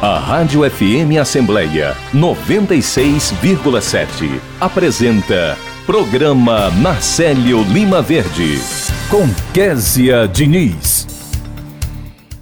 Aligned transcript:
A 0.00 0.16
Rádio 0.20 0.60
FM 0.62 1.18
Assembleia 1.20 1.96
96,7 2.14 4.40
apresenta 4.60 5.58
Programa 5.84 6.70
Marcelo 6.70 7.64
Lima 7.64 8.00
Verde 8.00 8.60
com 9.10 9.26
Késia 9.52 10.28
Diniz. 10.28 11.04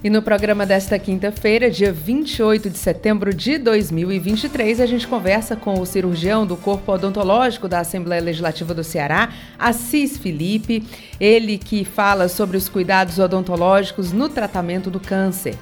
E 0.03 0.09
no 0.09 0.21
programa 0.21 0.67
desta 0.67 0.99
quinta-feira, 0.99 1.71
dia 1.71 1.91
28 1.91 2.69
de 2.69 2.77
setembro 2.77 3.33
de 3.33 3.57
2023, 3.57 4.79
a 4.79 4.85
gente 4.85 5.07
conversa 5.07 5.55
com 5.55 5.79
o 5.79 5.85
cirurgião 5.87 6.45
do 6.45 6.55
Corpo 6.55 6.91
Odontológico 6.91 7.67
da 7.67 7.79
Assembleia 7.79 8.21
Legislativa 8.21 8.75
do 8.75 8.83
Ceará, 8.83 9.29
Assis 9.57 10.15
Felipe, 10.15 10.83
ele 11.19 11.57
que 11.57 11.83
fala 11.83 12.27
sobre 12.27 12.55
os 12.55 12.69
cuidados 12.69 13.17
odontológicos 13.17 14.11
no 14.11 14.29
tratamento 14.29 14.91
do 14.91 14.99
câncer. 14.99 15.55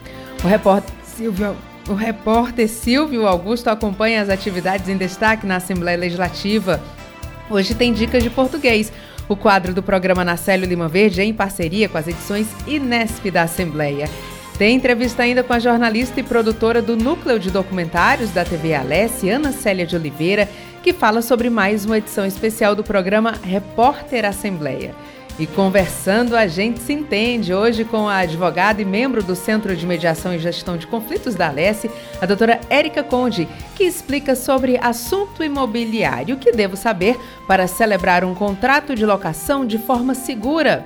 O 0.43 0.47
repórter 0.47 0.93
Silvio 1.05 1.55
o 1.87 1.93
repórter 1.93 2.67
Silvio 2.67 3.27
Augusto 3.27 3.69
acompanha 3.69 4.21
as 4.21 4.29
atividades 4.29 4.89
em 4.89 4.97
destaque 4.97 5.45
na 5.45 5.57
Assembleia 5.57 5.97
Legislativa. 5.97 6.81
Hoje 7.49 7.75
tem 7.75 7.93
dicas 7.93 8.23
de 8.23 8.29
português. 8.29 8.91
O 9.29 9.35
quadro 9.35 9.73
do 9.73 9.83
programa 9.83 10.23
Nacélio 10.23 10.67
Lima 10.67 10.87
Verde 10.87 11.21
é 11.21 11.23
em 11.23 11.33
parceria 11.33 11.87
com 11.87 11.97
as 11.97 12.07
edições 12.07 12.47
Inesp 12.67 13.29
da 13.29 13.43
Assembleia. 13.43 14.09
Tem 14.57 14.75
entrevista 14.75 15.23
ainda 15.23 15.43
com 15.43 15.53
a 15.53 15.59
jornalista 15.59 16.19
e 16.19 16.23
produtora 16.23 16.81
do 16.81 16.95
Núcleo 16.95 17.37
de 17.37 17.51
Documentários 17.51 18.31
da 18.31 18.45
TV 18.45 18.73
Alesse, 18.73 19.29
Ana 19.29 19.51
Célia 19.51 19.85
de 19.85 19.95
Oliveira, 19.95 20.49
que 20.81 20.93
fala 20.93 21.21
sobre 21.21 21.49
mais 21.49 21.85
uma 21.85 21.97
edição 21.97 22.25
especial 22.25 22.73
do 22.73 22.83
programa 22.83 23.33
Repórter 23.43 24.25
Assembleia. 24.25 24.95
E 25.37 25.45
conversando, 25.45 26.33
a 26.33 26.47
gente 26.47 26.79
se 26.79 26.93
entende 26.93 27.53
hoje 27.53 27.83
com 27.83 28.07
a 28.07 28.19
advogada 28.19 28.81
e 28.81 28.85
membro 28.85 29.21
do 29.21 29.35
Centro 29.35 29.75
de 29.75 29.85
Mediação 29.85 30.33
e 30.33 30.39
Gestão 30.39 30.77
de 30.77 30.87
Conflitos 30.87 31.35
da 31.35 31.49
Alesse, 31.49 31.91
a 32.21 32.25
doutora 32.25 32.61
Érica 32.69 33.03
Conde, 33.03 33.45
que 33.75 33.83
explica 33.83 34.33
sobre 34.33 34.77
assunto 34.77 35.43
imobiliário, 35.43 36.35
o 36.35 36.39
que 36.39 36.53
devo 36.53 36.77
saber 36.77 37.19
para 37.45 37.67
celebrar 37.67 38.23
um 38.23 38.33
contrato 38.33 38.95
de 38.95 39.05
locação 39.05 39.65
de 39.65 39.77
forma 39.77 40.15
segura. 40.15 40.85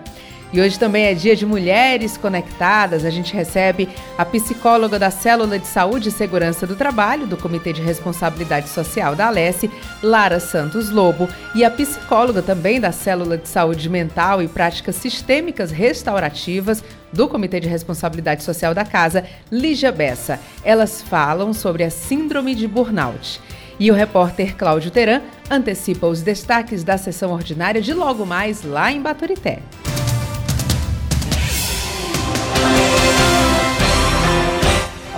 E 0.52 0.60
hoje 0.60 0.80
também 0.80 1.06
é 1.06 1.14
dia 1.14 1.36
de 1.36 1.46
mulheres 1.46 2.18
conectadas. 2.18 3.06
A 3.06 3.10
gente 3.12 3.34
recebe 3.34 3.88
a 4.18 4.26
psicóloga 4.26 4.98
da 4.98 5.12
Célula 5.12 5.60
de 5.60 5.68
Saúde 5.68 6.10
e 6.10 6.12
Segurança 6.12 6.66
do 6.66 6.76
Trabalho, 6.76 7.28
do 7.28 7.38
Comitê 7.38 7.72
de 7.72 7.82
Responsabilidade 7.82 8.68
Social 8.68 9.16
da 9.16 9.28
Alesse, 9.28 9.70
Lara 10.02 10.40
Santos 10.40 10.90
Lobo, 10.90 11.30
e 11.54 11.64
a 11.64 11.70
psicóloga 11.70 12.42
também 12.42 12.80
da 12.80 12.92
Célula 12.92 13.38
de 13.38 13.48
Saúde 13.48 13.88
Mental 13.90 14.42
e 14.42 14.48
Práticas 14.48 14.96
Sistêmicas 14.96 15.70
Restaurativas, 15.70 16.84
do 17.14 17.28
Comitê 17.28 17.60
de 17.60 17.68
Responsabilidade 17.68 18.44
Social 18.44 18.74
da 18.74 18.86
Casa, 18.86 19.24
Lígia 19.52 19.92
Bessa. 19.92 20.40
Elas 20.64 21.02
falam 21.02 21.54
sobre 21.54 21.84
a 21.84 21.92
Síndrome 21.92 22.56
de 22.56 22.68
Burnout. 22.68 23.40
E 23.80 23.90
o 23.92 23.94
repórter 23.94 24.58
Cláudio 24.58 24.92
Teran 24.92 25.22
antecipa 25.50 26.08
os 26.08 26.22
destaques 26.22 26.84
da 26.84 26.98
sessão 26.98 27.32
ordinária 27.32 27.82
de 27.82 27.94
logo 27.94 28.26
mais 28.26 28.64
lá 28.64 28.92
em 28.92 29.02
Baturité. 29.02 29.60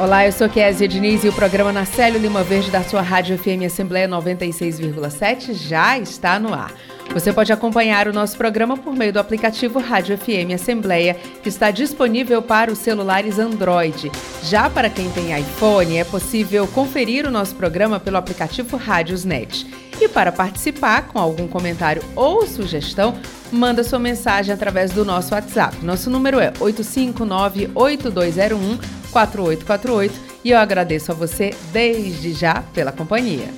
Olá, 0.02 0.26
eu 0.26 0.32
sou 0.32 0.50
Kézia 0.50 0.88
Diniz 0.88 1.24
e 1.24 1.30
o 1.30 1.34
programa 1.34 1.72
Nacélio 1.72 2.20
Lima 2.20 2.42
Verde 2.42 2.72
da 2.72 2.82
sua 2.82 3.04
Rádio 3.04 3.38
FM 3.38 3.68
Assembleia 3.68 4.10
96,7 4.10 5.54
já 5.54 5.96
está 6.00 6.40
no 6.40 6.56
ar. 6.56 6.74
Você 7.14 7.32
pode 7.32 7.54
acompanhar 7.54 8.08
o 8.08 8.14
nosso 8.14 8.36
programa 8.36 8.76
por 8.76 8.96
meio 8.96 9.14
do 9.14 9.20
aplicativo 9.20 9.78
Rádio 9.78 10.18
FM 10.18 10.56
Assembleia, 10.56 11.14
que 11.44 11.50
está 11.50 11.70
disponível 11.70 12.42
para 12.42 12.72
os 12.72 12.80
celulares 12.80 13.38
Android. 13.38 14.12
Já 14.42 14.72
para 14.72 14.90
quem 14.90 15.08
tem 15.12 15.40
iPhone, 15.40 15.96
é 15.96 16.04
possível 16.04 16.66
conferir 16.66 17.28
o 17.28 17.32
nosso 17.32 17.54
programa 17.54 18.00
pelo 18.00 18.18
aplicativo 18.18 18.78
Rádiosnet. 18.78 19.68
E 20.02 20.08
para 20.08 20.32
participar 20.32 21.04
com 21.10 21.20
algum 21.20 21.48
comentário 21.48 22.02
ou 22.16 22.48
sugestão, 22.48 23.14
manda 23.52 23.84
sua 23.84 24.00
mensagem 24.00 24.52
através 24.52 24.90
do 24.90 25.06
nosso 25.06 25.36
WhatsApp. 25.36 25.78
Nosso 25.86 26.10
número 26.10 26.40
é 26.40 26.52
859 26.60 27.70
8201 27.76 28.80
4848 29.12 30.20
e 30.44 30.50
eu 30.50 30.58
agradeço 30.58 31.12
a 31.12 31.16
você 31.16 31.52
desde 31.72 32.34
já 32.34 32.64
pela 32.74 32.92
companhia. 32.92 33.50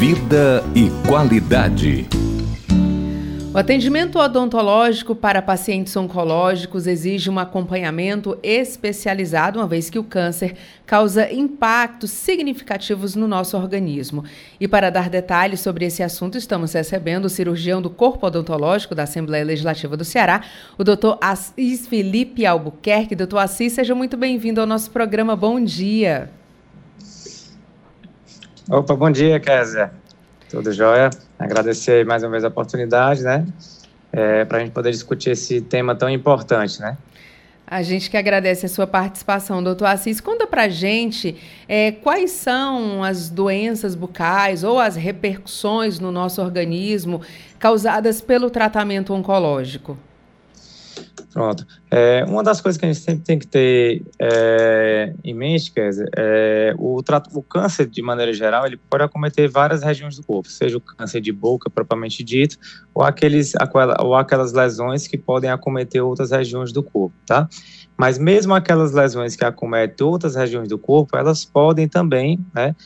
Vida 0.00 0.64
e 0.74 0.90
qualidade. 1.06 2.08
O 3.54 3.58
atendimento 3.58 4.18
odontológico 4.18 5.14
para 5.14 5.40
pacientes 5.40 5.96
oncológicos 5.96 6.88
exige 6.88 7.30
um 7.30 7.38
acompanhamento 7.38 8.36
especializado, 8.42 9.60
uma 9.60 9.68
vez 9.68 9.88
que 9.88 9.96
o 9.96 10.02
câncer 10.02 10.56
causa 10.84 11.32
impactos 11.32 12.10
significativos 12.10 13.14
no 13.14 13.28
nosso 13.28 13.56
organismo. 13.56 14.24
E 14.58 14.66
para 14.66 14.90
dar 14.90 15.08
detalhes 15.08 15.60
sobre 15.60 15.84
esse 15.84 16.02
assunto, 16.02 16.36
estamos 16.36 16.72
recebendo 16.72 17.26
o 17.26 17.30
cirurgião 17.30 17.80
do 17.80 17.88
Corpo 17.88 18.26
Odontológico 18.26 18.92
da 18.92 19.04
Assembleia 19.04 19.44
Legislativa 19.44 19.96
do 19.96 20.04
Ceará, 20.04 20.42
o 20.76 20.82
doutor 20.82 21.16
Assis 21.20 21.86
Felipe 21.86 22.44
Albuquerque. 22.44 23.14
Doutor 23.14 23.38
Assis, 23.38 23.72
seja 23.72 23.94
muito 23.94 24.16
bem-vindo 24.16 24.60
ao 24.60 24.66
nosso 24.66 24.90
programa. 24.90 25.36
Bom 25.36 25.62
dia. 25.62 26.28
Opa, 28.68 28.96
bom 28.96 29.12
dia, 29.12 29.38
Kézia. 29.38 29.92
Tudo 30.50 30.72
jóia? 30.72 31.10
Agradecer 31.38 32.04
mais 32.06 32.22
uma 32.22 32.30
vez 32.30 32.44
a 32.44 32.48
oportunidade, 32.48 33.22
né? 33.22 33.44
É, 34.12 34.44
para 34.44 34.58
a 34.58 34.60
gente 34.60 34.72
poder 34.72 34.90
discutir 34.90 35.30
esse 35.30 35.60
tema 35.60 35.94
tão 35.94 36.08
importante, 36.08 36.80
né? 36.80 36.96
A 37.66 37.82
gente 37.82 38.10
que 38.10 38.16
agradece 38.16 38.66
a 38.66 38.68
sua 38.68 38.86
participação, 38.86 39.62
doutor 39.62 39.86
Assis. 39.86 40.20
Conta 40.20 40.46
pra 40.46 40.68
gente 40.68 41.36
é, 41.66 41.92
quais 41.92 42.30
são 42.30 43.02
as 43.02 43.30
doenças 43.30 43.94
bucais 43.94 44.62
ou 44.62 44.78
as 44.78 44.96
repercussões 44.96 45.98
no 45.98 46.12
nosso 46.12 46.42
organismo 46.42 47.22
causadas 47.58 48.20
pelo 48.20 48.50
tratamento 48.50 49.14
oncológico. 49.14 49.98
Pronto. 51.34 51.66
É, 51.90 52.24
uma 52.28 52.44
das 52.44 52.60
coisas 52.60 52.78
que 52.78 52.86
a 52.86 52.92
gente 52.92 53.02
sempre 53.02 53.24
tem 53.24 53.38
que 53.40 53.46
ter 53.46 54.04
é, 54.20 55.12
em 55.24 55.34
mente, 55.34 55.72
Kézia, 55.72 56.08
é 56.16 56.72
o, 56.78 57.00
o 57.32 57.42
câncer, 57.42 57.86
de 57.86 58.00
maneira 58.00 58.32
geral, 58.32 58.64
ele 58.64 58.76
pode 58.76 59.02
acometer 59.02 59.50
várias 59.50 59.82
regiões 59.82 60.14
do 60.16 60.22
corpo, 60.22 60.48
seja 60.48 60.78
o 60.78 60.80
câncer 60.80 61.20
de 61.20 61.32
boca, 61.32 61.68
propriamente 61.68 62.22
dito, 62.22 62.56
ou, 62.94 63.02
aqueles, 63.02 63.52
ou 63.98 64.14
aquelas 64.14 64.52
lesões 64.52 65.08
que 65.08 65.18
podem 65.18 65.50
acometer 65.50 66.00
outras 66.00 66.30
regiões 66.30 66.70
do 66.70 66.84
corpo, 66.84 67.16
tá? 67.26 67.48
Mas 67.96 68.16
mesmo 68.16 68.54
aquelas 68.54 68.92
lesões 68.92 69.34
que 69.34 69.44
acometem 69.44 70.06
outras 70.06 70.36
regiões 70.36 70.68
do 70.68 70.78
corpo, 70.78 71.16
elas 71.16 71.44
podem 71.44 71.88
também, 71.88 72.38
né, 72.54 72.76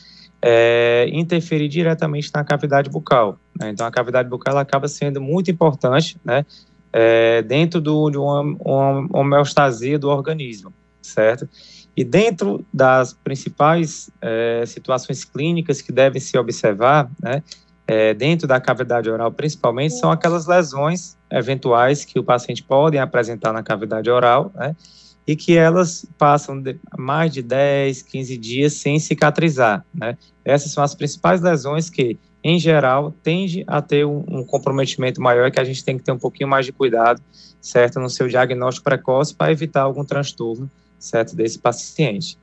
é, 0.41 1.07
interferir 1.11 1.67
diretamente 1.67 2.31
na 2.33 2.43
cavidade 2.43 2.89
bucal. 2.89 3.37
Né? 3.59 3.69
Então, 3.69 3.85
a 3.85 3.91
cavidade 3.91 4.29
bucal 4.29 4.57
acaba 4.57 4.87
sendo 4.87 5.19
muito 5.19 5.51
importante, 5.51 6.17
né, 6.23 6.45
é, 6.91 7.41
dentro 7.41 7.79
do, 7.79 8.09
de 8.09 8.17
uma, 8.17 8.41
uma 8.41 9.09
homeostasia 9.13 9.97
do 9.97 10.09
organismo, 10.09 10.73
certo? 11.01 11.47
E 11.95 12.03
dentro 12.03 12.65
das 12.73 13.13
principais 13.13 14.09
é, 14.21 14.63
situações 14.65 15.25
clínicas 15.25 15.81
que 15.81 15.91
devem 15.91 16.21
se 16.21 16.37
observar, 16.37 17.09
né, 17.21 17.43
é, 17.85 18.13
dentro 18.13 18.47
da 18.47 18.59
cavidade 18.61 19.09
oral 19.09 19.31
principalmente, 19.31 19.95
são 19.95 20.11
aquelas 20.11 20.45
lesões 20.45 21.17
eventuais 21.31 22.05
que 22.05 22.19
o 22.19 22.23
paciente 22.23 22.63
pode 22.63 22.97
apresentar 22.97 23.51
na 23.51 23.63
cavidade 23.63 24.09
oral, 24.09 24.51
né, 24.55 24.75
e 25.27 25.35
que 25.35 25.57
elas 25.57 26.05
passam 26.17 26.59
de 26.59 26.79
mais 26.97 27.31
de 27.31 27.41
10, 27.41 28.01
15 28.03 28.37
dias 28.37 28.73
sem 28.73 28.97
cicatrizar, 28.99 29.85
né. 29.93 30.17
Essas 30.45 30.71
são 30.71 30.83
as 30.83 30.95
principais 30.95 31.41
lesões 31.41 31.89
que 31.89 32.17
em 32.43 32.59
geral, 32.59 33.13
tende 33.23 33.63
a 33.67 33.81
ter 33.81 34.05
um, 34.05 34.23
um 34.27 34.43
comprometimento 34.43 35.21
maior 35.21 35.51
que 35.51 35.59
a 35.59 35.63
gente 35.63 35.83
tem 35.83 35.97
que 35.97 36.03
ter 36.03 36.11
um 36.11 36.17
pouquinho 36.17 36.49
mais 36.49 36.65
de 36.65 36.71
cuidado, 36.71 37.21
certo, 37.61 37.99
no 37.99 38.09
seu 38.09 38.27
diagnóstico 38.27 38.83
precoce 38.83 39.33
para 39.33 39.51
evitar 39.51 39.81
algum 39.81 40.05
transtorno, 40.05 40.69
certo, 40.97 41.35
desse 41.35 41.59
paciente. 41.59 42.37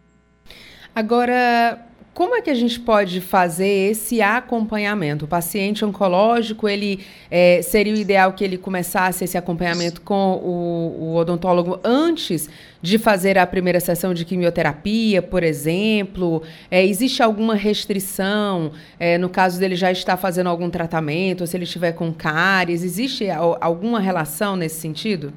Agora, 0.94 1.78
como 2.16 2.34
é 2.34 2.40
que 2.40 2.48
a 2.48 2.54
gente 2.54 2.80
pode 2.80 3.20
fazer 3.20 3.90
esse 3.90 4.22
acompanhamento? 4.22 5.26
O 5.26 5.28
paciente 5.28 5.84
oncológico, 5.84 6.66
ele 6.66 7.04
é, 7.30 7.60
seria 7.60 7.92
o 7.92 7.96
ideal 7.96 8.32
que 8.32 8.42
ele 8.42 8.56
começasse 8.56 9.22
esse 9.22 9.36
acompanhamento 9.36 10.00
com 10.00 10.32
o, 10.42 10.96
o, 10.98 11.14
odontólogo 11.16 11.78
antes 11.84 12.48
de 12.80 12.96
fazer 12.96 13.36
a 13.36 13.46
primeira 13.46 13.80
sessão 13.80 14.14
de 14.14 14.24
quimioterapia, 14.24 15.20
por 15.20 15.42
exemplo? 15.42 16.42
É, 16.70 16.82
existe 16.82 17.22
alguma 17.22 17.54
restrição 17.54 18.72
é, 18.98 19.18
no 19.18 19.28
caso 19.28 19.60
dele 19.60 19.76
já 19.76 19.92
estar 19.92 20.16
fazendo 20.16 20.48
algum 20.48 20.70
tratamento, 20.70 21.42
ou 21.42 21.46
se 21.46 21.54
ele 21.54 21.64
estiver 21.64 21.92
com 21.92 22.10
cáries? 22.14 22.82
Existe 22.82 23.28
alguma 23.28 24.00
relação 24.00 24.56
nesse 24.56 24.80
sentido? 24.80 25.34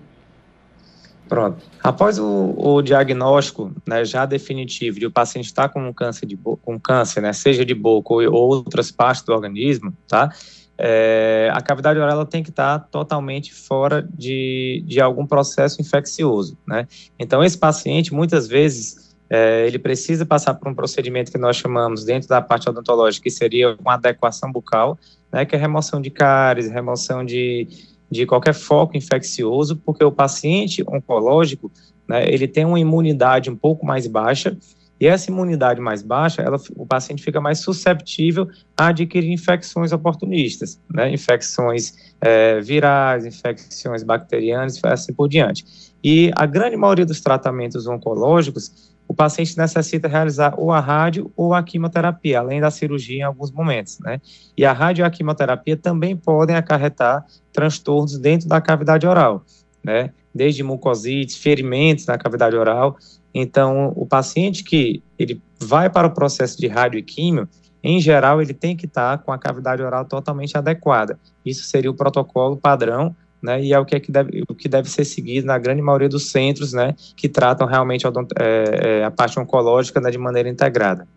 Pronto. 1.30 1.64
Após 1.84 2.18
o, 2.18 2.56
o 2.58 2.82
diagnóstico 2.82 3.72
né, 3.88 4.04
já 4.04 4.26
definitivo 4.26 5.00
de 5.00 5.06
o 5.06 5.12
paciente 5.12 5.46
estar 5.46 5.70
com 5.70 5.80
um 5.88 5.94
câncer, 5.94 6.26
de 6.26 6.36
com 6.36 6.80
câncer 6.80 7.22
né, 7.22 7.32
seja 7.34 7.64
de 7.64 7.76
boca 7.76 8.12
ou, 8.12 8.24
ou 8.24 8.50
outras 8.50 8.92
partes 8.92 9.22
do 9.22 9.32
organismo, 9.32 9.94
tá? 10.08 10.32
É, 10.76 11.52
a 11.54 11.62
cavidade 11.62 12.00
oral 12.00 12.26
tem 12.26 12.42
que 12.42 12.50
estar 12.50 12.80
totalmente 12.80 13.54
fora 13.54 14.02
de, 14.02 14.84
de 14.88 15.00
algum 15.00 15.28
processo 15.28 15.80
infeccioso, 15.82 16.58
né? 16.66 16.88
Então, 17.20 17.44
esse 17.44 17.58
paciente, 17.58 18.14
muitas 18.14 18.48
vezes, 18.48 19.14
é, 19.30 19.68
ele 19.68 19.78
precisa 19.78 20.26
passar 20.26 20.54
por 20.54 20.70
um 20.70 20.74
procedimento 20.74 21.32
que 21.32 21.38
nós 21.38 21.58
chamamos, 21.58 22.06
dentro 22.06 22.30
da 22.30 22.42
parte 22.42 22.70
odontológica, 22.70 23.24
que 23.24 23.30
seria 23.30 23.76
uma 23.80 23.96
adequação 23.96 24.52
bucal, 24.52 24.98
né, 25.32 25.46
que 25.46 25.54
é 25.54 25.60
remoção 25.60 26.02
de 26.02 26.10
cáries, 26.10 26.72
remoção 26.72 27.26
de, 27.26 27.68
de 28.10 28.26
qualquer 28.26 28.54
foco 28.54 28.98
infeccioso, 28.98 29.76
porque 29.78 30.04
o 30.04 30.12
paciente 30.12 30.84
oncológico, 30.88 31.72
né, 32.08 32.28
ele 32.28 32.48
tem 32.48 32.66
uma 32.66 32.80
imunidade 32.80 33.50
um 33.50 33.56
pouco 33.56 33.86
mais 33.86 34.08
baixa, 34.08 34.58
e 35.00 35.08
essa 35.08 35.32
imunidade 35.32 35.80
mais 35.80 36.02
baixa, 36.02 36.42
ela, 36.42 36.58
o 36.76 36.86
paciente 36.86 37.24
fica 37.24 37.40
mais 37.40 37.60
susceptível 37.60 38.50
a 38.76 38.88
adquirir 38.88 39.32
infecções 39.32 39.94
oportunistas, 39.94 40.80
né, 40.94 41.10
infecções 41.10 41.94
é, 42.20 42.60
virais, 42.60 43.26
infecções 43.26 44.04
bacterianas 44.04 44.80
assim 44.84 45.14
por 45.14 45.30
diante. 45.30 45.64
E 46.04 46.32
a 46.36 46.46
grande 46.46 46.76
maioria 46.76 47.06
dos 47.06 47.22
tratamentos 47.22 47.88
oncológicos, 47.88 48.89
o 49.10 49.14
paciente 49.16 49.58
necessita 49.58 50.08
realizar 50.08 50.54
ou 50.56 50.72
a 50.72 50.80
rádio 50.80 51.32
ou 51.36 51.56
a 51.56 51.64
quimioterapia, 51.64 52.40
além 52.40 52.62
da 52.62 52.70
cirurgia 52.70 53.18
em 53.18 53.24
alguns 53.24 53.52
momentos, 53.52 53.98
né? 54.00 54.22
E 54.56 54.64
a 54.64 54.72
rádio 54.72 55.02
e 55.02 55.04
a 55.04 55.10
quimioterapia 55.10 55.76
também 55.76 56.16
podem 56.16 56.56
acarretar 56.56 57.26
transtornos 57.52 58.20
dentro 58.20 58.48
da 58.48 58.62
cavidade 58.62 59.08
oral, 59.08 59.44
né? 59.84 60.14
Desde 60.34 60.62
mucosites, 60.62 61.36
ferimentos 61.36 62.06
na 62.06 62.20
cavidade 62.20 62.56
oral. 62.56 62.98
Então, 63.34 63.92
o 63.96 64.06
paciente 64.06 64.64
que 64.64 65.02
ele 65.18 65.42
vai 65.60 65.90
para 65.90 66.08
o 66.08 66.14
processo 66.14 66.60
de 66.60 66.68
rádio 66.68 67.00
e 67.00 67.04
químio, 67.04 67.50
em 67.82 68.00
geral, 68.00 68.40
ele 68.40 68.54
tem 68.54 68.78
que 68.78 68.86
estar 68.86 69.18
com 69.18 69.32
a 69.32 69.40
cavidade 69.40 69.82
oral 69.82 70.06
totalmente 70.06 70.56
adequada. 70.56 71.20
Isso 71.44 71.64
seria 71.64 71.90
o 71.90 71.96
protocolo 71.96 72.56
padrão 72.56 73.16
né, 73.42 73.62
e 73.62 73.74
é 73.74 73.80
o 73.80 73.86
que, 73.86 73.96
é 73.96 74.00
que 74.00 74.12
deve, 74.12 74.44
o 74.48 74.54
que 74.54 74.68
deve 74.68 74.90
ser 74.90 75.06
seguido 75.06 75.48
na 75.48 75.58
grande 75.58 75.82
maioria 75.82 76.10
dos 76.10 76.32
centros, 76.32 76.74
né, 76.74 76.96
que 77.16 77.30
tratam 77.30 77.68
realmente 77.68 78.06
a, 78.06 78.12
é, 78.40 79.00
é, 79.00 79.04
a 79.04 79.12
parte 79.12 79.40
oncológica 79.40 80.00
né, 80.00 80.12
de 80.12 80.18
maneira 80.18 80.50
integrada. 80.50 81.08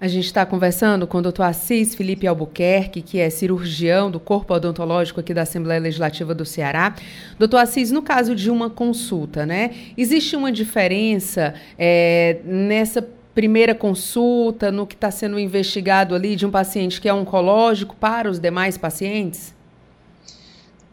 A 0.00 0.08
gente 0.08 0.26
está 0.26 0.44
conversando 0.44 1.06
com 1.06 1.18
o 1.18 1.22
doutor 1.22 1.44
Assis 1.44 1.94
Felipe 1.94 2.26
Albuquerque, 2.26 3.00
que 3.00 3.18
é 3.18 3.30
cirurgião 3.30 4.10
do 4.10 4.20
Corpo 4.20 4.52
Odontológico 4.52 5.20
aqui 5.20 5.32
da 5.32 5.42
Assembleia 5.42 5.80
Legislativa 5.80 6.34
do 6.34 6.44
Ceará. 6.44 6.94
Doutor 7.38 7.58
Assis, 7.58 7.90
no 7.90 8.02
caso 8.02 8.34
de 8.34 8.50
uma 8.50 8.68
consulta, 8.68 9.46
né, 9.46 9.70
existe 9.96 10.36
uma 10.36 10.52
diferença 10.52 11.54
é, 11.78 12.40
nessa 12.44 13.06
primeira 13.34 13.74
consulta, 13.74 14.70
no 14.70 14.86
que 14.86 14.94
está 14.94 15.10
sendo 15.10 15.38
investigado 15.38 16.14
ali 16.14 16.36
de 16.36 16.44
um 16.44 16.50
paciente 16.50 17.00
que 17.00 17.08
é 17.08 17.14
oncológico 17.14 17.96
para 17.96 18.30
os 18.30 18.38
demais 18.38 18.76
pacientes? 18.76 19.53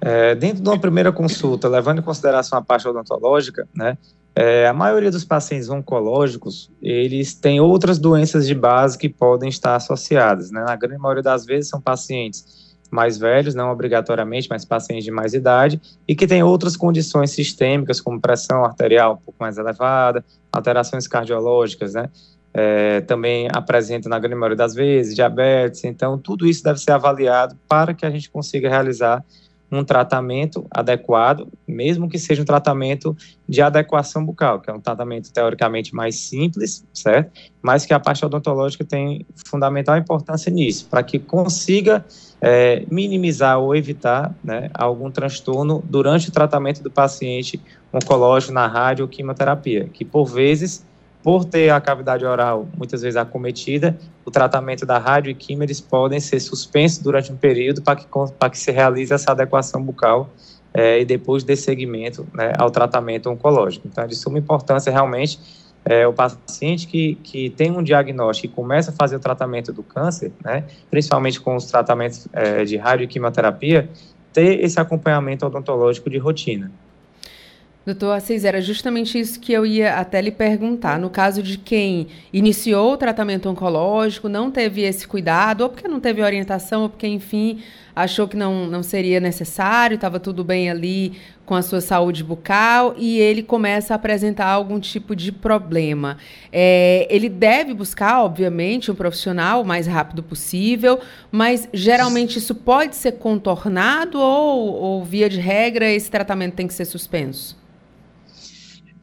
É, 0.02 0.34
dentro 0.34 0.64
de 0.64 0.68
uma 0.68 0.80
primeira 0.80 1.12
consulta, 1.12 1.68
levando 1.68 2.00
em 2.00 2.02
consideração 2.02 2.58
a 2.58 2.62
parte 2.62 2.88
odontológica, 2.88 3.68
né, 3.74 3.98
é, 4.36 4.66
a 4.66 4.74
maioria 4.74 5.12
dos 5.12 5.24
pacientes 5.24 5.70
oncológicos, 5.70 6.72
eles 6.82 7.36
têm 7.36 7.60
outras 7.60 8.00
doenças 8.00 8.48
de 8.48 8.56
base 8.56 8.98
que 8.98 9.08
podem 9.08 9.48
estar 9.48 9.76
associadas, 9.76 10.50
né, 10.50 10.64
na 10.64 10.76
grande 10.76 11.00
maioria 11.00 11.22
das 11.22 11.46
vezes 11.46 11.70
são 11.70 11.80
pacientes 11.80 12.72
mais 12.90 13.18
velhos, 13.18 13.54
não 13.54 13.72
obrigatoriamente, 13.72 14.48
mas 14.50 14.66
pacientes 14.66 15.06
de 15.06 15.12
mais 15.12 15.34
idade, 15.34 15.80
e 16.08 16.16
que 16.16 16.28
têm 16.28 16.42
outras 16.44 16.76
condições 16.76 17.32
sistêmicas, 17.32 18.02
como 18.02 18.20
pressão 18.20 18.66
arterial 18.66 19.14
um 19.14 19.18
pouco 19.18 19.38
mais 19.40 19.58
elevada, 19.58 20.26
alterações 20.52 21.08
cardiológicas, 21.08 21.94
né, 21.94 22.10
é, 22.54 23.02
também 23.02 23.48
apresenta 23.54 24.10
na 24.10 24.18
grande 24.18 24.36
maioria 24.36 24.58
das 24.58 24.74
vezes 24.74 25.16
diabetes, 25.16 25.84
então 25.84 26.18
tudo 26.18 26.48
isso 26.48 26.64
deve 26.64 26.80
ser 26.80 26.92
avaliado 26.92 27.56
para 27.68 27.94
que 27.94 28.06
a 28.06 28.10
gente 28.10 28.30
consiga 28.30 28.68
realizar 28.68 29.24
um 29.72 29.84
tratamento 29.84 30.66
adequado, 30.70 31.48
mesmo 31.66 32.10
que 32.10 32.20
seja 32.20 32.42
um 32.42 32.46
tratamento 32.46 33.16
de 33.48 33.62
adequação 33.62 34.26
bucal, 34.26 34.60
que 34.60 34.70
é 34.70 34.74
um 34.74 34.82
tratamento 34.82 35.32
teoricamente 35.32 35.96
mais 35.96 36.16
simples, 36.16 36.86
certo? 36.94 37.32
Mas 37.62 37.86
que 37.86 37.94
a 37.94 38.00
parte 38.00 38.26
odontológica 38.26 38.84
tem 38.84 39.26
fundamental 39.48 39.98
importância 39.98 40.52
nisso, 40.52 40.88
para 40.90 41.02
que 41.02 41.18
consiga 41.18 42.04
é, 42.42 42.86
minimizar 42.92 43.60
ou 43.60 43.74
evitar 43.74 44.36
né, 44.44 44.70
algum 44.74 45.10
transtorno 45.10 45.82
durante 45.88 46.28
o 46.28 46.32
tratamento 46.32 46.84
do 46.84 46.92
paciente 46.92 47.62
oncológico 47.94 48.54
na 48.54 48.68
rádio 48.68 49.04
ou 49.04 49.10
quimioterapia, 49.10 49.88
que 49.94 50.04
por 50.04 50.26
vezes 50.26 50.86
por 51.24 51.46
ter 51.46 51.70
a 51.70 51.80
cavidade 51.80 52.26
oral 52.26 52.68
muitas 52.76 53.02
vezes 53.02 53.16
acometida, 53.16 53.98
o 54.26 54.32
tratamento 54.32 54.86
da 54.86 54.98
rádio 54.98 55.36
e 55.38 55.54
eles 55.54 55.80
podem 55.80 56.20
ser 56.20 56.40
suspensos 56.40 57.00
durante 57.00 57.32
um 57.32 57.36
período 57.36 57.82
para 57.82 57.96
que, 57.96 58.08
que 58.52 58.58
se 58.58 58.72
realize 58.72 59.14
essa 59.14 59.32
adequação 59.32 59.84
bucal 59.84 60.30
é, 60.74 61.02
e 61.02 61.06
depois 61.06 61.44
dê 61.44 61.56
seguimento 61.56 62.28
né, 62.34 62.54
ao 62.58 62.72
tratamento 62.72 63.30
oncológico. 63.30 63.88
Então, 63.88 64.04
é 64.04 64.08
de 64.08 64.16
suma 64.16 64.40
importância 64.40 64.92
realmente 64.92 65.40
é, 65.84 66.08
o 66.08 66.14
paciente 66.14 66.88
que, 66.88 67.16
que 67.16 67.50
tem 67.50 67.72
um 67.72 67.84
diagnóstico 67.84 68.54
e 68.54 68.56
começa 68.56 68.92
a 68.92 68.94
fazer 68.94 69.16
o 69.16 69.20
tratamento 69.20 69.74
do 69.74 69.84
câncer, 69.84 70.32
né, 70.44 70.64
principalmente 70.90 71.40
com 71.40 71.56
os 71.56 71.66
tratamentos 71.66 72.28
é, 72.34 72.64
de 72.64 72.78
rádio 72.78 73.06
e 73.06 73.08
quimioterapia, 73.08 73.90
ter 74.32 74.64
esse 74.64 74.80
acompanhamento 74.80 75.46
odontológico 75.46 76.10
de 76.10 76.18
rotina. 76.18 76.72
Doutor 77.84 78.12
Assis, 78.12 78.46
era 78.46 78.62
justamente 78.62 79.20
isso 79.20 79.40
que 79.40 79.52
eu 79.52 79.66
ia 79.66 79.96
até 79.96 80.22
lhe 80.22 80.30
perguntar. 80.30 81.00
No 81.00 81.10
caso 81.10 81.42
de 81.42 81.58
quem 81.58 82.08
iniciou 82.32 82.94
o 82.94 82.98
tratamento 82.98 83.50
oncológico, 83.50 84.30
não 84.30 84.52
teve 84.52 84.82
esse 84.82 85.08
cuidado, 85.08 85.62
ou 85.62 85.70
porque 85.70 85.88
não 85.88 86.00
teve 86.00 86.22
orientação, 86.22 86.84
ou 86.84 86.90
porque, 86.90 87.08
enfim, 87.08 87.60
achou 87.96 88.28
que 88.28 88.38
não, 88.38 88.66
não 88.68 88.84
seria 88.84 89.20
necessário, 89.20 89.96
estava 89.96 90.20
tudo 90.20 90.44
bem 90.44 90.70
ali 90.70 91.14
com 91.46 91.56
a 91.56 91.62
sua 91.62 91.82
saúde 91.82 92.24
bucal, 92.24 92.96
e 92.98 93.20
ele 93.20 93.44
começa 93.44 93.94
a 93.94 93.96
apresentar 93.96 94.48
algum 94.48 94.80
tipo 94.80 95.16
de 95.16 95.32
problema. 95.32 96.18
É, 96.52 97.08
ele 97.10 97.28
deve 97.28 97.74
buscar, 97.74 98.24
obviamente, 98.24 98.90
um 98.90 98.96
profissional 98.96 99.62
o 99.62 99.66
mais 99.66 99.88
rápido 99.88 100.24
possível, 100.24 101.00
mas 101.32 101.68
geralmente 101.74 102.38
isso 102.40 102.56
pode 102.56 102.96
ser 102.96 103.14
contornado 103.14 104.20
ou, 104.20 104.74
ou 104.74 105.04
via 105.04 105.30
de 105.30 105.40
regra, 105.40 105.90
esse 105.92 106.10
tratamento 106.10 106.56
tem 106.56 106.68
que 106.68 106.74
ser 106.74 106.86
suspenso? 106.86 107.60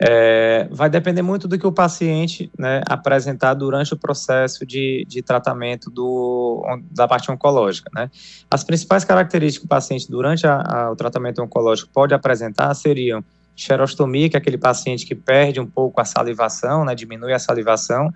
É, 0.00 0.68
vai 0.70 0.88
depender 0.88 1.22
muito 1.22 1.48
do 1.48 1.58
que 1.58 1.66
o 1.66 1.72
paciente 1.72 2.50
né, 2.56 2.82
apresentar 2.86 3.54
durante 3.54 3.92
o 3.92 3.96
processo 3.96 4.64
de, 4.64 5.04
de 5.08 5.22
tratamento 5.22 5.90
do, 5.90 6.64
da 6.90 7.08
parte 7.08 7.30
oncológica. 7.32 7.90
Né. 7.92 8.08
As 8.48 8.62
principais 8.62 9.04
características 9.04 9.58
que 9.58 9.66
o 9.66 9.68
paciente, 9.68 10.08
durante 10.08 10.46
a, 10.46 10.60
a, 10.60 10.92
o 10.92 10.96
tratamento 10.96 11.42
oncológico, 11.42 11.90
pode 11.92 12.14
apresentar 12.14 12.72
seriam 12.74 13.24
xerostomia, 13.56 14.28
que 14.28 14.36
é 14.36 14.38
aquele 14.38 14.56
paciente 14.56 15.04
que 15.04 15.16
perde 15.16 15.58
um 15.58 15.66
pouco 15.66 16.00
a 16.00 16.04
salivação, 16.04 16.84
né, 16.84 16.94
diminui 16.94 17.32
a 17.32 17.38
salivação, 17.40 18.08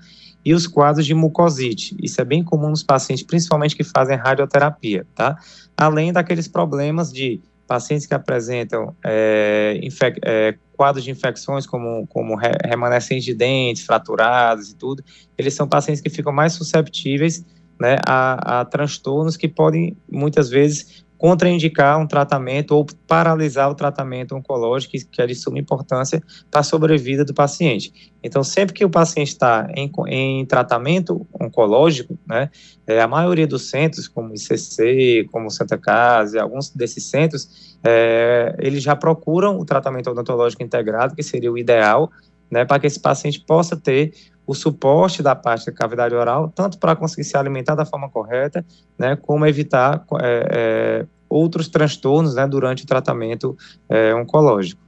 e 0.44 0.54
os 0.54 0.68
quadros 0.68 1.04
de 1.04 1.14
mucosite. 1.14 1.96
Isso 2.00 2.20
é 2.20 2.24
bem 2.24 2.44
comum 2.44 2.68
nos 2.68 2.82
pacientes, 2.82 3.24
principalmente 3.24 3.76
que 3.76 3.84
fazem 3.84 4.16
radioterapia, 4.16 5.06
tá? 5.14 5.36
Além 5.76 6.12
daqueles 6.12 6.48
problemas 6.48 7.12
de 7.12 7.40
pacientes 7.72 8.06
que 8.06 8.12
apresentam 8.12 8.94
é, 9.02 9.80
é, 10.26 10.54
quadros 10.76 11.02
de 11.02 11.10
infecções 11.10 11.66
como, 11.66 12.06
como 12.06 12.36
remanescentes 12.36 13.24
de 13.24 13.32
dentes, 13.32 13.86
fraturados 13.86 14.68
e 14.68 14.76
tudo, 14.76 15.02
eles 15.38 15.54
são 15.54 15.66
pacientes 15.66 16.02
que 16.02 16.10
ficam 16.10 16.30
mais 16.30 16.52
susceptíveis 16.52 17.42
né, 17.80 17.96
a, 18.06 18.60
a 18.60 18.64
transtornos 18.66 19.38
que 19.38 19.48
podem, 19.48 19.96
muitas 20.06 20.50
vezes, 20.50 21.01
contraindicar 21.22 22.00
um 22.00 22.06
tratamento 22.06 22.72
ou 22.72 22.84
paralisar 23.06 23.70
o 23.70 23.76
tratamento 23.76 24.34
oncológico, 24.34 24.94
que 25.08 25.22
é 25.22 25.26
de 25.28 25.36
suma 25.36 25.56
importância 25.56 26.20
para 26.50 26.62
a 26.62 26.64
sobrevida 26.64 27.24
do 27.24 27.32
paciente. 27.32 28.12
Então, 28.24 28.42
sempre 28.42 28.74
que 28.74 28.84
o 28.84 28.90
paciente 28.90 29.28
está 29.28 29.68
em, 29.76 29.88
em 30.08 30.44
tratamento 30.44 31.24
oncológico, 31.40 32.18
né, 32.26 32.50
é, 32.88 33.00
a 33.00 33.06
maioria 33.06 33.46
dos 33.46 33.70
centros, 33.70 34.08
como 34.08 34.34
ICC, 34.34 35.28
como 35.30 35.48
Santa 35.48 35.78
Casa, 35.78 36.38
e 36.38 36.40
alguns 36.40 36.70
desses 36.70 37.04
centros, 37.04 37.78
é, 37.84 38.56
eles 38.58 38.82
já 38.82 38.96
procuram 38.96 39.60
o 39.60 39.64
tratamento 39.64 40.10
odontológico 40.10 40.64
integrado, 40.64 41.14
que 41.14 41.22
seria 41.22 41.52
o 41.52 41.56
ideal, 41.56 42.10
né, 42.50 42.64
para 42.64 42.80
que 42.80 42.88
esse 42.88 42.98
paciente 42.98 43.38
possa 43.46 43.76
ter 43.76 44.12
o 44.46 44.54
suporte 44.54 45.22
da 45.22 45.34
parte 45.34 45.66
da 45.66 45.72
cavidade 45.72 46.14
oral, 46.14 46.52
tanto 46.54 46.78
para 46.78 46.96
conseguir 46.96 47.24
se 47.24 47.36
alimentar 47.36 47.74
da 47.74 47.84
forma 47.84 48.08
correta, 48.08 48.64
né, 48.98 49.16
como 49.16 49.46
evitar 49.46 50.04
é, 50.20 50.48
é, 50.50 51.06
outros 51.28 51.68
transtornos 51.68 52.34
né, 52.34 52.46
durante 52.46 52.84
o 52.84 52.86
tratamento 52.86 53.56
é, 53.88 54.14
oncológico. 54.14 54.80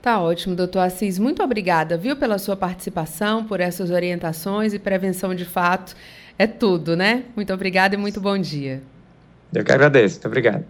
Tá 0.00 0.20
ótimo, 0.20 0.54
doutor 0.54 0.80
Assis. 0.80 1.18
Muito 1.18 1.42
obrigada, 1.42 1.96
viu, 1.96 2.14
pela 2.14 2.38
sua 2.38 2.56
participação, 2.56 3.44
por 3.44 3.58
essas 3.58 3.90
orientações 3.90 4.74
e 4.74 4.78
prevenção 4.78 5.34
de 5.34 5.46
fato. 5.46 5.96
É 6.38 6.46
tudo, 6.46 6.94
né? 6.94 7.24
Muito 7.34 7.54
obrigada 7.54 7.94
e 7.94 7.98
muito 7.98 8.20
bom 8.20 8.36
dia. 8.36 8.82
Eu 9.54 9.64
que 9.64 9.72
agradeço. 9.72 10.16
Muito 10.16 10.26
obrigado. 10.26 10.64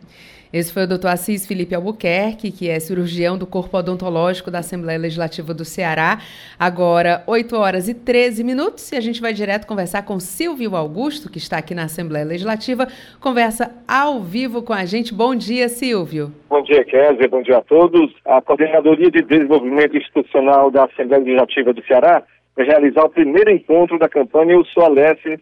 Esse 0.54 0.72
foi 0.72 0.84
o 0.84 0.86
doutor 0.86 1.08
Assis 1.08 1.48
Felipe 1.48 1.74
Albuquerque, 1.74 2.52
que 2.52 2.70
é 2.70 2.78
cirurgião 2.78 3.36
do 3.36 3.44
Corpo 3.44 3.76
Odontológico 3.76 4.52
da 4.52 4.60
Assembleia 4.60 4.96
Legislativa 4.96 5.52
do 5.52 5.64
Ceará. 5.64 6.20
Agora, 6.56 7.24
8 7.26 7.56
horas 7.56 7.88
e 7.88 7.94
13 7.94 8.44
minutos, 8.44 8.92
e 8.92 8.96
a 8.96 9.00
gente 9.00 9.20
vai 9.20 9.32
direto 9.32 9.66
conversar 9.66 10.02
com 10.04 10.20
Silvio 10.20 10.76
Augusto, 10.76 11.28
que 11.28 11.38
está 11.38 11.58
aqui 11.58 11.74
na 11.74 11.86
Assembleia 11.86 12.24
Legislativa. 12.24 12.86
Conversa 13.20 13.74
ao 13.88 14.20
vivo 14.20 14.62
com 14.62 14.72
a 14.72 14.84
gente. 14.84 15.12
Bom 15.12 15.34
dia, 15.34 15.68
Silvio. 15.68 16.32
Bom 16.48 16.62
dia, 16.62 16.84
Kézia. 16.84 17.28
Bom 17.28 17.42
dia 17.42 17.58
a 17.58 17.62
todos. 17.62 18.14
A 18.24 18.40
Coordenadoria 18.40 19.10
de 19.10 19.22
Desenvolvimento 19.22 19.96
Institucional 19.96 20.70
da 20.70 20.84
Assembleia 20.84 21.24
Legislativa 21.24 21.72
do 21.72 21.84
Ceará 21.84 22.22
vai 22.54 22.64
realizar 22.64 23.02
o 23.02 23.10
primeiro 23.10 23.50
encontro 23.50 23.98
da 23.98 24.08
campanha 24.08 24.52
Eu 24.52 24.64
Sou 24.66 24.84
Alesse 24.84 25.36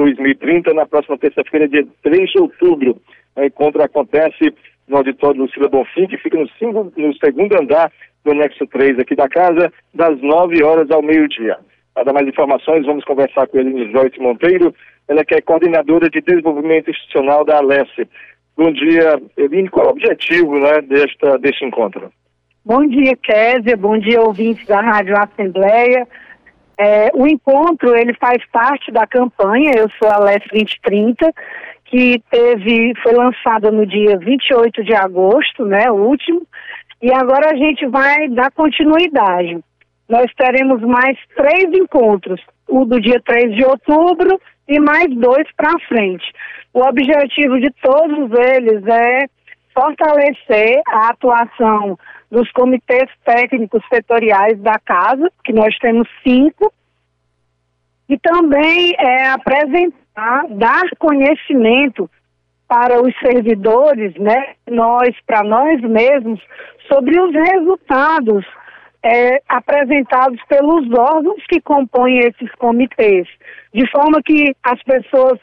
2030 0.00 0.72
na 0.72 0.86
próxima 0.86 1.18
terça-feira, 1.18 1.68
dia 1.68 1.86
3 2.02 2.30
de 2.30 2.38
outubro. 2.40 3.00
O 3.36 3.44
encontro 3.44 3.82
acontece 3.82 4.52
no 4.88 4.98
auditório 4.98 5.42
Lucila 5.42 5.68
Bonfim, 5.68 6.06
que 6.06 6.16
fica 6.18 6.38
no, 6.38 6.48
cinco, 6.58 6.92
no 6.96 7.14
segundo 7.16 7.60
andar 7.60 7.92
do 8.24 8.32
anexo 8.32 8.66
3 8.66 8.98
aqui 8.98 9.14
da 9.14 9.28
casa, 9.28 9.72
das 9.94 10.20
9 10.20 10.62
horas 10.62 10.90
ao 10.90 11.02
meio-dia. 11.02 11.56
Para 11.94 12.04
dar 12.04 12.12
mais 12.12 12.26
informações, 12.26 12.86
vamos 12.86 13.04
conversar 13.04 13.46
com 13.46 13.58
Eline 13.58 13.92
Joyce 13.92 14.18
Monteiro, 14.20 14.74
ela 15.08 15.24
que 15.24 15.34
é 15.34 15.40
coordenadora 15.40 16.08
de 16.08 16.20
desenvolvimento 16.20 16.90
institucional 16.90 17.44
da 17.44 17.58
Alesse. 17.58 18.08
Bom 18.56 18.72
dia, 18.72 19.20
Eline, 19.36 19.68
qual 19.68 19.86
é 19.86 19.88
o 19.88 19.92
objetivo 19.92 20.58
né, 20.58 20.80
desta, 20.82 21.38
deste 21.38 21.64
encontro? 21.64 22.10
Bom 22.64 22.86
dia, 22.86 23.16
Kézia, 23.16 23.76
bom 23.76 23.98
dia, 23.98 24.20
ouvintes 24.20 24.66
da 24.66 24.80
Rádio 24.80 25.14
Assembleia. 25.16 26.06
É, 26.82 27.10
o 27.12 27.26
encontro, 27.26 27.94
ele 27.94 28.14
faz 28.14 28.42
parte 28.50 28.90
da 28.90 29.06
campanha 29.06 29.72
Eu 29.76 29.90
Sou 29.98 30.08
a 30.08 30.14
Alesse 30.14 30.48
2030, 30.48 31.30
que 31.84 32.22
teve, 32.30 32.94
foi 33.02 33.12
lançada 33.12 33.70
no 33.70 33.84
dia 33.84 34.16
28 34.16 34.82
de 34.82 34.94
agosto, 34.94 35.66
né, 35.66 35.90
o 35.90 35.96
último, 35.96 36.40
e 37.02 37.12
agora 37.12 37.50
a 37.50 37.54
gente 37.54 37.86
vai 37.86 38.28
dar 38.30 38.50
continuidade. 38.52 39.58
Nós 40.08 40.32
teremos 40.34 40.80
mais 40.80 41.18
três 41.36 41.64
encontros, 41.74 42.40
o 42.66 42.86
do 42.86 42.98
dia 42.98 43.20
3 43.26 43.56
de 43.56 43.64
outubro 43.66 44.40
e 44.66 44.80
mais 44.80 45.14
dois 45.14 45.46
para 45.58 45.78
frente. 45.80 46.32
O 46.72 46.80
objetivo 46.80 47.60
de 47.60 47.70
todos 47.82 48.30
eles 48.54 48.86
é 48.86 49.26
fortalecer 49.74 50.80
a 50.88 51.10
atuação 51.10 51.98
dos 52.30 52.50
comitês 52.52 53.10
técnicos 53.24 53.82
setoriais 53.92 54.58
da 54.60 54.78
casa, 54.78 55.30
que 55.44 55.52
nós 55.52 55.76
temos 55.78 56.08
cinco, 56.22 56.72
e 58.08 58.18
também 58.18 58.94
é 58.98 59.28
apresentar, 59.28 60.46
dar 60.50 60.82
conhecimento 60.98 62.08
para 62.68 63.02
os 63.02 63.12
servidores, 63.18 64.14
né, 64.14 64.54
nós, 64.68 65.10
para 65.26 65.42
nós 65.42 65.80
mesmos, 65.80 66.40
sobre 66.86 67.20
os 67.20 67.32
resultados 67.32 68.46
é, 69.02 69.42
apresentados 69.48 70.40
pelos 70.48 70.88
órgãos 70.92 71.42
que 71.48 71.60
compõem 71.60 72.18
esses 72.18 72.50
comitês, 72.56 73.26
de 73.74 73.90
forma 73.90 74.22
que 74.22 74.54
as 74.62 74.80
pessoas 74.82 75.38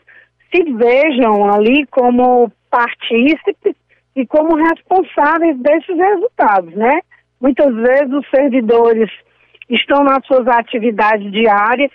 se 0.54 0.64
vejam 0.74 1.52
ali 1.52 1.86
como 1.88 2.52
partícipes 2.70 3.76
e 4.18 4.26
como 4.26 4.56
responsáveis 4.56 5.56
desses 5.60 5.96
resultados, 5.96 6.74
né? 6.74 7.02
Muitas 7.40 7.74
vezes 7.76 8.12
os 8.12 8.28
servidores 8.32 9.12
estão 9.70 10.04
nas 10.04 10.26
suas 10.26 10.48
atividades 10.48 11.32
diárias, 11.32 11.92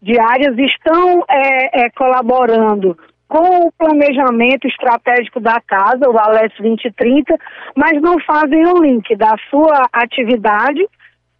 diárias 0.00 0.56
estão 0.56 1.24
é, 1.28 1.86
é, 1.86 1.90
colaborando 1.90 2.96
com 3.26 3.66
o 3.66 3.72
planejamento 3.72 4.68
estratégico 4.68 5.40
da 5.40 5.60
casa, 5.66 6.08
o 6.08 6.16
ALES 6.16 6.52
2030, 6.60 7.36
mas 7.74 8.00
não 8.00 8.20
fazem 8.20 8.64
o 8.68 8.80
link 8.80 9.16
da 9.16 9.34
sua 9.50 9.88
atividade 9.92 10.86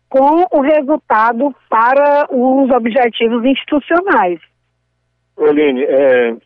com 0.08 0.46
o 0.50 0.60
resultado 0.62 1.54
para 1.70 2.26
os 2.28 2.70
objetivos 2.72 3.44
institucionais. 3.44 4.40
Oline, 5.36 5.84
é, 5.84 6.36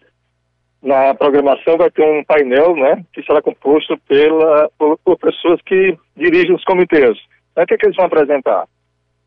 na 0.82 1.14
programação 1.14 1.76
vai 1.76 1.90
ter 1.90 2.04
um 2.04 2.22
painel, 2.24 2.76
né, 2.76 3.04
que 3.12 3.22
será 3.22 3.42
composto 3.42 3.98
pela, 4.08 4.70
por, 4.78 4.98
por 5.04 5.18
pessoas 5.18 5.60
que 5.62 5.96
dirigem 6.16 6.54
os 6.54 6.64
comitês. 6.64 7.18
O 7.56 7.66
que, 7.66 7.74
é 7.74 7.76
que 7.76 7.86
eles 7.86 7.96
vão 7.96 8.06
apresentar? 8.06 8.64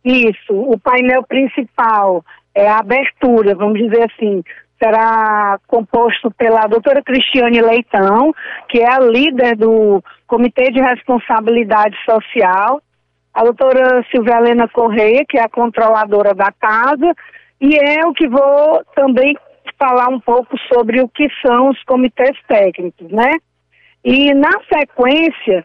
Isso, 0.04 0.54
o 0.54 0.80
painel 0.80 1.24
principal 1.24 2.24
é 2.56 2.68
a 2.68 2.80
abertura, 2.80 3.54
vamos 3.54 3.80
dizer 3.80 4.10
assim, 4.12 4.42
será 4.82 5.60
composto 5.68 6.32
pela 6.32 6.66
doutora 6.68 7.04
Cristiane 7.04 7.62
Leitão, 7.62 8.34
que 8.68 8.80
é 8.80 8.90
a 8.90 9.00
líder 9.00 9.56
do 9.56 10.04
Comitê 10.26 10.72
de 10.72 10.82
Responsabilidade 10.82 11.96
Social, 12.04 12.82
a 13.34 13.44
doutora 13.44 14.04
Silvia 14.10 14.38
Helena 14.38 14.68
Correia, 14.68 15.24
que 15.28 15.38
é 15.38 15.44
a 15.44 15.50
controladora 15.50 16.34
da 16.34 16.52
casa, 16.52 17.14
e 17.60 17.76
é 17.76 18.06
o 18.08 18.14
que 18.14 18.28
vou 18.28 18.84
também 18.96 19.38
falar 19.78 20.10
um 20.10 20.20
pouco 20.20 20.58
sobre 20.74 21.02
o 21.02 21.10
que 21.10 21.28
são 21.46 21.70
os 21.70 21.84
comitês 21.84 22.38
técnicos, 22.48 23.10
né? 23.12 23.32
E 24.04 24.34
na 24.34 24.52
sequência, 24.74 25.64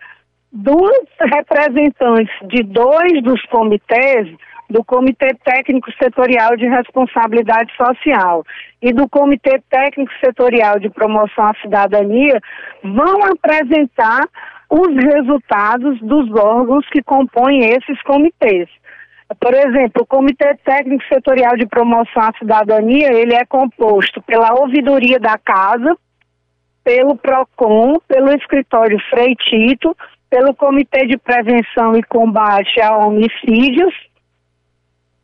duas 0.53 1.07
representantes 1.21 2.35
de 2.49 2.63
dois 2.63 3.23
dos 3.23 3.43
comitês 3.47 4.29
do 4.69 4.85
Comitê 4.85 5.29
Técnico 5.45 5.91
Setorial 6.03 6.57
de 6.57 6.67
Responsabilidade 6.69 7.73
Social 7.77 8.45
e 8.83 8.93
do 8.93 9.09
Comitê 9.09 9.63
Técnico 9.71 10.13
Setorial 10.25 10.79
de 10.79 10.91
Promoção 10.91 11.45
à 11.45 11.55
Cidadania 11.63 12.41
vão 12.83 13.25
apresentar 13.25 14.25
os 14.69 14.89
resultados 14.89 16.01
dos 16.01 16.29
órgãos 16.35 16.85
que 16.89 17.03
compõem 17.03 17.61
esses 17.61 18.03
comitês. 18.03 18.69
Por 19.41 19.55
exemplo, 19.55 20.03
o 20.03 20.07
Comitê 20.07 20.55
Técnico 20.65 21.05
Setorial 21.13 21.57
de 21.57 21.67
Promoção 21.67 22.23
à 22.23 22.33
Cidadania, 22.39 23.13
ele 23.13 23.35
é 23.35 23.45
composto 23.45 24.23
pela 24.23 24.55
ouvidoria 24.55 25.19
da 25.19 25.37
casa, 25.37 25.97
pelo 26.85 27.17
PROCON, 27.17 27.99
pelo 28.07 28.33
escritório 28.33 28.99
Frei 29.11 29.35
Tito, 29.35 29.97
pelo 30.31 30.55
Comitê 30.55 31.07
de 31.07 31.19
Prevenção 31.19 31.97
e 31.97 32.03
Combate 32.05 32.81
a 32.81 32.97
Homicídios, 32.97 33.93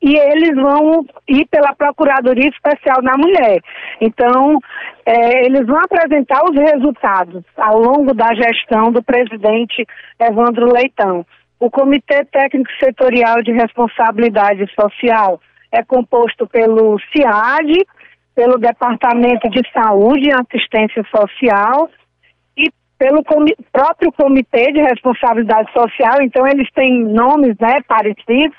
e 0.03 0.17
eles 0.17 0.57
vão 0.57 1.07
ir 1.29 1.47
pela 1.47 1.73
Procuradoria 1.75 2.49
Especial 2.49 3.01
da 3.03 3.17
Mulher. 3.17 3.61
Então, 4.01 4.59
é, 5.07 5.47
eles 5.47 5.65
vão 5.65 5.79
apresentar 5.79 6.43
os 6.45 6.57
resultados 6.57 7.45
ao 7.57 7.79
longo 7.79 8.13
da 8.13 8.35
gestão 8.35 8.91
do 8.91 9.01
presidente 9.01 9.87
Evandro 10.19 10.73
Leitão. 10.73 11.25
O 11.63 11.71
Comitê 11.71 12.25
Técnico 12.25 12.69
Setorial 12.83 13.41
de 13.41 13.53
Responsabilidade 13.53 14.67
Social 14.75 15.41
é 15.71 15.81
composto 15.85 16.45
pelo 16.49 16.99
CIAD, 17.13 17.87
pelo 18.35 18.59
Departamento 18.59 19.49
de 19.49 19.63
Saúde 19.73 20.29
e 20.29 20.33
Assistência 20.33 21.05
Social 21.05 21.89
e 22.57 22.69
pelo 22.99 23.23
comi 23.23 23.55
próprio 23.73 24.11
Comitê 24.11 24.73
de 24.73 24.83
Responsabilidade 24.83 25.73
Social, 25.73 26.21
então 26.21 26.45
eles 26.49 26.69
têm 26.73 27.05
nomes 27.05 27.57
né, 27.61 27.81
parecidos, 27.87 28.59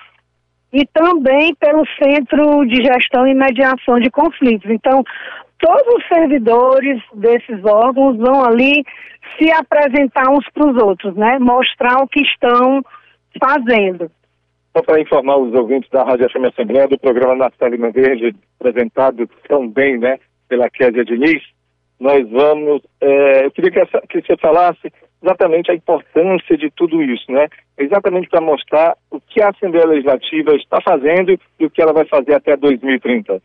e 0.71 0.87
também 0.93 1.53
pelo 1.55 1.83
Centro 2.01 2.65
de 2.65 2.85
Gestão 2.85 3.27
e 3.27 3.35
Mediação 3.35 3.99
de 3.99 4.09
Conflitos. 4.09 4.71
Então, 4.71 5.03
todos 5.63 5.95
os 5.95 6.07
servidores 6.09 7.01
desses 7.13 7.63
órgãos 7.63 8.17
vão 8.17 8.43
ali 8.43 8.83
se 9.37 9.49
apresentar 9.51 10.29
uns 10.29 10.45
para 10.53 10.69
os 10.69 10.83
outros, 10.83 11.15
né? 11.15 11.39
Mostrar 11.39 12.03
o 12.03 12.07
que 12.07 12.19
estão 12.19 12.83
fazendo. 13.41 14.11
Só 14.75 14.83
para 14.83 14.99
informar 14.99 15.37
os 15.37 15.53
ouvintes 15.53 15.89
da 15.89 16.03
Rádio 16.03 16.29
FM 16.29 16.51
Assembleia 16.51 16.87
do 16.87 16.99
programa 16.99 17.35
Natal 17.35 17.69
Lima 17.69 17.91
Verde, 17.91 18.35
apresentado 18.59 19.29
também, 19.47 19.97
né, 19.97 20.19
pela 20.49 20.69
Kézia 20.69 21.05
Diniz, 21.05 21.41
nós 21.99 22.27
vamos, 22.29 22.81
é, 22.99 23.45
eu 23.45 23.51
queria 23.51 23.71
que, 23.71 23.79
essa, 23.79 24.01
que 24.09 24.21
você 24.21 24.35
falasse 24.35 24.91
exatamente 25.21 25.71
a 25.71 25.75
importância 25.75 26.57
de 26.57 26.69
tudo 26.71 27.01
isso, 27.01 27.31
né? 27.31 27.47
Exatamente 27.77 28.27
para 28.27 28.41
mostrar 28.41 28.97
o 29.09 29.21
que 29.21 29.41
a 29.41 29.49
Assembleia 29.49 29.87
Legislativa 29.87 30.53
está 30.55 30.81
fazendo 30.81 31.39
e 31.57 31.65
o 31.65 31.69
que 31.69 31.81
ela 31.81 31.93
vai 31.93 32.03
fazer 32.05 32.33
até 32.33 32.57
2030. 32.57 33.41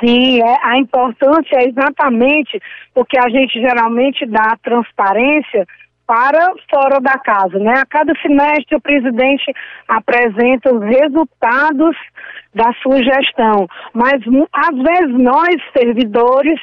Sim, 0.00 0.40
é, 0.40 0.56
a 0.62 0.78
importância 0.78 1.56
é 1.56 1.68
exatamente 1.68 2.60
porque 2.94 3.18
a 3.18 3.28
gente 3.28 3.60
geralmente 3.60 4.24
dá 4.26 4.56
transparência 4.62 5.66
para 6.08 6.54
fora 6.70 6.98
da 7.02 7.18
casa, 7.18 7.58
né? 7.58 7.74
A 7.76 7.84
cada 7.84 8.14
semestre 8.22 8.74
o 8.74 8.80
presidente 8.80 9.52
apresenta 9.86 10.74
os 10.74 10.82
resultados 10.82 11.94
da 12.54 12.72
sua 12.82 12.96
gestão, 13.04 13.68
mas 13.92 14.14
às 14.54 14.74
vezes 14.74 15.18
nós 15.18 15.54
servidores 15.76 16.58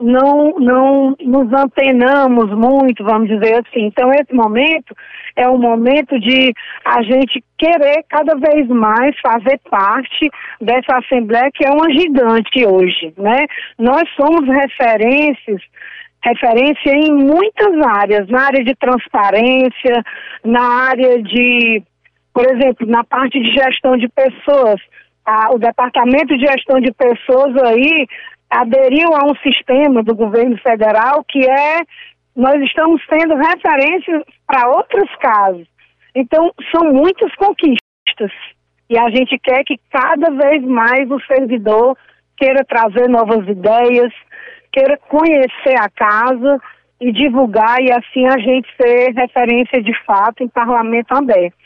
não 0.00 0.54
não 0.58 1.14
nos 1.20 1.52
antenamos 1.52 2.50
muito, 2.56 3.04
vamos 3.04 3.28
dizer 3.28 3.56
assim. 3.56 3.84
Então 3.84 4.10
esse 4.12 4.32
momento 4.32 4.96
é 5.36 5.46
um 5.46 5.58
momento 5.58 6.18
de 6.18 6.54
a 6.82 7.02
gente 7.02 7.44
querer 7.58 8.02
cada 8.08 8.34
vez 8.34 8.66
mais 8.68 9.14
fazer 9.20 9.60
parte 9.70 10.30
dessa 10.58 10.96
assembleia 10.96 11.50
que 11.52 11.66
é 11.66 11.70
uma 11.70 11.92
gigante 11.92 12.66
hoje, 12.66 13.12
né? 13.18 13.44
Nós 13.78 14.04
somos 14.16 14.48
referências 14.48 15.60
referência 16.22 16.90
em 16.90 17.12
muitas 17.12 17.86
áreas, 17.86 18.28
na 18.28 18.46
área 18.46 18.64
de 18.64 18.74
transparência, 18.74 20.02
na 20.44 20.88
área 20.88 21.22
de, 21.22 21.82
por 22.34 22.44
exemplo, 22.46 22.86
na 22.86 23.04
parte 23.04 23.38
de 23.40 23.50
gestão 23.52 23.96
de 23.96 24.08
pessoas. 24.08 24.80
A, 25.24 25.52
o 25.52 25.58
Departamento 25.58 26.36
de 26.36 26.46
Gestão 26.46 26.80
de 26.80 26.92
Pessoas 26.92 27.56
aí 27.64 28.06
aderiu 28.50 29.08
a 29.14 29.24
um 29.24 29.34
sistema 29.36 30.02
do 30.02 30.14
governo 30.14 30.56
federal 30.58 31.24
que 31.28 31.44
é, 31.44 31.80
nós 32.34 32.60
estamos 32.62 33.02
tendo 33.08 33.34
referência 33.34 34.22
para 34.46 34.68
outros 34.68 35.10
casos. 35.16 35.66
Então, 36.14 36.50
são 36.74 36.92
muitas 36.92 37.34
conquistas. 37.34 38.32
E 38.88 38.96
a 38.96 39.10
gente 39.10 39.38
quer 39.38 39.64
que 39.64 39.78
cada 39.90 40.30
vez 40.30 40.62
mais 40.62 41.10
o 41.10 41.20
servidor 41.26 41.96
queira 42.36 42.64
trazer 42.64 43.08
novas 43.08 43.46
ideias, 43.48 44.12
queira 44.76 44.98
conhecer 45.08 45.80
a 45.80 45.88
casa 45.88 46.60
e 47.00 47.10
divulgar 47.10 47.80
e 47.80 47.90
assim 47.90 48.26
a 48.26 48.38
gente 48.38 48.68
ser 48.76 49.14
referência 49.14 49.82
de 49.82 49.92
fato 50.04 50.42
em 50.42 50.48
parlamento 50.48 51.12
aberto. 51.12 51.56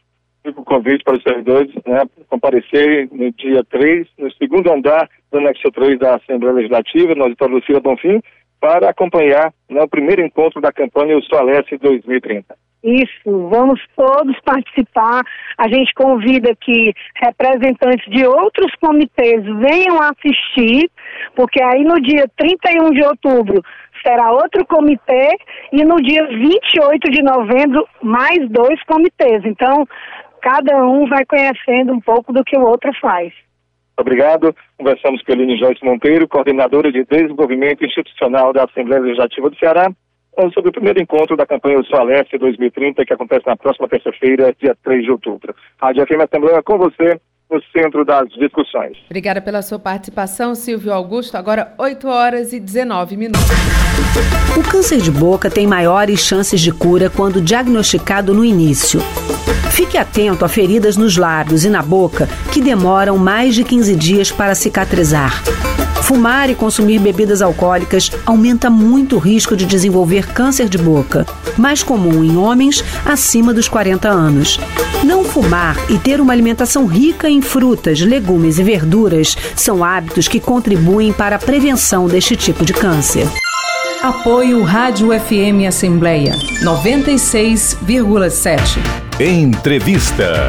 Fico 0.44 0.62
o 0.62 0.64
convite 0.64 1.02
para 1.02 1.16
os 1.16 1.22
servidores 1.22 1.74
né, 1.86 2.02
comparecer 2.28 3.08
no 3.10 3.30
dia 3.32 3.64
3, 3.68 4.06
no 4.16 4.32
segundo 4.34 4.72
andar 4.72 5.08
do 5.30 5.38
anexo 5.38 5.70
3 5.72 5.98
da 5.98 6.16
Assembleia 6.16 6.54
Legislativa, 6.54 7.14
no 7.14 7.24
auditório 7.24 7.56
Lucila 7.56 7.80
Bonfim, 7.80 8.22
para 8.60 8.90
acompanhar 8.90 9.52
né, 9.68 9.82
o 9.82 9.88
primeiro 9.88 10.22
encontro 10.22 10.60
da 10.60 10.72
campanha 10.72 11.16
O 11.16 11.22
Soalesse 11.22 11.78
2030. 11.78 12.54
Isso, 12.82 13.48
vamos 13.48 13.78
todos 13.94 14.38
participar. 14.40 15.22
A 15.58 15.68
gente 15.68 15.92
convida 15.94 16.54
que 16.56 16.94
representantes 17.16 18.10
de 18.10 18.26
outros 18.26 18.74
comitês 18.80 19.44
venham 19.44 20.00
assistir, 20.00 20.90
porque 21.34 21.62
aí 21.62 21.84
no 21.84 22.00
dia 22.00 22.24
31 22.36 22.90
de 22.90 23.04
outubro 23.04 23.62
será 24.02 24.32
outro 24.32 24.64
comitê 24.66 25.36
e 25.72 25.84
no 25.84 25.96
dia 25.96 26.26
28 26.26 27.10
de 27.10 27.22
novembro 27.22 27.86
mais 28.02 28.48
dois 28.48 28.82
comitês. 28.84 29.44
Então, 29.44 29.86
cada 30.40 30.82
um 30.82 31.06
vai 31.06 31.24
conhecendo 31.26 31.92
um 31.92 32.00
pouco 32.00 32.32
do 32.32 32.42
que 32.42 32.56
o 32.56 32.64
outro 32.64 32.90
faz. 32.98 33.30
Obrigado. 34.00 34.54
Conversamos 34.78 35.22
com 35.22 35.32
Eline 35.32 35.58
Joyce 35.58 35.84
Monteiro, 35.84 36.28
coordenadora 36.28 36.90
de 36.90 37.04
desenvolvimento 37.04 37.84
institucional 37.84 38.52
da 38.52 38.64
Assembleia 38.64 39.02
Legislativa 39.02 39.50
do 39.50 39.56
Ceará, 39.56 39.90
sobre 40.54 40.70
o 40.70 40.72
primeiro 40.72 41.02
encontro 41.02 41.36
da 41.36 41.46
campanha 41.46 41.76
Eu 41.76 41.84
Sou 41.84 41.98
Aleste 41.98 42.38
2030, 42.38 43.04
que 43.04 43.12
acontece 43.12 43.46
na 43.46 43.56
próxima 43.56 43.88
terça-feira, 43.88 44.54
dia 44.58 44.76
3 44.82 45.04
de 45.04 45.10
outubro. 45.10 45.54
Rádio 45.80 46.06
FM 46.06 46.22
Assembleia 46.22 46.62
com 46.62 46.78
você, 46.78 47.20
no 47.50 47.60
centro 47.72 48.04
das 48.04 48.28
discussões. 48.30 48.96
Obrigada 49.06 49.40
pela 49.40 49.60
sua 49.62 49.78
participação, 49.78 50.54
Silvio 50.54 50.92
Augusto. 50.92 51.36
Agora, 51.36 51.74
8 51.76 52.08
horas 52.08 52.52
e 52.52 52.60
19 52.60 53.16
minutos. 53.16 53.42
O 54.56 54.70
câncer 54.70 55.00
de 55.00 55.10
boca 55.10 55.50
tem 55.50 55.66
maiores 55.66 56.20
chances 56.20 56.60
de 56.60 56.72
cura 56.72 57.10
quando 57.10 57.40
diagnosticado 57.40 58.32
no 58.32 58.44
início. 58.44 59.00
Fique 59.72 59.98
atento 59.98 60.44
a 60.44 60.48
feridas 60.48 60.96
nos 60.96 61.16
lábios 61.16 61.64
e 61.64 61.70
na 61.70 61.82
boca 61.82 62.28
que 62.52 62.60
demoram 62.60 63.16
mais 63.18 63.54
de 63.54 63.64
15 63.64 63.96
dias 63.96 64.30
para 64.30 64.54
cicatrizar. 64.54 65.42
Fumar 66.02 66.50
e 66.50 66.54
consumir 66.54 66.98
bebidas 66.98 67.42
alcoólicas 67.42 68.10
aumenta 68.26 68.68
muito 68.68 69.16
o 69.16 69.18
risco 69.18 69.56
de 69.56 69.64
desenvolver 69.64 70.26
câncer 70.32 70.68
de 70.68 70.76
boca, 70.78 71.24
mais 71.56 71.82
comum 71.82 72.22
em 72.24 72.36
homens 72.36 72.84
acima 73.04 73.54
dos 73.54 73.68
40 73.68 74.08
anos. 74.08 74.58
Não 75.04 75.24
fumar 75.24 75.76
e 75.90 75.98
ter 75.98 76.20
uma 76.20 76.32
alimentação 76.32 76.86
rica 76.86 77.30
em 77.30 77.40
frutas, 77.40 78.00
legumes 78.00 78.58
e 78.58 78.62
verduras 78.62 79.36
são 79.54 79.84
hábitos 79.84 80.28
que 80.28 80.40
contribuem 80.40 81.12
para 81.12 81.36
a 81.36 81.38
prevenção 81.38 82.08
deste 82.08 82.34
tipo 82.36 82.64
de 82.64 82.72
câncer. 82.72 83.28
Apoio 84.02 84.62
Rádio 84.62 85.08
FM 85.08 85.66
Assembleia 85.68 86.32
96,7. 86.62 88.78
Entrevista. 89.20 90.46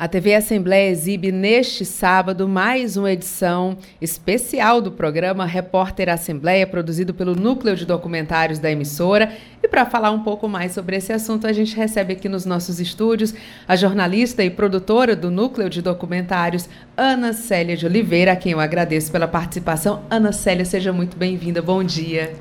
A 0.00 0.08
TV 0.08 0.34
Assembleia 0.34 0.90
exibe 0.90 1.30
neste 1.30 1.84
sábado 1.84 2.48
mais 2.48 2.96
uma 2.96 3.12
edição 3.12 3.76
especial 4.00 4.80
do 4.80 4.90
programa 4.90 5.44
Repórter 5.44 6.08
Assembleia, 6.08 6.66
produzido 6.66 7.12
pelo 7.12 7.36
Núcleo 7.36 7.76
de 7.76 7.84
Documentários 7.84 8.58
da 8.58 8.70
emissora. 8.70 9.30
E 9.62 9.68
para 9.68 9.84
falar 9.84 10.10
um 10.10 10.20
pouco 10.20 10.48
mais 10.48 10.72
sobre 10.72 10.96
esse 10.96 11.12
assunto, 11.12 11.46
a 11.46 11.52
gente 11.52 11.76
recebe 11.76 12.14
aqui 12.14 12.30
nos 12.30 12.46
nossos 12.46 12.80
estúdios 12.80 13.34
a 13.68 13.76
jornalista 13.76 14.42
e 14.42 14.48
produtora 14.48 15.14
do 15.14 15.30
Núcleo 15.30 15.68
de 15.68 15.82
Documentários, 15.82 16.66
Ana 16.96 17.34
Célia 17.34 17.76
de 17.76 17.84
Oliveira, 17.84 18.32
a 18.32 18.36
quem 18.36 18.52
eu 18.52 18.60
agradeço 18.60 19.12
pela 19.12 19.28
participação. 19.28 20.02
Ana 20.08 20.32
Célia, 20.32 20.64
seja 20.64 20.94
muito 20.94 21.14
bem-vinda. 21.14 21.60
Bom 21.60 21.84
dia. 21.84 22.32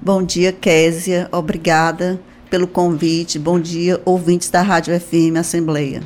Bom 0.00 0.20
dia, 0.20 0.52
Késia. 0.52 1.28
Obrigada 1.30 2.18
pelo 2.50 2.66
convite. 2.66 3.38
Bom 3.38 3.60
dia, 3.60 4.00
ouvintes 4.04 4.50
da 4.50 4.62
Rádio 4.62 4.98
FM 4.98 5.36
Assembleia. 5.38 6.02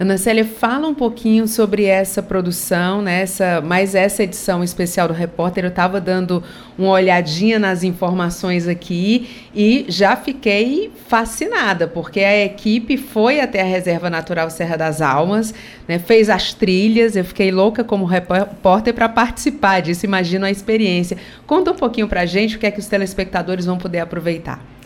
Ana 0.00 0.16
Célia, 0.16 0.44
fala 0.44 0.86
um 0.86 0.94
pouquinho 0.94 1.48
sobre 1.48 1.84
essa 1.84 2.22
produção, 2.22 3.02
né? 3.02 3.22
essa, 3.22 3.60
mais 3.60 3.96
essa 3.96 4.22
edição 4.22 4.62
especial 4.62 5.08
do 5.08 5.14
Repórter. 5.14 5.64
Eu 5.64 5.70
estava 5.70 6.00
dando 6.00 6.40
uma 6.78 6.90
olhadinha 6.90 7.58
nas 7.58 7.82
informações 7.82 8.68
aqui 8.68 9.28
e 9.52 9.86
já 9.88 10.14
fiquei 10.14 10.92
fascinada, 11.08 11.88
porque 11.88 12.20
a 12.20 12.44
equipe 12.44 12.96
foi 12.96 13.40
até 13.40 13.60
a 13.60 13.64
Reserva 13.64 14.08
Natural 14.08 14.48
Serra 14.50 14.76
das 14.76 15.02
Almas, 15.02 15.52
né? 15.88 15.98
fez 15.98 16.30
as 16.30 16.54
trilhas. 16.54 17.16
Eu 17.16 17.24
fiquei 17.24 17.50
louca 17.50 17.82
como 17.82 18.04
repórter 18.04 18.94
para 18.94 19.08
participar 19.08 19.82
disso. 19.82 20.06
Imagino 20.06 20.46
a 20.46 20.50
experiência. 20.50 21.18
Conta 21.44 21.72
um 21.72 21.76
pouquinho 21.76 22.06
para 22.06 22.20
a 22.20 22.26
gente 22.26 22.54
o 22.54 22.60
que 22.60 22.66
é 22.66 22.70
que 22.70 22.78
os 22.78 22.86
telespectadores 22.86 23.66
vão 23.66 23.76
poder 23.76 23.98
aproveitar. 23.98 24.77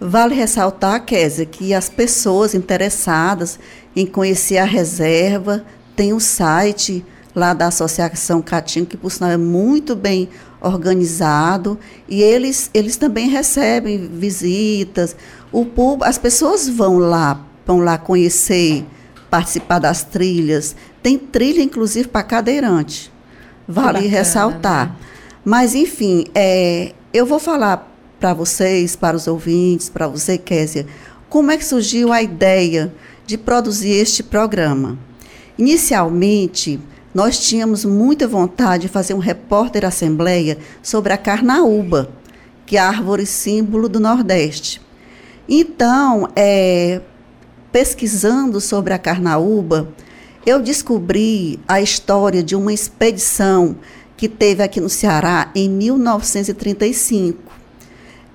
Vale 0.00 0.34
ressaltar, 0.34 1.04
Kézia, 1.04 1.44
que 1.44 1.74
as 1.74 1.88
pessoas 1.88 2.54
interessadas 2.54 3.58
em 3.96 4.06
conhecer 4.06 4.58
a 4.58 4.64
reserva 4.64 5.64
têm 5.96 6.12
um 6.12 6.20
site 6.20 7.04
lá 7.34 7.52
da 7.52 7.66
Associação 7.66 8.40
Catinho, 8.40 8.86
que 8.86 8.96
por 8.96 9.10
sinal 9.10 9.30
é 9.30 9.36
muito 9.36 9.96
bem 9.96 10.28
organizado, 10.60 11.78
e 12.08 12.22
eles, 12.22 12.70
eles 12.72 12.96
também 12.96 13.28
recebem 13.28 14.08
visitas. 14.08 15.16
O 15.50 15.64
público, 15.64 16.04
as 16.04 16.18
pessoas 16.18 16.68
vão 16.68 16.98
lá, 16.98 17.40
vão 17.66 17.80
lá 17.80 17.98
conhecer, 17.98 18.84
participar 19.28 19.78
das 19.78 20.04
trilhas. 20.04 20.76
Tem 21.02 21.18
trilha, 21.18 21.62
inclusive, 21.62 22.08
para 22.08 22.22
cadeirante. 22.22 23.12
Vale 23.66 23.98
bacana, 23.98 24.10
ressaltar. 24.10 24.86
Né? 24.86 24.96
Mas, 25.44 25.74
enfim, 25.74 26.24
é, 26.34 26.92
eu 27.12 27.26
vou 27.26 27.38
falar 27.38 27.87
para 28.18 28.34
vocês, 28.34 28.96
para 28.96 29.16
os 29.16 29.26
ouvintes, 29.26 29.88
para 29.88 30.08
você, 30.08 30.36
Késia, 30.36 30.86
como 31.28 31.50
é 31.50 31.56
que 31.56 31.64
surgiu 31.64 32.12
a 32.12 32.22
ideia 32.22 32.92
de 33.26 33.38
produzir 33.38 33.92
este 33.92 34.22
programa? 34.22 34.98
Inicialmente, 35.56 36.80
nós 37.14 37.38
tínhamos 37.38 37.84
muita 37.84 38.26
vontade 38.26 38.82
de 38.82 38.88
fazer 38.88 39.14
um 39.14 39.18
repórter 39.18 39.84
assembleia 39.84 40.58
sobre 40.82 41.12
a 41.12 41.18
carnaúba, 41.18 42.10
que 42.64 42.76
é 42.76 42.80
a 42.80 42.88
árvore 42.88 43.26
símbolo 43.26 43.88
do 43.88 44.00
Nordeste. 44.00 44.80
Então, 45.48 46.28
é, 46.36 47.00
pesquisando 47.72 48.60
sobre 48.60 48.92
a 48.92 48.98
carnaúba, 48.98 49.88
eu 50.46 50.60
descobri 50.60 51.58
a 51.66 51.80
história 51.80 52.42
de 52.42 52.54
uma 52.54 52.72
expedição 52.72 53.76
que 54.16 54.28
teve 54.28 54.62
aqui 54.62 54.80
no 54.80 54.88
Ceará 54.88 55.50
em 55.54 55.68
1935 55.68 57.57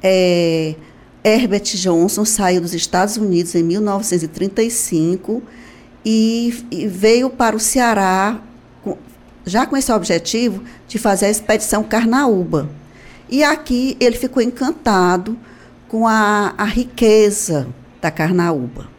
é, 0.04 0.76
Herbert 1.24 1.64
Johnson 1.64 2.26
saiu 2.26 2.60
dos 2.60 2.74
Estados 2.74 3.16
Unidos 3.16 3.56
em 3.56 3.64
1935 3.64 5.42
e, 6.06 6.66
e 6.70 6.86
veio 6.88 7.30
para 7.30 7.56
o 7.56 7.60
Ceará 7.60 8.42
com, 8.84 8.98
já 9.46 9.66
com 9.66 9.78
esse 9.78 9.92
objetivo 9.92 10.62
de 10.88 11.00
fazer 11.00 11.28
a 11.28 11.30
expedição 11.30 11.82
Carnaúba. 11.84 12.70
E 13.30 13.42
aqui 13.44 13.96
ele 14.00 14.18
ficou 14.18 14.44
encantado 14.44 15.38
com 15.88 16.06
a, 16.06 16.54
a 16.58 16.66
riqueza 16.66 17.68
da 18.02 18.12
Carnaúba. 18.12 18.92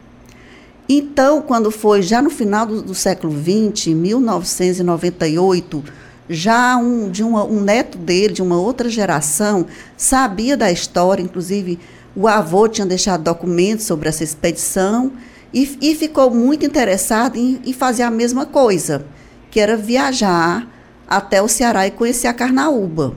Então, 0.89 1.41
quando 1.41 1.69
foi 1.71 2.01
já 2.01 2.21
no 2.21 2.29
final 2.29 2.65
do, 2.65 2.81
do 2.81 2.95
século 2.95 3.33
XX, 3.33 3.87
em 3.87 3.95
1998, 3.95 5.83
já 6.29 6.77
um, 6.77 7.09
de 7.09 7.23
uma, 7.23 7.43
um 7.43 7.61
neto 7.61 7.97
dele, 7.97 8.33
de 8.33 8.41
uma 8.41 8.59
outra 8.59 8.89
geração, 8.89 9.65
sabia 9.95 10.57
da 10.57 10.71
história, 10.71 11.21
inclusive 11.21 11.79
o 12.15 12.27
avô 12.27 12.67
tinha 12.67 12.87
deixado 12.87 13.23
documentos 13.23 13.85
sobre 13.85 14.09
essa 14.09 14.23
expedição 14.23 15.11
e, 15.53 15.77
e 15.81 15.95
ficou 15.95 16.31
muito 16.31 16.65
interessado 16.65 17.37
em, 17.37 17.61
em, 17.65 17.73
fazer 17.73 18.03
a 18.03 18.11
mesma 18.11 18.45
coisa, 18.45 19.05
que 19.51 19.59
era 19.59 19.77
viajar 19.77 20.67
até 21.07 21.41
o 21.41 21.47
Ceará 21.47 21.85
e 21.85 21.91
conhecer 21.91 22.27
a 22.27 22.33
Carnaúba. 22.33 23.15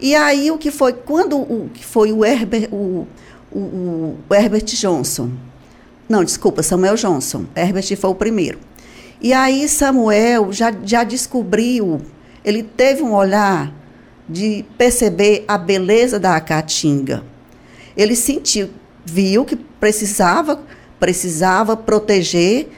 E 0.00 0.14
aí 0.14 0.50
o 0.50 0.58
que 0.58 0.70
foi, 0.70 0.92
quando 0.92 1.36
o 1.36 1.70
que 1.72 1.84
foi 1.84 2.12
o 2.12 2.24
Herbert, 2.24 2.68
o, 2.72 3.06
o, 3.52 4.16
o 4.28 4.34
Herbert 4.34 4.64
Johnson, 4.64 5.30
não, 6.08 6.24
desculpa, 6.24 6.62
Samuel 6.62 6.96
Johnson, 6.96 7.44
Herbert 7.54 7.96
foi 7.96 8.10
o 8.10 8.14
primeiro. 8.14 8.58
E 9.20 9.32
aí 9.32 9.68
Samuel 9.68 10.50
já, 10.52 10.74
já 10.82 11.04
descobriu 11.04 12.00
ele 12.44 12.62
teve 12.62 13.02
um 13.02 13.14
olhar 13.14 13.72
de 14.28 14.64
perceber 14.78 15.44
a 15.48 15.58
beleza 15.58 16.18
da 16.18 16.40
caatinga. 16.40 17.24
Ele 17.96 18.14
sentiu, 18.14 18.70
viu 19.04 19.44
que 19.44 19.56
precisava, 19.56 20.62
precisava 20.98 21.76
proteger 21.76 22.68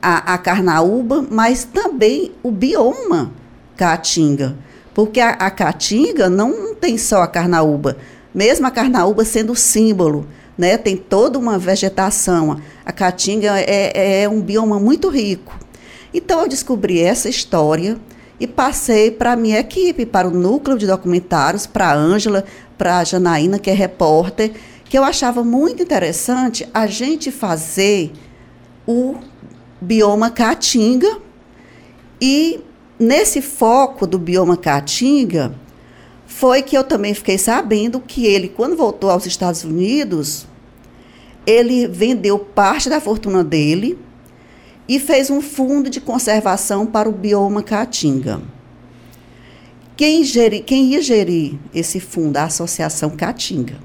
a, 0.00 0.34
a 0.34 0.38
carnaúba, 0.38 1.24
mas 1.30 1.64
também 1.64 2.32
o 2.42 2.50
bioma 2.50 3.32
caatinga. 3.76 4.56
Porque 4.94 5.20
a, 5.20 5.30
a 5.30 5.50
caatinga 5.50 6.28
não 6.28 6.74
tem 6.74 6.98
só 6.98 7.22
a 7.22 7.26
carnaúba, 7.26 7.96
mesmo 8.34 8.66
a 8.66 8.70
carnaúba 8.70 9.24
sendo 9.24 9.54
símbolo, 9.54 10.26
né, 10.56 10.76
tem 10.76 10.96
toda 10.96 11.38
uma 11.38 11.58
vegetação. 11.58 12.60
A 12.84 12.92
caatinga 12.92 13.58
é, 13.60 14.22
é 14.22 14.28
um 14.28 14.40
bioma 14.40 14.78
muito 14.78 15.08
rico. 15.08 15.58
Então 16.12 16.42
eu 16.42 16.48
descobri 16.48 17.00
essa 17.00 17.28
história 17.28 17.98
e 18.42 18.46
passei 18.48 19.08
para 19.08 19.34
a 19.34 19.36
minha 19.36 19.60
equipe, 19.60 20.04
para 20.04 20.26
o 20.26 20.32
núcleo 20.32 20.76
de 20.76 20.84
documentários, 20.84 21.64
para 21.64 21.90
a 21.90 21.94
Ângela, 21.94 22.44
para 22.76 22.98
a 22.98 23.04
Janaína, 23.04 23.56
que 23.56 23.70
é 23.70 23.72
repórter, 23.72 24.50
que 24.84 24.98
eu 24.98 25.04
achava 25.04 25.44
muito 25.44 25.80
interessante 25.80 26.68
a 26.74 26.88
gente 26.88 27.30
fazer 27.30 28.10
o 28.84 29.14
bioma 29.80 30.28
Caatinga. 30.28 31.20
E 32.20 32.58
nesse 32.98 33.40
foco 33.40 34.08
do 34.08 34.18
bioma 34.18 34.56
Caatinga 34.56 35.54
foi 36.26 36.62
que 36.62 36.76
eu 36.76 36.82
também 36.82 37.14
fiquei 37.14 37.38
sabendo 37.38 38.00
que 38.00 38.26
ele, 38.26 38.48
quando 38.48 38.76
voltou 38.76 39.08
aos 39.08 39.24
Estados 39.24 39.62
Unidos, 39.62 40.48
ele 41.46 41.86
vendeu 41.86 42.40
parte 42.40 42.90
da 42.90 43.00
fortuna 43.00 43.44
dele 43.44 43.96
e 44.88 44.98
fez 44.98 45.30
um 45.30 45.40
fundo 45.40 45.88
de 45.88 46.00
conservação 46.00 46.86
para 46.86 47.08
o 47.08 47.12
bioma 47.12 47.62
Caatinga. 47.62 48.40
Quem, 49.96 50.24
geri, 50.24 50.60
quem 50.60 50.86
ia 50.86 51.02
gerir 51.02 51.54
esse 51.74 52.00
fundo? 52.00 52.36
A 52.36 52.44
Associação 52.44 53.10
Caatinga. 53.10 53.76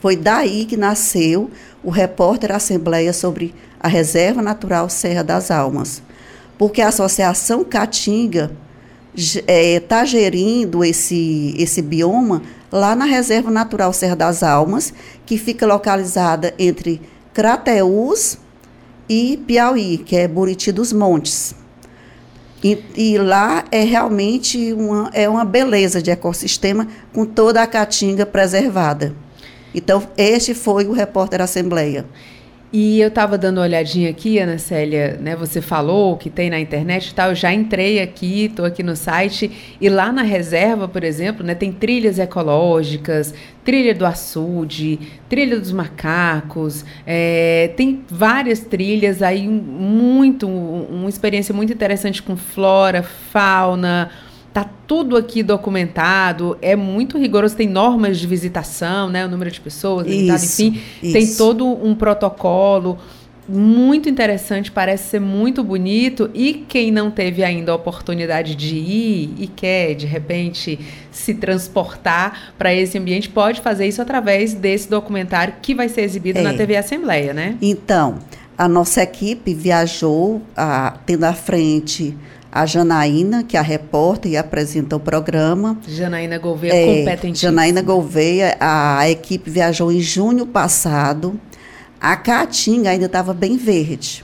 Foi 0.00 0.16
daí 0.16 0.64
que 0.64 0.76
nasceu 0.76 1.50
o 1.84 1.90
repórter 1.90 2.50
Assembleia 2.50 3.12
sobre 3.12 3.54
a 3.78 3.86
Reserva 3.86 4.42
Natural 4.42 4.88
Serra 4.88 5.22
das 5.22 5.50
Almas. 5.50 6.02
Porque 6.58 6.82
a 6.82 6.88
Associação 6.88 7.62
Caatinga 7.62 8.50
está 9.14 9.42
é, 9.46 9.78
tá 9.78 10.04
gerindo 10.04 10.82
esse, 10.82 11.54
esse 11.58 11.82
bioma 11.82 12.42
lá 12.70 12.96
na 12.96 13.04
Reserva 13.04 13.50
Natural 13.50 13.92
Serra 13.92 14.16
das 14.16 14.42
Almas, 14.42 14.92
que 15.26 15.36
fica 15.36 15.66
localizada 15.66 16.54
entre 16.58 17.00
Crateús 17.32 18.38
e 19.12 19.36
Piauí, 19.36 19.98
que 19.98 20.16
é 20.16 20.26
Buriti 20.26 20.72
dos 20.72 20.90
Montes. 20.90 21.54
E, 22.64 22.82
e, 22.96 23.18
lá 23.18 23.64
é 23.70 23.84
realmente 23.84 24.72
uma, 24.72 25.10
é 25.12 25.28
uma 25.28 25.44
beleza 25.44 26.00
de 26.00 26.10
ecossistema 26.10 26.88
com 27.12 27.26
toda 27.26 27.62
a 27.62 27.66
caatinga 27.66 28.24
preservada. 28.24 29.14
Então, 29.74 30.08
este 30.16 30.54
foi 30.54 30.86
o 30.86 30.92
repórter 30.92 31.42
Assembleia. 31.42 32.06
E 32.72 33.02
eu 33.02 33.08
estava 33.08 33.36
dando 33.36 33.58
uma 33.58 33.64
olhadinha 33.64 34.08
aqui, 34.08 34.38
Ana 34.38 34.56
Célia, 34.56 35.18
né? 35.20 35.36
Você 35.36 35.60
falou 35.60 36.16
que 36.16 36.30
tem 36.30 36.48
na 36.48 36.58
internet 36.58 37.08
e 37.08 37.14
tal. 37.14 37.28
Eu 37.28 37.34
já 37.34 37.52
entrei 37.52 38.00
aqui, 38.00 38.46
estou 38.46 38.64
aqui 38.64 38.82
no 38.82 38.96
site. 38.96 39.76
E 39.78 39.90
lá 39.90 40.10
na 40.10 40.22
reserva, 40.22 40.88
por 40.88 41.04
exemplo, 41.04 41.44
né, 41.44 41.54
tem 41.54 41.70
trilhas 41.70 42.18
ecológicas, 42.18 43.34
trilha 43.62 43.94
do 43.94 44.06
açude, 44.06 44.98
trilha 45.28 45.60
dos 45.60 45.70
macacos. 45.70 46.82
É, 47.06 47.72
tem 47.76 48.02
várias 48.08 48.60
trilhas 48.60 49.20
aí, 49.20 49.46
muito, 49.46 50.48
uma 50.48 51.10
experiência 51.10 51.54
muito 51.54 51.74
interessante 51.74 52.22
com 52.22 52.38
flora, 52.38 53.02
fauna 53.02 54.10
Tá 54.52 54.68
tudo 54.86 55.16
aqui 55.16 55.42
documentado, 55.42 56.58
é 56.60 56.76
muito 56.76 57.16
rigoroso, 57.16 57.56
tem 57.56 57.68
normas 57.68 58.18
de 58.18 58.26
visitação, 58.26 59.08
né? 59.08 59.24
O 59.24 59.28
número 59.28 59.50
de 59.50 59.60
pessoas, 59.60 60.06
limitado, 60.06 60.44
enfim, 60.44 60.80
isso. 61.02 61.12
tem 61.12 61.34
todo 61.34 61.66
um 61.66 61.94
protocolo 61.94 62.98
muito 63.48 64.08
interessante, 64.08 64.70
parece 64.70 65.10
ser 65.10 65.20
muito 65.20 65.64
bonito. 65.64 66.30
E 66.34 66.64
quem 66.68 66.90
não 66.90 67.10
teve 67.10 67.42
ainda 67.42 67.72
a 67.72 67.74
oportunidade 67.74 68.54
de 68.54 68.76
ir 68.76 69.34
e 69.38 69.46
quer, 69.46 69.94
de 69.94 70.06
repente, 70.06 70.78
se 71.10 71.34
transportar 71.34 72.54
para 72.56 72.74
esse 72.74 72.96
ambiente, 72.96 73.28
pode 73.28 73.60
fazer 73.60 73.86
isso 73.86 74.00
através 74.00 74.54
desse 74.54 74.88
documentário 74.88 75.54
que 75.60 75.74
vai 75.74 75.88
ser 75.88 76.02
exibido 76.02 76.38
é. 76.38 76.42
na 76.42 76.54
TV 76.54 76.76
Assembleia, 76.76 77.32
né? 77.32 77.56
Então, 77.60 78.18
a 78.56 78.68
nossa 78.68 79.02
equipe 79.02 79.54
viajou, 79.54 80.42
a, 80.56 80.98
tendo 81.04 81.24
à 81.24 81.32
frente 81.32 82.16
a 82.52 82.66
Janaína, 82.66 83.42
que 83.42 83.56
é 83.56 83.60
a 83.60 83.62
repórter 83.62 84.32
e 84.32 84.36
apresenta 84.36 84.94
o 84.94 85.00
programa. 85.00 85.78
Janaína 85.88 86.38
Gouveia, 86.38 86.74
é, 86.74 86.98
competente. 86.98 87.40
Janaína 87.40 87.80
Gouveia, 87.80 88.58
a, 88.60 89.08
equipe 89.08 89.48
viajou 89.48 89.90
em 89.90 90.00
junho 90.00 90.46
passado. 90.46 91.40
A 91.98 92.14
Caatinga 92.14 92.90
ainda 92.90 93.06
estava 93.06 93.32
bem 93.32 93.56
verde. 93.56 94.22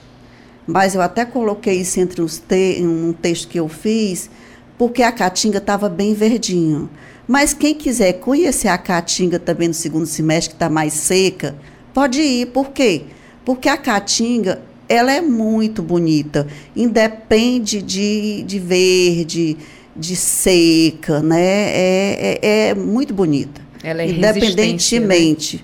Mas 0.67 0.93
eu 0.93 1.01
até 1.01 1.25
coloquei 1.25 1.81
isso 1.81 1.99
entre 1.99 2.21
os 2.21 2.37
te 2.37 2.77
um 2.83 3.11
texto 3.13 3.47
que 3.47 3.59
eu 3.59 3.67
fiz, 3.67 4.29
porque 4.77 5.01
a 5.01 5.11
Caatinga 5.11 5.57
estava 5.57 5.89
bem 5.89 6.13
verdinho. 6.13 6.87
Mas 7.27 7.55
quem 7.55 7.73
quiser 7.73 8.13
conhecer 8.13 8.67
a 8.67 8.77
Caatinga 8.77 9.39
também 9.39 9.69
no 9.69 9.73
segundo 9.73 10.05
semestre, 10.05 10.49
que 10.49 10.55
está 10.55 10.69
mais 10.69 10.93
seca, 10.93 11.55
pode 11.95 12.21
ir. 12.21 12.47
Por 12.47 12.69
quê? 12.69 13.05
Porque 13.43 13.67
a 13.67 13.77
Caatinga 13.77 14.61
ela 14.89 15.13
é 15.13 15.21
muito 15.21 15.83
bonita. 15.83 16.47
Independe 16.75 17.79
de, 17.79 18.41
de 18.41 18.57
verde, 18.57 19.55
de 19.95 20.15
seca, 20.15 21.21
né? 21.21 21.39
É, 21.39 22.39
é, 22.41 22.69
é 22.69 22.73
muito 22.73 23.13
bonita. 23.13 23.61
Ela 23.83 24.01
é 24.01 24.09
Independentemente. 24.09 25.57
Né? 25.57 25.63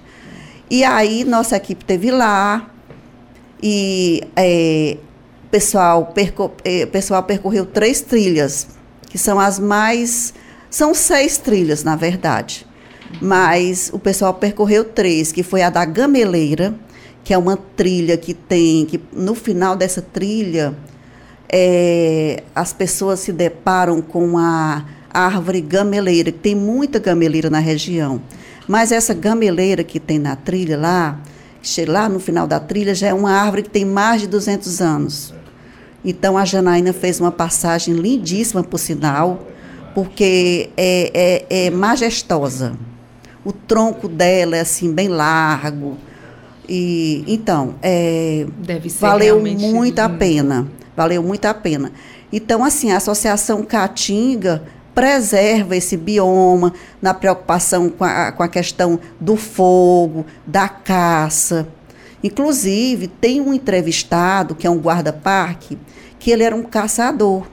E 0.70 0.84
aí, 0.84 1.24
nossa 1.24 1.58
equipe 1.58 1.84
teve 1.84 2.12
lá. 2.12 2.70
E 3.62 4.22
é, 4.36 4.98
pessoal, 5.50 6.06
perco, 6.08 6.52
é, 6.64 6.86
pessoal 6.86 7.24
percorreu 7.24 7.66
três 7.66 8.02
trilhas, 8.02 8.68
que 9.10 9.18
são 9.18 9.40
as 9.40 9.58
mais. 9.58 10.34
São 10.70 10.94
seis 10.94 11.38
trilhas, 11.38 11.84
na 11.84 11.96
verdade. 11.96 12.68
Mas 13.22 13.90
o 13.94 13.98
pessoal 13.98 14.34
percorreu 14.34 14.84
três, 14.84 15.32
que 15.32 15.42
foi 15.42 15.62
a 15.62 15.70
da 15.70 15.86
Gameleira, 15.86 16.76
que 17.26 17.34
é 17.34 17.38
uma 17.40 17.58
trilha 17.58 18.16
que 18.16 18.36
tem, 18.36 18.86
que 18.86 19.02
no 19.12 19.34
final 19.34 19.76
dessa 19.76 20.00
trilha, 20.00 20.76
é, 21.52 22.44
as 22.54 22.72
pessoas 22.72 23.20
se 23.20 23.34
deparam 23.34 24.00
com 24.00 24.38
a 24.38 24.86
árvore 25.10 25.60
gameleira, 25.60 26.32
que 26.32 26.38
tem 26.38 26.54
muita 26.54 27.00
gameleira 27.00 27.50
na 27.50 27.58
região. 27.58 28.22
Mas 28.68 28.92
essa 28.92 29.12
gameleira 29.12 29.84
que 29.84 30.00
tem 30.00 30.20
na 30.20 30.36
trilha 30.36 30.78
lá, 30.78 31.20
lá 31.88 32.08
no 32.08 32.20
final 32.20 32.46
da 32.46 32.60
trilha, 32.60 32.94
já 32.94 33.08
é 33.08 33.14
uma 33.14 33.32
árvore 33.32 33.64
que 33.64 33.72
tem 33.72 33.86
mais 33.86 34.22
de 34.22 34.28
200 34.28 34.80
anos. 34.80 35.34
Então 36.04 36.38
a 36.38 36.46
Janaína 36.46 36.94
fez 36.94 37.20
uma 37.20 37.32
passagem 37.32 37.96
lindíssima, 37.96 38.64
por 38.64 38.78
sinal, 38.78 39.48
porque 39.96 40.70
é, 40.78 41.46
é, 41.50 41.66
é 41.66 41.70
majestosa. 41.72 42.78
O 43.44 43.52
tronco 43.52 44.08
dela 44.08 44.58
é 44.58 44.60
assim, 44.60 44.94
bem 44.94 45.08
largo 45.08 45.98
e 46.68 47.24
então, 47.28 47.76
é, 47.82 48.46
valeu 49.00 49.42
muito 49.42 50.00
a 50.00 50.10
pena. 50.10 50.68
Valeu 50.96 51.22
muito 51.22 51.46
a 51.46 51.54
pena. 51.54 51.92
Então, 52.32 52.64
assim, 52.64 52.92
a 52.92 52.98
Associação 52.98 53.64
Caatinga 53.64 54.64
preserva 54.94 55.76
esse 55.76 55.98
bioma 55.98 56.74
na 57.02 57.14
preocupação 57.14 57.90
com 57.90 58.04
a, 58.06 58.32
com 58.32 58.42
a 58.42 58.48
questão 58.48 59.00
do 59.20 59.36
fogo, 59.36 60.26
da 60.48 60.70
caça. 60.70 61.68
Inclusive, 62.24 63.08
tem 63.08 63.42
um 63.42 63.54
entrevistado, 63.54 64.56
que 64.56 64.66
é 64.66 64.70
um 64.70 64.80
guarda-parque, 64.80 65.78
que 66.18 66.32
ele 66.32 66.44
era 66.44 66.56
um 66.56 66.64
caçador 66.64 67.46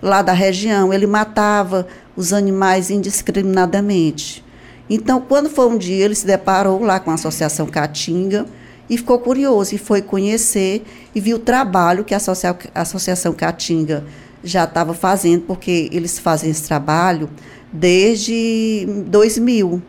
lá 0.00 0.22
da 0.22 0.32
região. 0.32 0.92
Ele 0.92 1.06
matava 1.06 1.86
os 2.14 2.32
animais 2.32 2.90
indiscriminadamente. 2.90 4.44
Então, 4.88 5.20
quando 5.20 5.50
foi 5.50 5.66
um 5.66 5.76
dia, 5.76 6.04
ele 6.04 6.14
se 6.14 6.26
deparou 6.26 6.82
lá 6.82 7.00
com 7.00 7.10
a 7.10 7.14
Associação 7.14 7.66
Caatinga 7.66 8.46
e 8.88 8.96
ficou 8.96 9.18
curioso 9.18 9.74
e 9.74 9.78
foi 9.78 10.00
conhecer 10.00 10.84
e 11.14 11.20
viu 11.20 11.36
o 11.36 11.40
trabalho 11.40 12.04
que 12.04 12.14
a, 12.14 12.18
Associa 12.18 12.56
a 12.74 12.82
Associação 12.82 13.32
Caatinga 13.32 14.04
já 14.44 14.64
estava 14.64 14.94
fazendo, 14.94 15.42
porque 15.42 15.88
eles 15.92 16.18
fazem 16.18 16.50
esse 16.50 16.62
trabalho 16.62 17.28
desde 17.72 18.86
2000. 19.08 19.82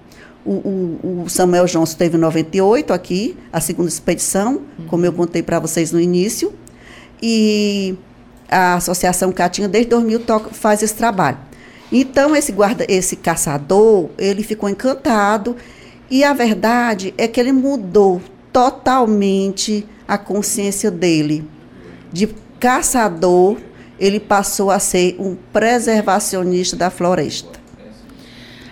O, 0.43 0.51
o, 0.51 1.23
o 1.25 1.29
Samuel 1.29 1.65
Johnson 1.65 1.97
teve 1.97 2.17
em 2.17 2.19
98 2.19 2.93
aqui, 2.93 3.37
a 3.51 3.59
segunda 3.59 3.89
expedição, 3.89 4.61
como 4.87 5.05
eu 5.05 5.13
contei 5.13 5.43
para 5.43 5.59
vocês 5.59 5.91
no 5.91 5.99
início, 5.99 6.53
e 7.21 7.95
a 8.49 8.75
Associação 8.75 9.31
Caatinga 9.31 9.67
desde 9.67 9.89
2000 9.91 10.19
toca, 10.21 10.49
faz 10.51 10.81
esse 10.81 10.95
trabalho. 10.95 11.37
Então 11.91 12.35
esse 12.35 12.51
guarda, 12.51 12.85
esse 12.89 13.15
caçador, 13.15 14.09
ele 14.17 14.43
ficou 14.43 14.69
encantado 14.69 15.55
e 16.09 16.23
a 16.23 16.33
verdade 16.33 17.13
é 17.17 17.27
que 17.27 17.39
ele 17.39 17.51
mudou 17.51 18.21
totalmente 18.51 19.85
a 20.07 20.17
consciência 20.17 20.89
dele. 20.89 21.47
De 22.11 22.27
caçador, 22.59 23.57
ele 23.99 24.19
passou 24.19 24.71
a 24.71 24.79
ser 24.79 25.15
um 25.19 25.35
preservacionista 25.53 26.75
da 26.75 26.89
floresta. 26.89 27.56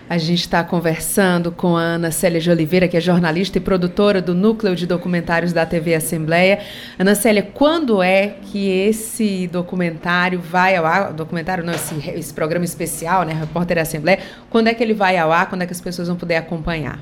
A 0.07 0.19
gente 0.19 0.41
está 0.41 0.63
conversando 0.63 1.51
com 1.51 1.75
a 1.75 1.81
Ana 1.81 2.11
Célia 2.11 2.39
de 2.39 2.51
Oliveira, 2.51 2.87
que 2.87 2.95
é 2.95 3.01
jornalista 3.01 3.57
e 3.57 3.61
produtora 3.61 4.21
do 4.21 4.35
Núcleo 4.35 4.75
de 4.75 4.85
Documentários 4.85 5.51
da 5.51 5.65
TV 5.65 5.95
Assembleia. 5.95 6.59
Ana 6.99 7.15
Célia, 7.15 7.41
quando 7.41 8.03
é 8.03 8.35
que 8.43 8.69
esse 8.69 9.47
documentário 9.47 10.39
vai 10.39 10.75
ao 10.75 10.85
ar? 10.85 11.11
Documentário 11.11 11.63
não, 11.63 11.73
esse, 11.73 11.95
esse 12.11 12.31
programa 12.31 12.63
especial, 12.63 13.23
né? 13.23 13.33
Repórter 13.33 13.79
Assembleia. 13.79 14.19
Quando 14.47 14.67
é 14.67 14.75
que 14.75 14.83
ele 14.83 14.93
vai 14.93 15.17
ao 15.17 15.31
ar? 15.31 15.49
Quando 15.49 15.63
é 15.63 15.65
que 15.65 15.73
as 15.73 15.81
pessoas 15.81 16.07
vão 16.07 16.15
poder 16.15 16.35
acompanhar? 16.35 16.99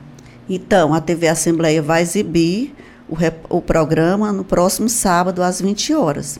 Então, 0.49 0.93
a 0.93 1.01
TV 1.01 1.27
Assembleia 1.27 1.81
vai 1.81 2.01
exibir 2.01 2.73
o, 3.09 3.17
o 3.49 3.61
programa 3.61 4.31
no 4.31 4.45
próximo 4.45 4.87
sábado, 4.87 5.43
às 5.43 5.59
20 5.59 5.93
horas. 5.93 6.39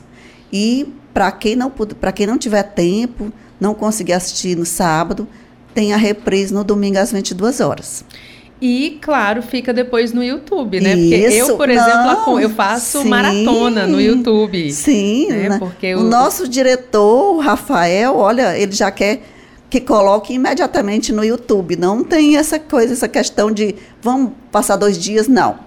E 0.50 0.90
para 1.12 1.30
quem 1.30 1.56
não 1.56 1.70
quem 2.14 2.26
não 2.26 2.38
tiver 2.38 2.62
tempo, 2.62 3.30
não 3.60 3.74
conseguir 3.74 4.14
assistir 4.14 4.56
no 4.56 4.64
sábado, 4.64 5.28
tem 5.74 5.92
a 5.92 5.96
reprise 5.96 6.54
no 6.54 6.62
domingo 6.62 6.98
às 6.98 7.12
22 7.12 7.60
horas. 7.60 8.04
E, 8.62 8.98
claro, 9.02 9.42
fica 9.42 9.74
depois 9.74 10.12
no 10.12 10.22
YouTube, 10.22 10.80
né? 10.80 10.96
Porque 10.96 11.16
Isso, 11.16 11.50
eu, 11.50 11.56
por 11.56 11.68
exemplo, 11.68 12.40
eu 12.40 12.48
faço 12.48 13.02
sim, 13.02 13.08
maratona 13.08 13.86
no 13.86 14.00
YouTube. 14.00 14.72
Sim, 14.72 15.28
né? 15.28 15.58
Porque 15.58 15.94
o, 15.94 16.00
o 16.00 16.02
nosso 16.04 16.48
diretor, 16.48 17.34
o 17.34 17.40
Rafael, 17.40 18.16
olha, 18.16 18.56
ele 18.56 18.72
já 18.72 18.90
quer 18.90 19.20
que 19.68 19.80
coloque 19.80 20.32
imediatamente 20.32 21.12
no 21.12 21.24
YouTube. 21.24 21.76
Não 21.76 22.04
tem 22.04 22.36
essa 22.36 22.58
coisa, 22.58 22.92
essa 22.92 23.08
questão 23.08 23.50
de 23.50 23.74
vamos 24.00 24.32
passar 24.52 24.76
dois 24.76 24.96
dias, 24.96 25.26
não. 25.26 25.58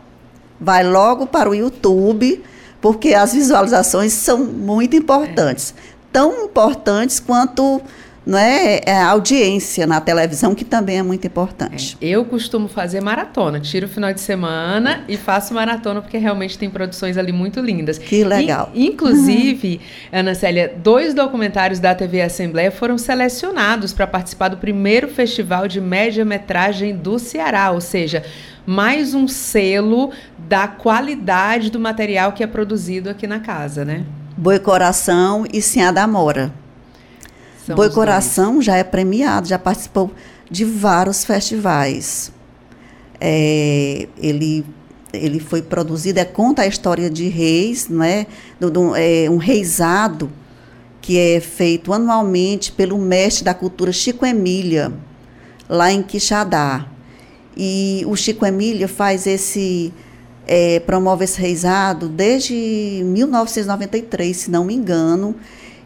Vai 0.60 0.84
logo 0.84 1.28
para 1.28 1.50
o 1.50 1.54
YouTube, 1.54 2.41
porque 2.80 3.13
as 3.13 3.34
visualizações 3.34 4.13
são 4.13 4.39
muito 4.39 4.96
importantes. 4.96 5.76
É. 5.78 5.82
Tão 6.12 6.46
importantes 6.46 7.20
quanto 7.20 7.82
não 8.27 8.37
é, 8.37 8.81
é, 8.85 8.91
a 8.91 9.07
audiência 9.07 9.87
na 9.87 10.01
televisão, 10.01 10.53
que 10.53 10.65
também 10.65 10.97
é 10.97 11.01
muito 11.01 11.25
importante. 11.25 11.97
É, 12.01 12.09
eu 12.09 12.25
costumo 12.25 12.67
fazer 12.67 12.99
maratona, 12.99 13.57
tiro 13.61 13.85
o 13.85 13.89
final 13.89 14.13
de 14.13 14.19
semana 14.19 15.05
e 15.07 15.15
faço 15.15 15.53
maratona, 15.53 16.01
porque 16.01 16.17
realmente 16.17 16.57
tem 16.57 16.69
produções 16.69 17.17
ali 17.17 17.31
muito 17.31 17.61
lindas. 17.61 17.97
Que 17.97 18.25
legal. 18.25 18.69
E, 18.73 18.85
inclusive, 18.85 19.79
Ana 20.11 20.35
Célia, 20.35 20.73
dois 20.83 21.13
documentários 21.13 21.79
da 21.79 21.95
TV 21.95 22.21
Assembleia 22.21 22.69
foram 22.69 22.97
selecionados 22.97 23.93
para 23.93 24.05
participar 24.05 24.49
do 24.49 24.57
primeiro 24.57 25.07
festival 25.07 25.65
de 25.65 25.79
média-metragem 25.79 26.97
do 26.97 27.17
Ceará, 27.17 27.71
ou 27.71 27.79
seja, 27.79 28.25
mais 28.65 29.13
um 29.13 29.25
selo 29.25 30.11
da 30.37 30.67
qualidade 30.67 31.71
do 31.71 31.79
material 31.79 32.33
que 32.33 32.43
é 32.43 32.47
produzido 32.47 33.09
aqui 33.09 33.25
na 33.25 33.39
casa, 33.39 33.85
né? 33.85 34.03
Boi 34.35 34.59
Coração 34.59 35.45
e 35.53 35.61
Sinha 35.61 35.93
da 35.93 36.05
Mora. 36.05 36.66
São 37.67 37.75
Boi 37.75 37.89
Coração 37.89 38.62
já 38.62 38.77
é 38.77 38.84
premiado, 38.84 39.45
já 39.45 39.60
participou 39.60 40.10
de 40.49 40.63
vários 40.63 41.25
festivais. 41.25 42.32
É, 43.19 44.08
ele 44.17 44.65
ele 45.13 45.39
foi 45.39 45.62
produzido, 45.62 46.19
é, 46.19 46.25
conta 46.25 46.62
a 46.62 46.67
história 46.67 47.10
de 47.10 47.27
reis, 47.27 47.88
não 47.89 48.03
é? 48.03 48.27
Do, 48.60 48.69
do, 48.69 48.95
é, 48.95 49.30
um 49.30 49.38
reisado 49.38 50.30
que 51.01 51.17
é 51.17 51.39
feito 51.39 51.93
anualmente 51.93 52.71
pelo 52.71 52.97
mestre 52.97 53.43
da 53.43 53.53
cultura 53.53 53.91
Chico 53.91 54.25
Emília, 54.25 54.93
lá 55.67 55.91
em 55.91 56.03
Quixadá. 56.03 56.88
E 57.56 58.03
o 58.06 58.15
Chico 58.15 58.45
Emília 58.45 58.88
faz 58.88 59.25
esse, 59.25 59.93
é, 60.45 60.80
promove 60.82 61.23
esse 61.23 61.39
reisado 61.39 62.08
desde 62.08 63.01
1993, 63.06 64.36
se 64.36 64.51
não 64.51 64.65
me 64.65 64.73
engano, 64.73 65.36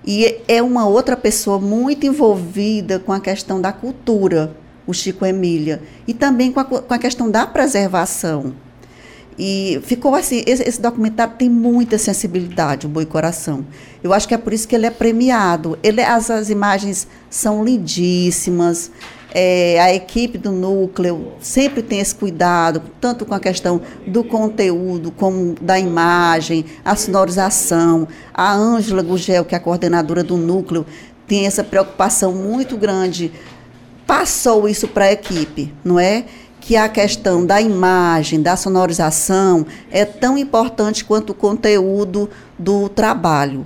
e 0.05 0.41
é 0.47 0.61
uma 0.61 0.87
outra 0.87 1.15
pessoa 1.15 1.59
muito 1.59 2.05
envolvida 2.05 2.99
com 2.99 3.13
a 3.13 3.19
questão 3.19 3.61
da 3.61 3.71
cultura, 3.71 4.55
o 4.87 4.93
Chico 4.93 5.25
Emília, 5.25 5.81
e 6.07 6.13
também 6.13 6.51
com 6.51 6.59
a, 6.59 6.65
com 6.65 6.93
a 6.93 6.97
questão 6.97 7.29
da 7.29 7.45
preservação. 7.45 8.53
E 9.37 9.79
ficou 9.83 10.13
assim, 10.13 10.43
esse, 10.45 10.63
esse, 10.63 10.81
documentário 10.81 11.35
tem 11.37 11.49
muita 11.49 11.97
sensibilidade, 11.97 12.85
o 12.85 12.89
Boi 12.89 13.05
Coração. 13.05 13.65
Eu 14.03 14.13
acho 14.13 14.27
que 14.27 14.33
é 14.33 14.37
por 14.37 14.53
isso 14.53 14.67
que 14.67 14.75
ele 14.75 14.85
é 14.85 14.91
premiado. 14.91 15.79
Ele, 15.81 16.01
as, 16.01 16.29
as 16.29 16.49
imagens 16.49 17.07
são 17.29 17.63
lindíssimas, 17.63 18.91
é, 19.33 19.79
a 19.79 19.93
equipe 19.93 20.37
do 20.37 20.51
núcleo 20.51 21.33
sempre 21.39 21.81
tem 21.81 21.99
esse 21.99 22.13
cuidado, 22.13 22.81
tanto 22.99 23.25
com 23.25 23.33
a 23.33 23.39
questão 23.39 23.81
do 24.05 24.23
conteúdo, 24.23 25.11
como 25.11 25.55
da 25.61 25.79
imagem, 25.79 26.65
a 26.83 26.95
sonorização. 26.95 28.07
A 28.33 28.53
Ângela 28.53 29.01
Gugel, 29.01 29.45
que 29.45 29.55
é 29.55 29.57
a 29.57 29.61
coordenadora 29.61 30.23
do 30.23 30.35
núcleo, 30.35 30.85
tem 31.25 31.45
essa 31.45 31.63
preocupação 31.63 32.33
muito 32.33 32.75
grande. 32.75 33.31
Passou 34.05 34.67
isso 34.67 34.87
para 34.87 35.05
a 35.05 35.11
equipe, 35.13 35.73
não 35.83 35.97
é? 35.97 36.25
Que 36.59 36.75
a 36.75 36.89
questão 36.89 37.45
da 37.45 37.61
imagem, 37.61 38.41
da 38.41 38.57
sonorização 38.57 39.65
é 39.89 40.03
tão 40.03 40.37
importante 40.37 41.05
quanto 41.05 41.29
o 41.29 41.35
conteúdo 41.35 42.29
do 42.59 42.89
trabalho. 42.89 43.65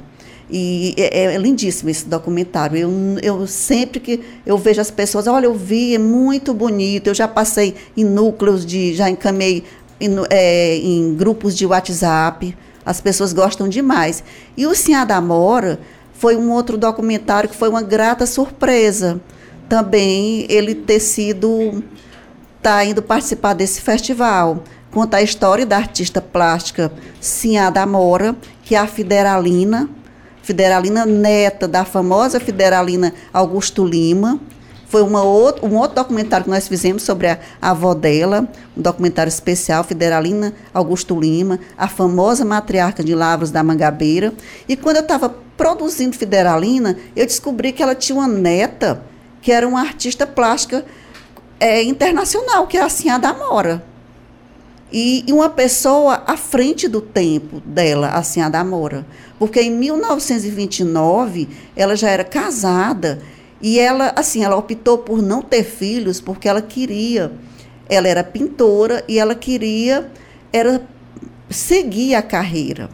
E 0.49 0.93
é, 0.97 1.33
é, 1.33 1.37
lindíssimo 1.37 1.89
esse 1.89 2.05
documentário. 2.07 2.77
Eu, 2.77 2.91
eu 3.21 3.47
sempre 3.47 3.99
que 3.99 4.21
eu 4.45 4.57
vejo 4.57 4.79
as 4.79 4.91
pessoas, 4.91 5.27
olha, 5.27 5.45
eu 5.45 5.53
vi, 5.53 5.95
é 5.95 5.97
muito 5.97 6.53
bonito. 6.53 7.07
Eu 7.07 7.15
já 7.15 7.27
passei 7.27 7.75
em 7.97 8.03
núcleos 8.03 8.65
de, 8.65 8.93
já 8.93 9.09
encaminhei 9.09 9.63
em, 9.99 10.09
é, 10.29 10.77
em 10.77 11.15
grupos 11.15 11.55
de 11.55 11.65
WhatsApp. 11.65 12.55
As 12.85 13.01
pessoas 13.01 13.33
gostam 13.33 13.67
demais. 13.67 14.23
E 14.55 14.67
o 14.67 14.75
Sinhá 14.75 15.03
da 15.03 15.19
Mora 15.19 15.79
foi 16.13 16.35
um 16.35 16.51
outro 16.51 16.77
documentário 16.77 17.49
que 17.49 17.55
foi 17.55 17.69
uma 17.69 17.81
grata 17.81 18.25
surpresa. 18.25 19.19
Também 19.67 20.45
ele 20.47 20.75
ter 20.75 20.99
sido, 20.99 21.83
tá 22.61 22.85
indo 22.85 23.01
participar 23.01 23.53
desse 23.53 23.81
festival. 23.81 24.63
Conta 24.91 25.17
a 25.17 25.21
história 25.21 25.65
da 25.65 25.75
artista 25.75 26.21
plástica 26.21 26.91
Sinhá 27.19 27.69
da 27.69 27.85
Mora, 27.85 28.35
que 28.63 28.75
é 28.75 28.77
a 28.77 28.87
Fideralina, 28.87 29.89
Federalina 30.45 31.07
neta 31.07 31.67
da 31.67 31.83
famosa 31.83 32.39
Federalina 32.39 33.11
Augusto 33.33 33.83
Lima. 33.83 34.39
Foi 34.87 35.01
uma 35.01 35.23
outro, 35.23 35.65
um 35.65 35.75
outro 35.75 35.95
documentário 35.95 36.43
que 36.43 36.51
nós 36.51 36.67
fizemos 36.67 37.01
sobre 37.01 37.27
a, 37.27 37.39
a 37.59 37.71
avó 37.71 37.95
dela, 37.95 38.47
um 38.77 38.81
documentário 38.83 39.27
especial, 39.27 39.83
Federalina 39.83 40.53
Augusto 40.71 41.19
Lima, 41.19 41.59
a 41.75 41.87
famosa 41.87 42.45
matriarca 42.45 43.03
de 43.03 43.15
Lavras 43.15 43.49
da 43.49 43.63
Mangabeira. 43.63 44.31
E 44.69 44.77
quando 44.77 44.97
eu 44.97 45.01
estava 45.01 45.35
produzindo 45.57 46.15
Federalina, 46.15 46.95
eu 47.15 47.25
descobri 47.25 47.71
que 47.71 47.81
ela 47.81 47.95
tinha 47.95 48.15
uma 48.15 48.27
neta 48.27 49.01
que 49.41 49.51
era 49.51 49.67
uma 49.67 49.81
artista 49.81 50.27
plástica 50.27 50.85
é, 51.59 51.81
internacional, 51.81 52.67
que 52.67 52.77
é 52.77 52.83
a 52.83 52.89
Sinha 52.89 53.17
da 53.17 53.33
Mora. 53.33 53.83
E, 54.91 55.23
e, 55.27 55.33
uma 55.33 55.49
pessoa 55.49 56.23
à 56.27 56.37
frente 56.37 56.87
do 56.87 57.01
tempo 57.01 57.59
dela, 57.65 58.09
a 58.09 58.23
Sinha 58.23 58.49
da 58.49 58.63
Mora. 58.63 59.05
Porque 59.37 59.61
em 59.61 59.71
1929 59.71 61.49
ela 61.75 61.95
já 61.95 62.09
era 62.09 62.23
casada 62.23 63.21
e 63.61 63.79
ela, 63.79 64.13
assim, 64.15 64.43
ela 64.43 64.55
optou 64.55 64.99
por 64.99 65.21
não 65.21 65.41
ter 65.41 65.63
filhos 65.63 66.21
porque 66.21 66.47
ela 66.47 66.61
queria, 66.61 67.31
ela 67.89 68.07
era 68.07 68.23
pintora 68.23 69.03
e 69.07 69.17
ela 69.17 69.35
queria 69.35 70.09
era 70.53 70.81
seguir 71.49 72.15
a 72.15 72.21
carreira. 72.21 72.89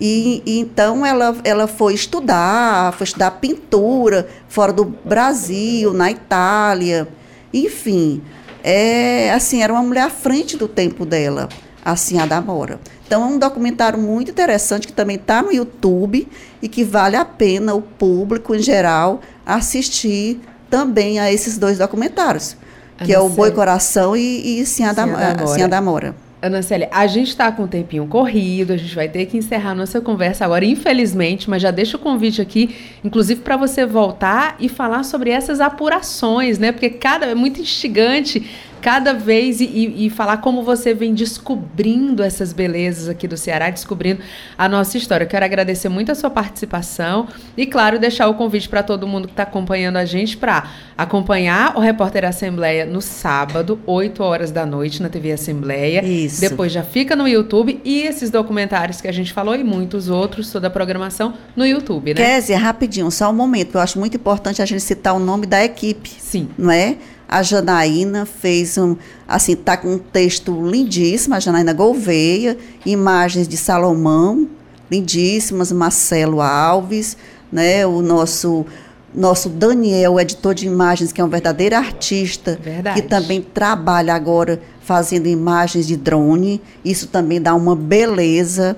E, 0.00 0.42
e, 0.44 0.58
então 0.58 1.06
ela, 1.06 1.36
ela 1.44 1.66
foi 1.66 1.94
estudar, 1.94 2.92
foi 2.92 3.04
estudar 3.04 3.30
pintura 3.32 4.28
fora 4.48 4.72
do 4.72 4.84
Brasil, 4.84 5.92
na 5.92 6.10
Itália, 6.10 7.08
enfim. 7.52 8.22
É, 8.62 9.32
assim, 9.32 9.62
era 9.62 9.72
uma 9.72 9.82
mulher 9.82 10.02
à 10.02 10.10
frente 10.10 10.56
do 10.56 10.68
tempo 10.68 11.04
dela, 11.04 11.48
assim, 11.84 12.18
a 12.18 12.26
da 12.26 12.40
Mora. 12.40 12.78
Então 13.06 13.22
é 13.22 13.26
um 13.26 13.38
documentário 13.38 13.98
muito 13.98 14.30
interessante 14.30 14.86
que 14.86 14.92
também 14.92 15.16
está 15.16 15.42
no 15.42 15.52
YouTube 15.52 16.26
e 16.62 16.68
que 16.68 16.84
vale 16.84 17.16
a 17.16 17.24
pena 17.24 17.74
o 17.74 17.82
público 17.82 18.54
em 18.54 18.62
geral 18.62 19.20
assistir 19.44 20.40
também 20.70 21.18
a 21.18 21.30
esses 21.30 21.58
dois 21.58 21.76
documentários, 21.76 22.56
que 23.04 23.12
é 23.12 23.18
o 23.18 23.28
Boi 23.28 23.50
Coração 23.50 24.16
e, 24.16 24.60
e 24.60 24.64
Sinha 24.64 24.94
da, 24.94 25.04
Sinha 25.46 25.68
da 25.68 25.82
Mora. 25.82 26.14
Ana 26.42 26.60
Célia, 26.60 26.88
a 26.90 27.06
gente 27.06 27.28
está 27.28 27.52
com 27.52 27.62
um 27.62 27.68
tempinho 27.68 28.04
corrido, 28.08 28.72
a 28.72 28.76
gente 28.76 28.96
vai 28.96 29.08
ter 29.08 29.26
que 29.26 29.36
encerrar 29.36 29.76
nossa 29.76 30.00
conversa 30.00 30.44
agora, 30.44 30.64
infelizmente, 30.64 31.48
mas 31.48 31.62
já 31.62 31.70
deixo 31.70 31.96
o 31.96 32.00
convite 32.00 32.42
aqui, 32.42 32.74
inclusive 33.04 33.42
para 33.42 33.56
você 33.56 33.86
voltar 33.86 34.56
e 34.58 34.68
falar 34.68 35.04
sobre 35.04 35.30
essas 35.30 35.60
apurações, 35.60 36.58
né? 36.58 36.72
Porque 36.72 36.90
cada 36.90 37.26
é 37.26 37.34
muito 37.36 37.60
instigante 37.60 38.44
cada 38.82 39.14
vez 39.14 39.60
e, 39.60 40.06
e, 40.06 40.10
falar 40.10 40.38
como 40.38 40.64
você 40.64 40.92
vem 40.92 41.14
descobrindo 41.14 42.20
essas 42.20 42.52
belezas 42.52 43.08
aqui 43.08 43.28
do 43.28 43.36
Ceará, 43.36 43.70
descobrindo 43.70 44.20
a 44.58 44.68
nossa 44.68 44.98
história. 44.98 45.24
Eu 45.24 45.28
quero 45.28 45.44
agradecer 45.44 45.88
muito 45.88 46.10
a 46.10 46.16
sua 46.16 46.28
participação 46.28 47.28
e, 47.56 47.64
claro, 47.64 48.00
deixar 48.00 48.28
o 48.28 48.34
convite 48.34 48.68
para 48.68 48.82
todo 48.82 49.06
mundo 49.06 49.28
que 49.28 49.34
está 49.34 49.44
acompanhando 49.44 49.98
a 49.98 50.04
gente 50.04 50.36
para 50.36 50.68
acompanhar 50.98 51.76
o 51.76 51.80
Repórter 51.80 52.24
Assembleia 52.24 52.84
no 52.84 53.00
sábado, 53.00 53.78
8 53.86 54.20
horas 54.20 54.50
da 54.50 54.66
noite, 54.66 55.00
na 55.00 55.08
TV 55.08 55.30
Assembleia. 55.30 56.04
Isso. 56.04 56.40
Depois 56.40 56.72
já 56.72 56.82
fica 56.82 57.14
no 57.14 57.28
YouTube 57.28 57.80
e 57.84 58.02
esses 58.02 58.30
documentários 58.30 59.00
que 59.00 59.06
a 59.06 59.12
gente 59.12 59.32
falou 59.32 59.54
e 59.54 59.62
muitos 59.62 60.08
outros, 60.08 60.50
toda 60.50 60.66
a 60.66 60.70
programação 60.70 61.34
no 61.54 61.64
YouTube, 61.64 62.14
né? 62.14 62.20
Kézia, 62.20 62.58
rapidinho, 62.58 63.08
só 63.12 63.30
um 63.30 63.34
momento, 63.34 63.76
eu 63.76 63.80
acho 63.80 63.96
muito 63.96 64.16
importante 64.16 64.60
a 64.60 64.66
gente 64.66 64.82
citar 64.82 65.14
o 65.14 65.20
nome 65.20 65.46
da 65.46 65.64
equipe. 65.64 66.10
Sim. 66.18 66.48
Não 66.58 66.70
é? 66.70 66.96
A 67.32 67.42
Janaína 67.42 68.26
fez 68.26 68.76
um, 68.76 68.94
assim, 69.26 69.56
tá 69.56 69.74
com 69.76 69.94
um 69.94 69.98
texto 69.98 70.52
lindíssimo, 70.68 71.34
a 71.34 71.40
Janaína 71.40 71.72
Gouveia, 71.72 72.58
imagens 72.84 73.48
de 73.48 73.56
Salomão, 73.56 74.46
lindíssimas, 74.90 75.72
Marcelo 75.72 76.42
Alves, 76.42 77.16
né, 77.50 77.86
o 77.86 78.02
nosso 78.02 78.66
nosso 79.14 79.50
Daniel, 79.50 80.18
editor 80.18 80.54
de 80.54 80.66
imagens, 80.66 81.12
que 81.12 81.20
é 81.20 81.24
um 81.24 81.28
verdadeiro 81.28 81.76
artista, 81.76 82.58
Verdade. 82.62 83.00
que 83.00 83.06
também 83.06 83.42
trabalha 83.42 84.14
agora 84.14 84.60
fazendo 84.80 85.26
imagens 85.26 85.86
de 85.86 85.96
drone. 85.96 86.62
Isso 86.82 87.06
também 87.08 87.40
dá 87.40 87.54
uma 87.54 87.76
beleza 87.76 88.74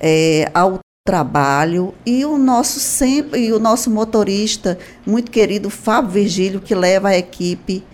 é, 0.00 0.48
ao 0.54 0.83
trabalho 1.06 1.92
e 2.06 2.24
o 2.24 2.38
nosso 2.38 2.80
sempre 2.80 3.48
e 3.48 3.52
o 3.52 3.58
nosso 3.58 3.90
motorista 3.90 4.78
muito 5.06 5.30
querido 5.30 5.68
Fábio 5.68 6.12
Virgílio 6.12 6.62
que 6.62 6.74
leva 6.74 7.10
a 7.10 7.18
equipe 7.18 7.84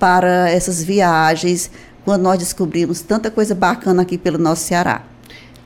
para 0.00 0.50
essas 0.50 0.82
viagens 0.82 1.70
quando 2.04 2.22
nós 2.22 2.40
descobrimos 2.40 3.02
tanta 3.02 3.30
coisa 3.30 3.54
bacana 3.54 4.02
aqui 4.02 4.18
pelo 4.18 4.36
nosso 4.36 4.64
Ceará. 4.64 5.04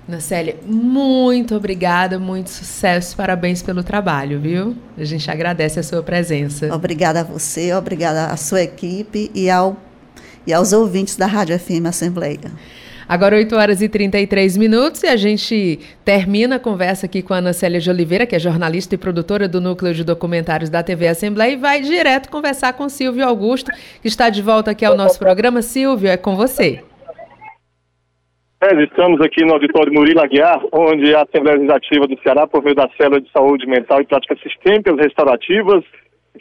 Nacélia, 0.07 0.59
muito 0.67 1.55
obrigada, 1.55 2.19
muito 2.19 2.51
sucesso, 2.51 3.17
parabéns 3.17 3.63
pelo 3.63 3.83
trabalho, 3.83 4.39
viu? 4.39 4.77
A 4.99 5.05
gente 5.05 5.31
agradece 5.31 5.81
a 5.81 5.83
sua 5.83 6.03
presença. 6.03 6.69
Obrigada 6.75 7.21
a 7.21 7.25
você, 7.25 7.73
obrigada 7.73 8.27
à 8.27 8.37
sua 8.37 8.61
equipe 8.61 9.31
e, 9.35 9.49
ao, 9.49 9.75
e 10.47 10.53
aos 10.53 10.75
ouvintes 10.75 11.17
da 11.17 11.25
Rádio 11.25 11.59
FM 11.59 11.87
Assembleia. 11.87 12.53
Agora 13.11 13.35
8 13.35 13.57
horas 13.57 13.83
e 13.83 13.89
33 13.89 14.57
minutos 14.57 15.03
e 15.03 15.09
a 15.09 15.17
gente 15.17 15.81
termina 16.05 16.55
a 16.55 16.59
conversa 16.61 17.07
aqui 17.07 17.23
com 17.23 17.35
a 17.35 17.39
Ana 17.39 17.53
Célia 17.53 17.81
de 17.81 17.91
Oliveira, 17.91 18.25
que 18.25 18.37
é 18.37 18.39
jornalista 18.39 18.95
e 18.95 18.99
produtora 18.99 19.49
do 19.49 19.61
Núcleo 19.61 19.93
de 19.93 20.05
Documentários 20.05 20.71
da 20.71 20.81
TV 20.81 21.09
Assembleia, 21.09 21.55
e 21.55 21.57
vai 21.57 21.81
direto 21.81 22.31
conversar 22.31 22.73
com 22.75 22.89
Silvio 22.89 23.27
Augusto, 23.27 23.73
que 24.01 24.07
está 24.07 24.31
de 24.31 24.41
volta 24.41 24.71
aqui 24.71 24.85
ao 24.85 24.97
nosso 24.97 25.19
programa. 25.19 25.61
Silvio, 25.61 26.09
é 26.09 26.17
com 26.17 26.37
você. 26.37 26.85
É, 28.63 28.81
estamos 28.85 29.21
aqui 29.23 29.45
no 29.45 29.55
auditório 29.55 29.93
Murilo 29.93 30.21
Aguiar, 30.21 30.63
onde 30.71 31.13
a 31.13 31.23
Assembleia 31.23 31.59
Legislativa 31.59 32.07
do 32.07 32.17
Ceará, 32.23 32.47
por 32.47 32.63
meio 32.63 32.77
da 32.77 32.89
Célula 32.97 33.21
de 33.21 33.29
Saúde 33.33 33.67
Mental 33.67 34.01
e 34.03 34.07
Práticas 34.07 34.39
Sistêmicas 34.41 34.97
Restaurativas, 34.97 35.83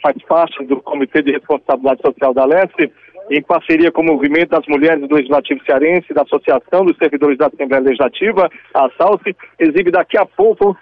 faz 0.00 0.16
parte 0.28 0.64
do 0.66 0.80
Comitê 0.80 1.20
de 1.20 1.32
Responsabilidade 1.32 2.00
Social 2.02 2.32
da 2.32 2.44
Leste, 2.44 2.92
em 3.30 3.40
parceria 3.42 3.92
com 3.92 4.02
o 4.02 4.04
Movimento 4.04 4.50
das 4.50 4.66
Mulheres 4.66 5.06
do 5.06 5.14
Legislativo 5.14 5.64
Cearense, 5.64 6.12
da 6.12 6.22
Associação 6.22 6.84
dos 6.84 6.96
Servidores 6.96 7.38
da 7.38 7.46
Assembleia 7.46 7.84
Legislativa, 7.84 8.50
a 8.74 8.90
SALSE, 8.98 9.36
exibe 9.58 9.92
daqui 9.92 10.18
a 10.18 10.26
pouco, 10.26 10.76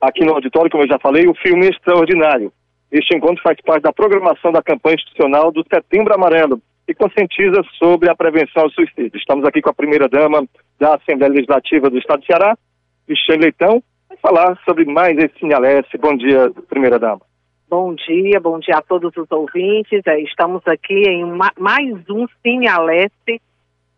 aqui 0.00 0.24
no 0.24 0.32
auditório, 0.32 0.70
como 0.70 0.84
eu 0.84 0.88
já 0.88 0.98
falei, 1.00 1.26
o 1.26 1.34
filme 1.34 1.66
Extraordinário. 1.66 2.52
Este 2.90 3.16
encontro 3.16 3.42
faz 3.42 3.60
parte 3.62 3.82
da 3.82 3.92
programação 3.92 4.52
da 4.52 4.62
campanha 4.62 4.94
institucional 4.94 5.50
do 5.50 5.64
Setembro 5.64 6.14
Amarelo 6.14 6.62
e 6.86 6.94
conscientiza 6.94 7.62
sobre 7.78 8.08
a 8.08 8.14
prevenção 8.14 8.62
ao 8.62 8.70
suicídio. 8.70 9.16
Estamos 9.16 9.44
aqui 9.44 9.60
com 9.60 9.70
a 9.70 9.74
primeira-dama 9.74 10.46
da 10.78 10.94
Assembleia 10.94 11.32
Legislativa 11.32 11.90
do 11.90 11.98
Estado 11.98 12.20
de 12.20 12.26
Ceará, 12.26 12.56
Cristiane 13.06 13.42
Leitão, 13.42 13.82
para 14.08 14.18
falar 14.18 14.58
sobre 14.64 14.84
mais 14.84 15.16
esse 15.16 15.36
Sinalesse. 15.40 15.98
Bom 15.98 16.16
dia, 16.16 16.52
primeira-dama. 16.68 17.31
Bom 17.72 17.94
dia, 17.94 18.38
bom 18.38 18.58
dia 18.58 18.76
a 18.76 18.82
todos 18.82 19.16
os 19.16 19.32
ouvintes. 19.32 20.02
É, 20.04 20.20
estamos 20.20 20.60
aqui 20.66 21.08
em 21.08 21.24
mais 21.58 22.10
um 22.10 22.26
Cine 22.42 22.68
Aleste, 22.68 23.40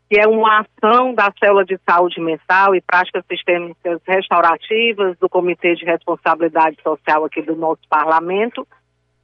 que 0.09 0.17
é 0.17 0.29
uma 0.29 0.61
ação 0.61 1.13
da 1.13 1.33
Célula 1.41 1.65
de 1.65 1.77
Saúde 1.85 2.21
Mental 2.21 2.77
e 2.77 2.81
Práticas 2.81 3.25
Sistêmicas 3.29 4.01
Restaurativas 4.07 5.19
do 5.19 5.29
Comitê 5.29 5.75
de 5.75 5.85
Responsabilidade 5.85 6.77
Social 6.85 7.25
aqui 7.25 7.43
do 7.43 7.57
nosso 7.57 7.81
parlamento. 7.91 8.65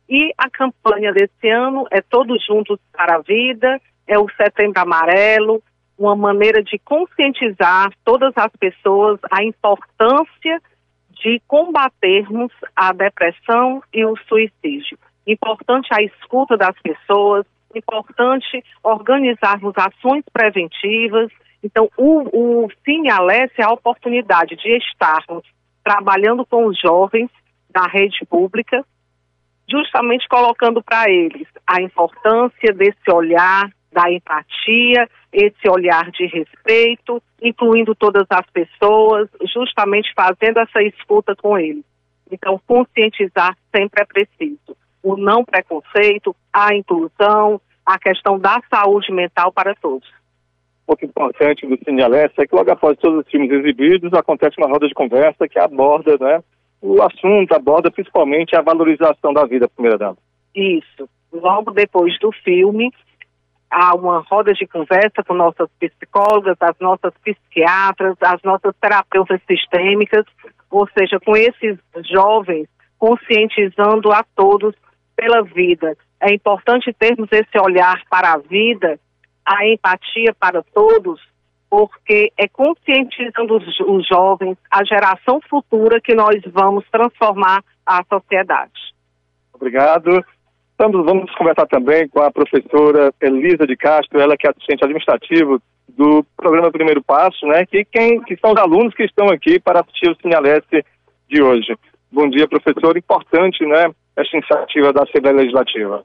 E 0.08 0.32
a 0.36 0.50
campanha 0.50 1.12
desse 1.12 1.48
ano 1.48 1.86
é 1.88 2.00
Todos 2.00 2.44
Juntos 2.44 2.80
para 2.92 3.18
a 3.18 3.22
Vida, 3.22 3.80
é 4.04 4.18
o 4.18 4.26
Setembro 4.30 4.82
Amarelo, 4.82 5.62
uma 5.96 6.16
maneira 6.16 6.60
de 6.60 6.76
conscientizar 6.80 7.92
todas 8.04 8.32
as 8.34 8.50
pessoas 8.58 9.20
a 9.30 9.44
importância 9.44 10.60
de 11.20 11.40
combatermos 11.46 12.52
a 12.74 12.92
depressão 12.92 13.82
e 13.92 14.04
o 14.04 14.16
suicídio. 14.28 14.98
Importante 15.26 15.88
a 15.92 16.02
escuta 16.02 16.56
das 16.56 16.74
pessoas, 16.82 17.46
importante 17.74 18.64
organizarmos 18.82 19.74
ações 19.76 20.24
preventivas. 20.32 21.30
Então, 21.62 21.88
o, 21.96 22.64
o 22.64 22.68
Cine 22.84 23.10
Alesse 23.10 23.54
é 23.58 23.64
a 23.64 23.72
oportunidade 23.72 24.56
de 24.56 24.76
estarmos 24.78 25.44
trabalhando 25.84 26.44
com 26.46 26.66
os 26.66 26.78
jovens 26.78 27.30
da 27.70 27.82
rede 27.82 28.24
pública, 28.28 28.84
justamente 29.70 30.26
colocando 30.28 30.82
para 30.82 31.08
eles 31.08 31.46
a 31.66 31.80
importância 31.80 32.72
desse 32.72 33.10
olhar 33.12 33.70
da 33.92 34.10
empatia, 34.10 35.08
esse 35.32 35.68
olhar 35.68 36.10
de 36.10 36.26
respeito, 36.26 37.22
incluindo 37.42 37.94
todas 37.94 38.26
as 38.30 38.46
pessoas, 38.50 39.28
justamente 39.52 40.12
fazendo 40.14 40.58
essa 40.58 40.82
escuta 40.82 41.34
com 41.34 41.58
eles. 41.58 41.84
Então, 42.30 42.60
conscientizar 42.66 43.56
sempre 43.74 44.02
é 44.02 44.06
preciso. 44.06 44.76
O 45.02 45.16
não 45.16 45.44
preconceito, 45.44 46.34
a 46.52 46.74
inclusão, 46.74 47.60
a 47.84 47.98
questão 47.98 48.38
da 48.38 48.60
saúde 48.70 49.12
mental 49.12 49.52
para 49.52 49.74
todos. 49.74 50.08
Um 50.84 50.86
pouco 50.86 51.04
importante 51.04 51.66
do 51.66 51.78
Cine 51.84 52.02
Alessa 52.02 52.42
é 52.42 52.46
que 52.46 52.54
logo 52.54 52.70
após 52.70 52.96
todos 52.98 53.24
os 53.24 53.30
filmes 53.30 53.50
exibidos, 53.50 54.12
acontece 54.12 54.56
uma 54.58 54.68
roda 54.68 54.86
de 54.86 54.94
conversa 54.94 55.48
que 55.48 55.58
aborda 55.58 56.16
né, 56.20 56.42
o 56.80 57.02
assunto, 57.02 57.52
aborda 57.52 57.90
principalmente 57.90 58.56
a 58.56 58.62
valorização 58.62 59.32
da 59.32 59.44
vida, 59.44 59.68
primeira 59.68 59.98
dama. 59.98 60.16
Isso. 60.54 61.08
Logo 61.32 61.70
depois 61.70 62.18
do 62.18 62.32
filme, 62.32 62.92
há 63.70 63.94
uma 63.94 64.20
roda 64.20 64.52
de 64.52 64.66
conversa 64.66 65.22
com 65.26 65.34
nossas 65.34 65.68
psicólogas, 65.78 66.56
as 66.60 66.76
nossas 66.80 67.14
psiquiatras, 67.24 68.16
as 68.20 68.42
nossas 68.42 68.74
terapeutas 68.80 69.40
sistêmicas, 69.46 70.24
ou 70.70 70.88
seja, 70.96 71.18
com 71.20 71.36
esses 71.36 71.78
jovens 72.10 72.68
conscientizando 72.98 74.12
a 74.12 74.24
todos 74.36 74.74
pela 75.16 75.42
vida. 75.42 75.96
É 76.20 76.34
importante 76.34 76.92
termos 76.92 77.28
esse 77.32 77.58
olhar 77.58 78.02
para 78.10 78.34
a 78.34 78.38
vida, 78.38 78.98
a 79.46 79.66
empatia 79.66 80.34
para 80.38 80.62
todos, 80.62 81.20
porque 81.68 82.32
é 82.36 82.46
conscientizando 82.48 83.56
os, 83.56 83.80
os 83.80 84.06
jovens, 84.06 84.58
a 84.70 84.84
geração 84.84 85.40
futura, 85.48 86.00
que 86.00 86.14
nós 86.14 86.42
vamos 86.46 86.84
transformar 86.90 87.64
a 87.86 88.04
sociedade. 88.04 88.94
Obrigado. 89.54 90.24
Estamos, 90.80 91.04
vamos 91.04 91.30
conversar 91.34 91.66
também 91.66 92.08
com 92.08 92.22
a 92.22 92.30
professora 92.30 93.12
Elisa 93.20 93.66
de 93.66 93.76
Castro, 93.76 94.18
ela 94.18 94.34
que 94.34 94.46
é 94.46 94.50
assistente 94.50 94.82
administrativo 94.82 95.60
do 95.86 96.24
programa 96.34 96.72
Primeiro 96.72 97.04
Passo, 97.04 97.46
né? 97.46 97.66
Que, 97.66 97.84
quem, 97.84 98.18
que 98.22 98.34
são 98.38 98.52
os 98.52 98.58
alunos 98.58 98.94
que 98.94 99.02
estão 99.02 99.28
aqui 99.28 99.60
para 99.60 99.80
assistir 99.80 100.10
o 100.10 100.16
Sinaleste 100.22 100.82
de 101.28 101.42
hoje. 101.42 101.76
Bom 102.10 102.30
dia, 102.30 102.48
professor. 102.48 102.96
Importante, 102.96 103.62
né? 103.66 103.90
Esta 104.16 104.38
iniciativa 104.38 104.90
da 104.90 105.02
Assembleia 105.02 105.36
Legislativa. 105.36 106.02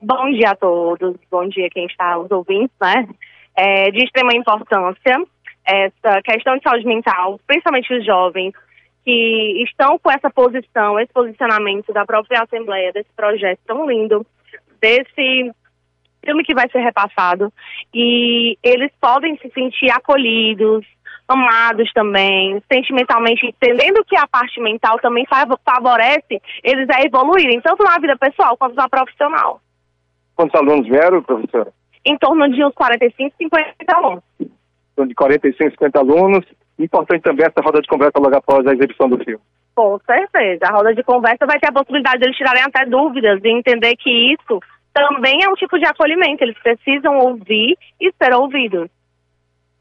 Bom 0.00 0.30
dia 0.30 0.52
a 0.52 0.56
todos. 0.56 1.16
Bom 1.30 1.46
dia 1.46 1.68
quem 1.68 1.84
está 1.84 2.16
os 2.16 2.30
ouvintes, 2.30 2.74
né? 2.80 3.06
É 3.54 3.90
de 3.90 4.06
extrema 4.06 4.34
importância 4.34 5.22
essa 5.66 6.22
questão 6.22 6.56
de 6.56 6.62
saúde 6.62 6.86
mental, 6.86 7.38
principalmente 7.46 7.92
os 7.92 8.06
jovens, 8.06 8.54
que 9.04 9.64
estão 9.64 9.98
com 9.98 10.10
essa 10.10 10.30
posição, 10.30 10.98
esse 10.98 11.12
posicionamento 11.12 11.92
da 11.92 12.06
própria 12.06 12.42
Assembleia, 12.42 12.92
desse 12.92 13.10
projeto 13.14 13.60
tão 13.66 13.86
lindo, 13.86 14.26
desse 14.80 15.52
filme 16.24 16.42
que 16.42 16.54
vai 16.54 16.68
ser 16.70 16.80
repassado, 16.80 17.52
e 17.92 18.56
eles 18.62 18.90
podem 19.00 19.36
se 19.38 19.50
sentir 19.50 19.90
acolhidos, 19.90 20.86
amados 21.28 21.90
também, 21.92 22.62
sentimentalmente, 22.72 23.46
entendendo 23.46 24.04
que 24.04 24.16
a 24.16 24.26
parte 24.26 24.60
mental 24.60 24.98
também 25.00 25.26
favorece 25.26 26.40
eles 26.62 26.88
a 26.90 27.02
evoluírem, 27.02 27.60
tanto 27.60 27.84
na 27.84 27.98
vida 27.98 28.16
pessoal 28.16 28.56
quanto 28.56 28.74
na 28.74 28.88
profissional. 28.88 29.60
Quantos 30.34 30.54
alunos 30.58 30.86
vieram, 30.88 31.22
professora? 31.22 31.72
Em 32.04 32.16
torno 32.18 32.50
de 32.50 32.64
uns 32.64 32.74
45, 32.74 33.36
50 33.36 33.74
alunos. 33.96 34.22
Então, 34.92 35.06
de 35.06 35.14
45, 35.14 35.70
50 35.70 35.98
alunos, 35.98 36.44
importante 36.78 37.22
também 37.22 37.46
essa 37.46 37.60
roda 37.64 37.80
de 37.80 37.88
conversa 37.88 38.18
logo 38.18 38.36
após 38.36 38.66
a 38.66 38.72
exibição 38.72 39.08
do 39.08 39.22
filme. 39.22 39.42
Com 39.74 39.98
certeza. 40.06 40.66
A 40.66 40.72
roda 40.72 40.94
de 40.94 41.02
conversa 41.02 41.46
vai 41.46 41.58
ter 41.58 41.68
a 41.68 41.72
possibilidade 41.72 42.18
de 42.18 42.26
eles 42.26 42.36
tirarem 42.36 42.62
até 42.62 42.86
dúvidas 42.86 43.40
e 43.42 43.48
entender 43.48 43.96
que 43.96 44.10
isso 44.32 44.60
também 44.92 45.42
é 45.42 45.48
um 45.48 45.54
tipo 45.54 45.78
de 45.78 45.86
acolhimento. 45.86 46.44
Eles 46.44 46.56
precisam 46.62 47.18
ouvir 47.18 47.76
e 48.00 48.12
ser 48.12 48.32
ouvidos. 48.34 48.88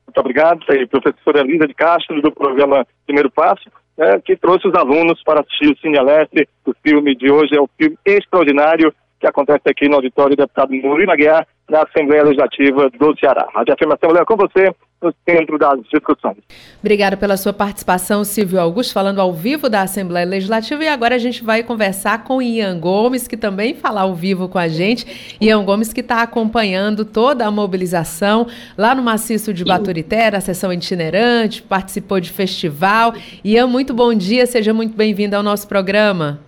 Muito 0.08 0.20
obrigado. 0.20 0.64
Aí, 0.70 0.86
professora 0.88 1.42
Elisa 1.42 1.68
de 1.68 1.74
Castro, 1.74 2.22
do 2.22 2.32
programa 2.32 2.86
Primeiro 3.06 3.32
Passo, 3.32 3.70
né, 3.98 4.20
que 4.24 4.36
trouxe 4.36 4.68
os 4.68 4.76
alunos 4.76 5.22
para 5.24 5.42
assistir 5.42 5.72
o 5.72 5.78
Cine 5.78 5.98
Aleste. 5.98 6.48
O 6.66 6.74
filme 6.84 7.16
de 7.16 7.32
hoje 7.32 7.56
é 7.56 7.62
um 7.62 7.68
filme 7.78 7.98
extraordinário 8.06 8.94
que 9.20 9.28
acontece 9.28 9.62
aqui 9.66 9.88
no 9.88 9.96
auditório 9.96 10.36
do 10.36 10.42
deputado 10.42 10.74
Murilo 10.74 11.12
Aguiar, 11.12 11.48
na 11.70 11.84
Assembleia 11.84 12.24
Legislativa 12.24 12.90
do 12.90 13.18
Ceará. 13.18 13.48
Rádio 13.54 13.74
Afirmação 13.74 14.10
Assembleia 14.10 14.26
com 14.26 14.36
você 14.36 14.76
no 15.04 15.14
centro 15.28 15.60
das 15.60 15.80
discussões. 15.92 16.38
Obrigada 16.80 17.18
pela 17.18 17.38
sua 17.38 17.54
participação, 17.54 18.24
Silvio 18.24 18.60
Augusto, 18.60 18.94
falando 18.94 19.20
ao 19.20 19.34
vivo 19.34 19.70
da 19.70 19.82
Assembleia 19.82 20.26
Legislativa. 20.26 20.84
E 20.84 20.88
agora 20.88 21.16
a 21.16 21.18
gente 21.20 21.44
vai 21.44 21.62
conversar 21.62 22.24
com 22.24 22.42
Ian 22.42 22.80
Gomes, 22.80 23.28
que 23.28 23.38
também 23.38 23.76
fala 23.76 24.02
ao 24.02 24.16
vivo 24.16 24.48
com 24.48 24.58
a 24.58 24.68
gente. 24.68 25.38
Ian 25.40 25.64
Gomes, 25.64 25.92
que 25.92 26.02
está 26.02 26.22
acompanhando 26.22 27.04
toda 27.04 27.46
a 27.46 27.52
mobilização 27.52 28.48
lá 28.78 28.96
no 28.96 29.04
maciço 29.04 29.54
de 29.54 29.64
Baturité, 29.64 30.34
a 30.34 30.42
sessão 30.42 30.72
itinerante, 30.72 31.62
participou 31.62 32.20
de 32.20 32.32
festival. 32.32 33.14
Ian, 33.44 33.68
muito 33.68 33.94
bom 33.94 34.14
dia, 34.14 34.46
seja 34.46 34.74
muito 34.74 34.96
bem-vindo 34.96 35.36
ao 35.36 35.44
nosso 35.44 35.68
programa. 35.68 36.40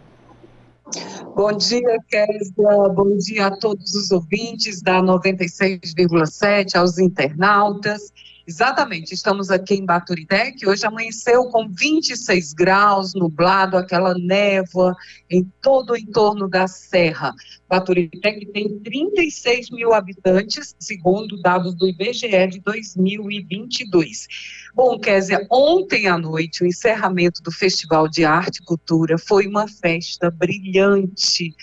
Bom 1.36 1.52
dia, 1.52 1.98
Kézia. 2.10 2.90
Bom 2.96 3.18
dia 3.18 3.48
a 3.48 3.58
todos 3.58 3.94
os 3.96 4.12
ouvintes 4.12 4.82
da 4.82 5.02
96,7, 5.02 6.76
aos 6.76 6.98
internautas. 6.98 8.14
Exatamente, 8.48 9.12
estamos 9.12 9.50
aqui 9.50 9.74
em 9.74 9.84
Baturité, 9.84 10.52
que 10.52 10.68
hoje 10.68 10.86
amanheceu 10.86 11.46
com 11.46 11.68
26 11.68 12.54
graus, 12.54 13.16
nublado, 13.16 13.76
aquela 13.76 14.14
névoa 14.14 14.96
em 15.28 15.52
todo 15.60 15.94
o 15.94 15.98
entorno 15.98 16.48
da 16.48 16.68
serra. 16.68 17.34
Baturité 17.68 18.34
que 18.34 18.46
tem 18.46 18.80
36 18.80 19.72
mil 19.72 19.94
habitantes, 19.94 20.76
segundo 20.80 21.42
dados 21.42 21.74
do 21.74 21.88
IBGE 21.88 22.48
de 22.48 22.60
2022. 22.60 24.28
Bom, 24.76 25.00
Kézia, 25.00 25.48
ontem 25.50 26.06
à 26.08 26.16
noite, 26.16 26.64
o 26.64 26.68
encerramento 26.68 27.42
do 27.42 27.52
Festival 27.52 28.08
de 28.08 28.26
Arte 28.26 28.60
e 28.62 28.66
Cultura 28.66 29.18
foi 29.18 29.48
uma 29.48 29.68
festa 29.68 30.30
brilhante, 30.30 31.56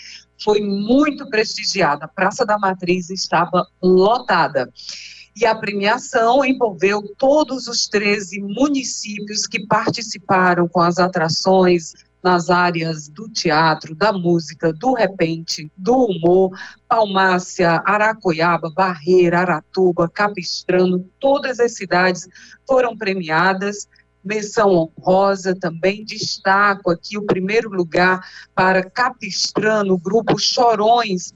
foi 0.43 0.59
muito 0.59 1.29
prestigiada. 1.29 2.03
A 2.03 2.09
Praça 2.09 2.45
da 2.45 2.59
Matriz 2.59 3.09
estava 3.09 3.65
lotada. 3.81 4.69
E 5.35 5.45
a 5.45 5.55
premiação 5.55 6.45
envolveu 6.45 7.01
todos 7.17 7.67
os 7.67 7.87
13 7.87 8.39
municípios 8.41 9.47
que 9.47 9.65
participaram 9.65 10.67
com 10.67 10.79
as 10.79 10.99
atrações 10.99 11.93
nas 12.23 12.49
áreas 12.49 13.09
do 13.09 13.27
teatro, 13.27 13.93
da 13.93 14.13
música, 14.13 14.71
do 14.71 14.93
repente, 14.93 15.69
do 15.75 16.05
humor, 16.05 16.57
Palmácia, 16.87 17.81
Aracoiaba, 17.85 18.71
Barreira, 18.73 19.39
Aratuba, 19.39 20.07
Capistrano, 20.07 21.05
todas 21.19 21.59
as 21.59 21.75
cidades 21.75 22.27
foram 22.65 22.95
premiadas. 22.95 23.89
Menção 24.23 24.69
honrosa 24.71 25.53
também 25.53 26.05
destaco 26.05 26.89
aqui 26.89 27.17
o 27.17 27.25
primeiro 27.25 27.69
lugar 27.69 28.25
para 28.55 28.81
Capistrano, 28.81 29.97
grupo 29.97 30.39
Chorões, 30.39 31.33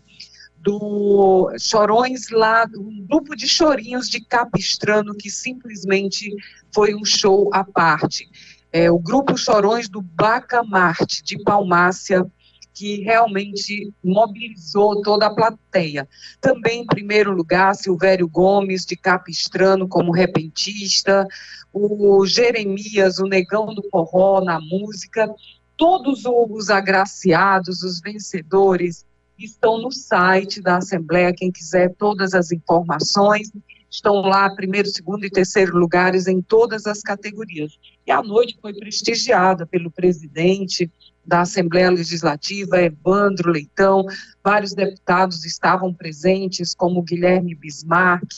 do 0.68 1.50
Chorões 1.58 2.30
lá, 2.30 2.68
um 2.76 3.06
grupo 3.08 3.38
de 3.38 3.48
chorinhos 3.48 4.10
de 4.10 4.20
Capistrano 4.20 5.16
que 5.16 5.32
simplesmente 5.32 6.30
foi 6.76 6.94
um 6.94 7.06
show 7.06 7.50
à 7.54 7.64
parte. 7.64 8.30
É, 8.70 8.92
o 8.92 9.00
grupo 9.00 9.38
Chorões 9.38 9.88
do 9.88 10.02
Bacamarte, 10.02 11.24
de 11.24 11.42
Palmácia, 11.42 12.30
que 12.74 13.02
realmente 13.02 13.94
mobilizou 14.04 15.02
toda 15.02 15.28
a 15.28 15.34
plateia. 15.34 16.06
Também, 16.42 16.82
em 16.82 16.86
primeiro 16.86 17.32
lugar, 17.32 17.74
Silvério 17.74 18.28
Gomes, 18.28 18.86
de 18.86 18.98
Capistrano, 18.98 19.88
como 19.88 20.12
repentista, 20.12 21.26
o 21.72 22.26
Jeremias, 22.26 23.20
o 23.20 23.26
Negão 23.26 23.74
do 23.74 23.88
Forró, 23.90 24.42
na 24.42 24.60
música, 24.60 25.34
todos 25.78 26.26
os 26.26 26.70
agraciados, 26.70 27.84
os 27.84 28.02
vencedores, 28.02 29.06
estão 29.46 29.82
no 29.82 29.92
site 29.92 30.62
da 30.62 30.78
Assembleia, 30.78 31.34
quem 31.34 31.52
quiser 31.52 31.94
todas 31.96 32.34
as 32.34 32.52
informações, 32.52 33.52
estão 33.90 34.16
lá 34.16 34.50
primeiro, 34.50 34.88
segundo 34.90 35.26
e 35.26 35.30
terceiro 35.30 35.78
lugares 35.78 36.28
em 36.28 36.42
todas 36.42 36.86
as 36.86 37.02
categorias. 37.02 37.78
E 38.06 38.12
a 38.12 38.22
noite 38.22 38.58
foi 38.62 38.74
prestigiada 38.74 39.66
pelo 39.66 39.92
presidente 39.92 40.92
da 41.26 41.42
Assembleia 41.42 41.90
Legislativa, 41.90 42.82
Evandro 42.82 43.52
Leitão, 43.52 44.06
vários 44.44 44.74
deputados 44.74 45.44
estavam 45.46 45.94
presentes, 45.94 46.74
como 46.74 47.04
Guilherme 47.04 47.54
Bismarck, 47.54 48.30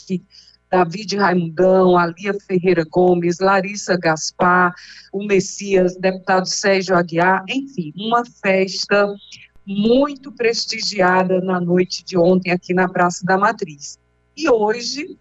David 0.71 1.17
Raimundão, 1.17 1.97
Alia 1.97 2.33
Ferreira 2.47 2.85
Gomes, 2.89 3.39
Larissa 3.39 3.97
Gaspar, 3.97 4.73
o 5.11 5.25
Messias, 5.25 5.95
deputado 5.97 6.47
Sérgio 6.47 6.95
Aguiar, 6.95 7.43
enfim, 7.47 7.91
uma 7.95 8.23
festa 8.25 9.07
muito 9.69 10.31
prestigiada 10.31 11.39
na 11.41 11.61
noite 11.61 12.03
de 12.03 12.17
ontem 12.17 12.49
aqui 12.49 12.73
na 12.73 12.89
Praça 12.89 13.23
da 13.23 13.37
Matriz. 13.37 13.99
E 14.35 14.49
hoje 14.49 15.15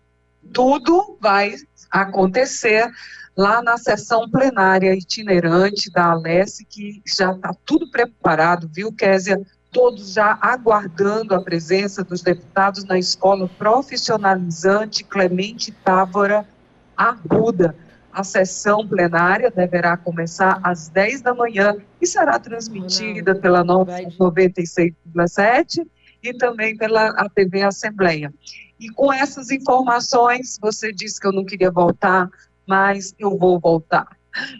tudo 0.54 1.18
vai 1.20 1.54
acontecer 1.90 2.90
lá 3.36 3.60
na 3.62 3.76
sessão 3.76 4.26
plenária 4.30 4.94
itinerante 4.94 5.90
da 5.90 6.12
Alesse, 6.12 6.64
que 6.64 7.02
já 7.06 7.32
está 7.32 7.54
tudo 7.66 7.90
preparado, 7.90 8.70
viu, 8.72 8.90
Késia? 8.90 9.38
Todos 9.70 10.14
já 10.14 10.38
aguardando 10.40 11.34
a 11.34 11.42
presença 11.42 12.02
dos 12.02 12.22
deputados 12.22 12.84
na 12.84 12.98
escola 12.98 13.46
profissionalizante 13.58 15.04
Clemente 15.04 15.70
Távora 15.72 16.48
Arruda 16.96 17.76
a 18.12 18.22
sessão 18.24 18.86
plenária 18.86 19.50
deverá 19.50 19.96
começar 19.96 20.60
às 20.62 20.88
10 20.88 21.22
da 21.22 21.34
manhã 21.34 21.76
e 22.00 22.06
será 22.06 22.38
transmitida 22.38 23.34
pela 23.34 23.64
96,7 23.64 25.86
e 26.22 26.34
também 26.34 26.76
pela 26.76 27.08
a 27.10 27.28
TV 27.28 27.62
Assembleia. 27.62 28.32
E 28.78 28.88
com 28.90 29.12
essas 29.12 29.50
informações, 29.50 30.56
você 30.60 30.92
disse 30.92 31.20
que 31.20 31.26
eu 31.26 31.32
não 31.32 31.44
queria 31.44 31.70
voltar, 31.70 32.28
mas 32.66 33.14
eu 33.18 33.36
vou 33.36 33.58
voltar. 33.58 34.06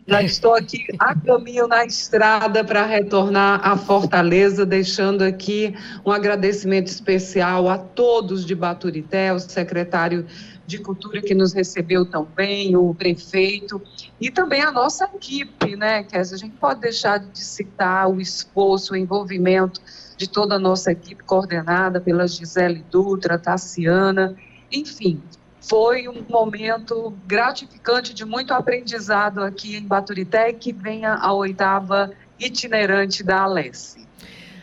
Já 0.07 0.23
estou 0.23 0.55
aqui 0.55 0.87
a 0.99 1.15
caminho 1.15 1.69
na 1.69 1.85
estrada 1.85 2.65
para 2.65 2.85
retornar 2.85 3.61
à 3.65 3.77
Fortaleza, 3.77 4.67
deixando 4.67 5.23
aqui 5.23 5.75
um 6.05 6.11
agradecimento 6.11 6.89
especial 6.89 7.69
a 7.69 7.79
todos 7.79 8.45
de 8.45 8.55
Baturité, 8.55 9.33
o 9.33 9.39
secretário 9.39 10.27
de 10.69 10.77
Cultura 10.77 11.23
que 11.23 11.35
nos 11.35 11.55
recebeu 11.55 12.05
tão 12.05 12.25
bem, 12.25 12.77
o 12.77 12.95
prefeito, 12.95 13.81
e 14.21 14.31
também 14.31 14.61
a 14.61 14.71
nossa 14.71 15.07
equipe, 15.15 15.75
né, 15.75 16.03
que 16.03 16.15
a 16.15 16.23
gente 16.23 16.57
pode 16.59 16.81
deixar 16.81 17.19
de 17.19 17.43
citar 17.43 18.07
o 18.07 18.21
esforço, 18.21 18.93
o 18.93 18.97
envolvimento 18.97 19.81
de 20.19 20.29
toda 20.29 20.57
a 20.57 20.59
nossa 20.59 20.93
equipe 20.93 21.25
coordenada 21.25 22.03
pela 22.03 22.29
Gisele 22.29 22.85
Dutra, 22.91 23.39
Tassiana, 23.39 24.37
enfim, 24.71 25.23
foi 25.59 26.07
um 26.07 26.23
momento 26.29 27.17
gratificante 27.27 28.13
de 28.13 28.27
muito 28.27 28.53
aprendizado 28.53 29.43
aqui 29.43 29.75
em 29.75 29.87
Baturité, 29.87 30.53
que 30.53 30.71
venha 30.71 31.15
a 31.15 31.33
oitava 31.33 32.13
itinerante 32.39 33.23
da 33.23 33.41
Alesse. 33.43 34.08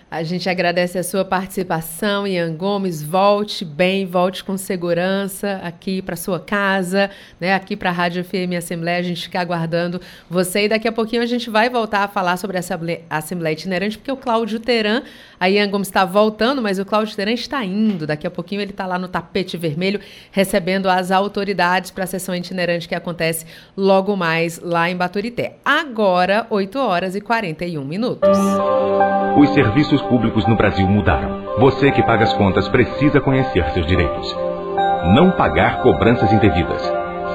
A 0.10 0.22
gente 0.22 0.48
agradece 0.48 1.00
a 1.00 1.04
sua 1.04 1.26
participação, 1.26 2.28
Ian 2.28 2.56
Gomes. 2.56 3.02
Volte 3.02 3.66
bem, 3.66 4.06
volte 4.06 4.44
com 4.44 4.56
segurança 4.56 5.60
aqui 5.64 6.00
para 6.00 6.16
sua 6.16 6.40
casa, 6.40 7.10
né? 7.40 7.56
Aqui 7.56 7.76
para 7.76 7.90
a 7.90 7.94
Rádio 7.94 8.24
FM 8.24 8.54
Assembleia. 8.56 9.00
A 9.00 9.04
gente 9.04 9.24
fica 9.24 9.42
aguardando 9.42 10.00
você 10.30 10.66
e 10.66 10.70
daqui 10.70 10.88
a 10.88 10.92
pouquinho 10.92 11.24
a 11.24 11.26
gente 11.26 11.50
vai 11.50 11.72
voltar 11.72 12.04
a 12.04 12.08
falar 12.08 12.38
sobre 12.38 12.58
a 12.58 13.18
Assembleia 13.18 13.54
Itinerante, 13.54 13.98
porque 13.98 14.12
o 14.12 14.16
Cláudio 14.16 14.60
Teran, 14.60 15.02
a 15.40 15.50
Ian 15.50 15.70
Gomes 15.70 15.88
está 15.88 16.06
voltando, 16.06 16.62
mas 16.62 16.80
o 16.80 16.86
Cláudio 16.86 17.16
Teran 17.16 17.34
está 17.34 17.64
indo. 17.64 18.08
Daqui 18.08 18.26
a 18.26 18.32
pouquinho 18.32 18.62
ele 18.62 18.72
está 18.72 18.86
lá 18.86 18.98
no 18.98 19.08
tapete 19.08 19.58
vermelho 19.58 20.00
recebendo 20.32 20.88
as 20.88 21.12
autoridades 21.12 21.92
para 21.92 22.04
a 22.06 22.08
sessão 22.08 22.36
itinerante 22.36 22.88
que 22.88 22.96
acontece 22.96 23.46
logo 23.76 24.16
mais 24.16 24.60
lá 24.60 24.90
em 24.90 24.96
Baturité. 24.96 25.58
Agora, 25.64 26.48
8 26.50 26.80
horas 26.80 27.16
e 27.16 27.22
41 27.22 27.84
minutos. 27.84 28.38
Os 29.38 29.50
serviços 29.50 30.02
públicos 30.04 30.48
no 30.48 30.56
Brasil 30.56 30.88
mudaram. 30.88 31.44
Você 31.60 31.92
que 31.92 32.04
paga 32.04 32.24
as 32.24 32.34
contas 32.34 32.68
precisa 32.70 33.20
conhecer 33.20 33.70
seus 33.72 33.86
direitos. 33.86 34.34
Não 35.14 35.32
pagar 35.32 35.82
cobranças 35.82 36.32
indevidas. 36.32 36.82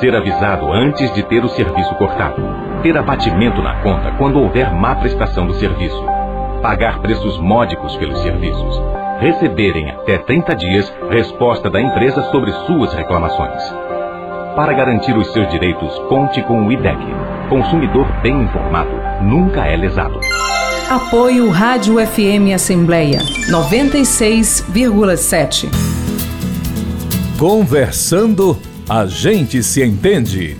Ser 0.00 0.14
avisado 0.16 0.72
antes 0.72 1.12
de 1.14 1.22
ter 1.22 1.44
o 1.44 1.48
serviço 1.48 1.94
cortado. 1.96 2.42
Ter 2.82 2.96
abatimento 2.96 3.60
na 3.60 3.82
conta 3.82 4.12
quando 4.16 4.38
houver 4.38 4.72
má 4.72 4.96
prestação 4.96 5.46
do 5.46 5.54
serviço. 5.54 6.19
Pagar 6.62 7.00
preços 7.00 7.36
módicos 7.38 7.96
pelos 7.96 8.20
serviços. 8.20 8.78
Receberem 9.18 9.90
até 9.92 10.18
30 10.18 10.54
dias 10.56 10.92
resposta 11.10 11.70
da 11.70 11.80
empresa 11.80 12.22
sobre 12.30 12.52
suas 12.66 12.92
reclamações. 12.92 13.62
Para 14.54 14.74
garantir 14.74 15.16
os 15.16 15.32
seus 15.32 15.50
direitos, 15.50 15.98
conte 16.00 16.42
com 16.42 16.66
o 16.66 16.72
IDEC. 16.72 16.98
Consumidor 17.48 18.06
bem 18.20 18.42
informado 18.42 18.90
nunca 19.22 19.66
é 19.66 19.74
lesado. 19.74 20.20
Apoio 20.90 21.48
Rádio 21.48 21.94
FM 22.06 22.52
Assembleia 22.54 23.20
96,7. 23.48 25.66
Conversando, 27.38 28.58
a 28.86 29.06
gente 29.06 29.62
se 29.62 29.82
entende. 29.82 30.58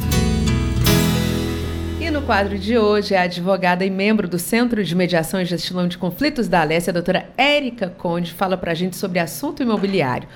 No 2.30 2.36
quadro 2.36 2.56
de 2.56 2.78
hoje, 2.78 3.12
a 3.12 3.22
advogada 3.22 3.84
e 3.84 3.90
membro 3.90 4.28
do 4.28 4.38
Centro 4.38 4.84
de 4.84 4.94
Mediação 4.94 5.40
e 5.40 5.44
Gestão 5.44 5.88
de 5.88 5.98
Conflitos 5.98 6.46
da 6.46 6.60
Alessia, 6.60 6.92
a 6.92 6.94
doutora 6.94 7.28
Érica 7.36 7.92
Conde, 7.98 8.32
fala 8.32 8.56
para 8.56 8.70
a 8.70 8.74
gente 8.74 8.96
sobre 8.96 9.18
assunto 9.18 9.64
imobiliário. 9.64 10.28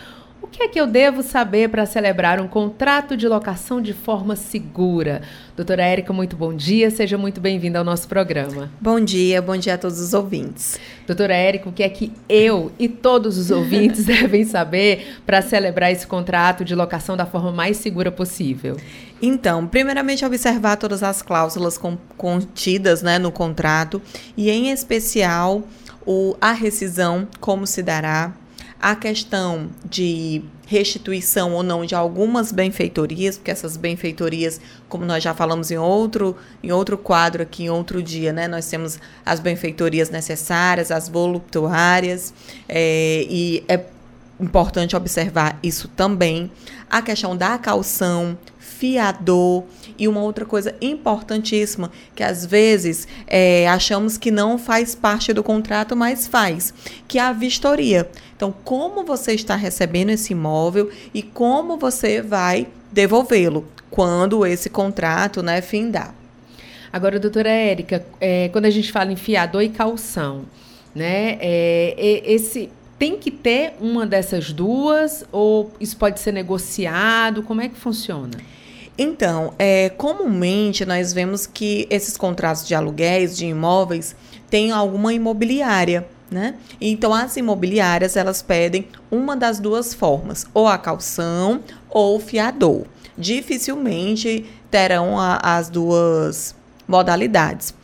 O 0.43 0.49
que 0.49 0.65
é 0.65 0.69
que 0.69 0.79
eu 0.79 0.89
devo 0.89 1.23
saber 1.23 1.69
para 1.69 1.87
celebrar 1.87 2.41
um 2.41 2.49
contrato 2.49 3.17
de 3.17 3.29
locação 3.29 3.81
de 3.81 3.93
forma 3.93 4.35
segura? 4.35 5.23
Doutora 5.57 5.85
Érica, 5.85 6.13
muito 6.13 6.37
bom 6.37 6.53
dia, 6.53 6.91
seja 6.91 7.17
muito 7.17 7.41
bem-vinda 7.41 7.79
ao 7.79 7.85
nosso 7.85 8.09
programa. 8.09 8.71
Bom 8.81 9.01
dia, 9.01 9.41
bom 9.41 9.57
dia 9.57 9.75
a 9.75 9.79
todos 9.79 10.01
os 10.01 10.13
ouvintes. 10.13 10.79
Doutora 11.07 11.35
Érica, 11.35 11.69
o 11.69 11.73
que 11.73 11.83
é 11.83 11.89
que 11.89 12.13
eu 12.29 12.73
e 12.77 12.89
todos 12.89 13.39
os 13.39 13.53
ouvintes 13.53 14.05
devem 14.05 14.45
saber 14.45 15.21
para 15.25 15.41
celebrar 15.41 15.93
esse 15.93 16.07
contrato 16.07 16.65
de 16.65 16.75
locação 16.75 17.17
da 17.17 17.25
forma 17.25 17.53
mais 17.53 17.77
segura 17.77 18.11
possível? 18.11 18.77
Então, 19.27 19.67
primeiramente, 19.67 20.23
observar 20.23 20.77
todas 20.77 21.03
as 21.03 21.23
cláusulas 21.23 21.81
contidas 22.15 23.01
né, 23.01 23.19
no 23.19 23.33
contrato 23.33 24.03
e, 24.37 24.51
em 24.51 24.71
especial, 24.71 25.63
o, 26.07 26.37
a 26.39 26.53
rescisão, 26.53 27.27
como 27.41 27.67
se 27.67 27.83
dará, 27.83 28.35
a 28.79 28.95
questão 28.95 29.71
de 29.83 30.43
restituição 30.67 31.55
ou 31.55 31.63
não 31.63 31.87
de 31.87 31.95
algumas 31.95 32.53
benfeitorias, 32.53 33.39
porque 33.39 33.51
essas 33.51 33.79
benfeitorias, 33.79 34.61
como 34.91 35.07
nós 35.07 35.25
já 35.25 35.33
falamos 35.33 35.71
em 35.71 35.79
outro, 35.79 36.37
em 36.63 36.71
outro 36.71 36.99
quadro 36.99 37.43
aqui, 37.43 37.65
em 37.65 37.71
outro 37.71 38.03
dia, 38.03 38.31
né? 38.31 38.47
Nós 38.47 38.67
temos 38.67 38.99
as 39.25 39.41
benfeitorias 39.41 40.11
necessárias, 40.11 40.91
as 40.91 41.09
voluptuárias, 41.09 42.35
é, 42.69 43.27
e 43.27 43.65
é 43.69 43.87
importante 44.39 44.95
observar 44.95 45.59
isso 45.63 45.89
também. 45.89 46.51
A 46.91 47.01
questão 47.01 47.37
da 47.37 47.57
calção, 47.59 48.37
fiador 48.79 49.65
e 49.97 50.09
uma 50.09 50.21
outra 50.21 50.45
coisa 50.45 50.75
importantíssima 50.81 51.91
que 52.15 52.23
às 52.23 52.45
vezes 52.45 53.07
é, 53.27 53.69
achamos 53.69 54.19
que 54.19 54.31
não 54.31 54.59
faz 54.59 54.95
parte 54.95 55.33
do 55.33 55.43
contrato, 55.43 55.95
mas 55.95 56.27
faz, 56.27 56.75
que 57.07 57.19
é 57.19 57.23
a 57.23 57.33
vistoria. 57.33 58.09
Então, 58.37 58.53
como 58.65 59.05
você 59.05 59.33
está 59.33 59.55
recebendo 59.55 60.11
esse 60.11 60.33
imóvel 60.33 60.91
e 61.13 61.23
como 61.23 61.77
você 61.77 62.21
vai 62.21 62.67
devolvê-lo 62.91 63.67
quando 63.91 64.45
esse 64.45 64.69
contrato, 64.69 65.43
né, 65.43 65.61
findar. 65.61 66.15
Agora, 66.93 67.19
doutora 67.19 67.49
Érica, 67.49 68.05
é, 68.21 68.49
quando 68.49 68.67
a 68.67 68.71
gente 68.71 68.91
fala 68.91 69.13
em 69.13 69.17
fiador 69.17 69.63
e 69.63 69.69
calção, 69.69 70.45
né, 70.95 71.39
é, 71.41 72.23
esse 72.25 72.71
tem 72.99 73.17
que 73.19 73.31
ter 73.31 73.75
uma 73.81 74.07
dessas 74.07 74.53
duas 74.53 75.25
ou 75.33 75.73
isso 75.81 75.97
pode 75.97 76.21
ser 76.21 76.33
negociado? 76.33 77.43
Como 77.43 77.61
é 77.61 77.69
que 77.69 77.77
funciona? 77.77 78.37
Então, 78.97 79.53
é, 79.59 79.89
comumente 79.91 80.85
nós 80.85 81.13
vemos 81.13 81.47
que 81.47 81.87
esses 81.91 82.17
contratos 82.17 82.67
de 82.67 82.75
aluguéis 82.75 83.37
de 83.37 83.47
imóveis 83.47 84.15
têm 84.49 84.71
alguma 84.71 85.13
imobiliária. 85.13 86.07
Né? 86.31 86.57
Então, 86.81 87.13
as 87.13 87.37
imobiliárias 87.37 88.17
elas 88.17 88.41
pedem 88.41 88.89
uma 89.11 89.37
das 89.37 89.61
duas 89.61 89.93
formas, 89.93 90.47
ou 90.55 90.67
a 90.67 90.79
calção 90.79 91.61
ou 91.89 92.17
o 92.17 92.21
fiador. 92.21 92.87
Dificilmente 93.17 94.45
terão 94.71 95.19
a, 95.19 95.37
as 95.37 95.69
duas 95.69 96.55
modalidades. 96.89 97.75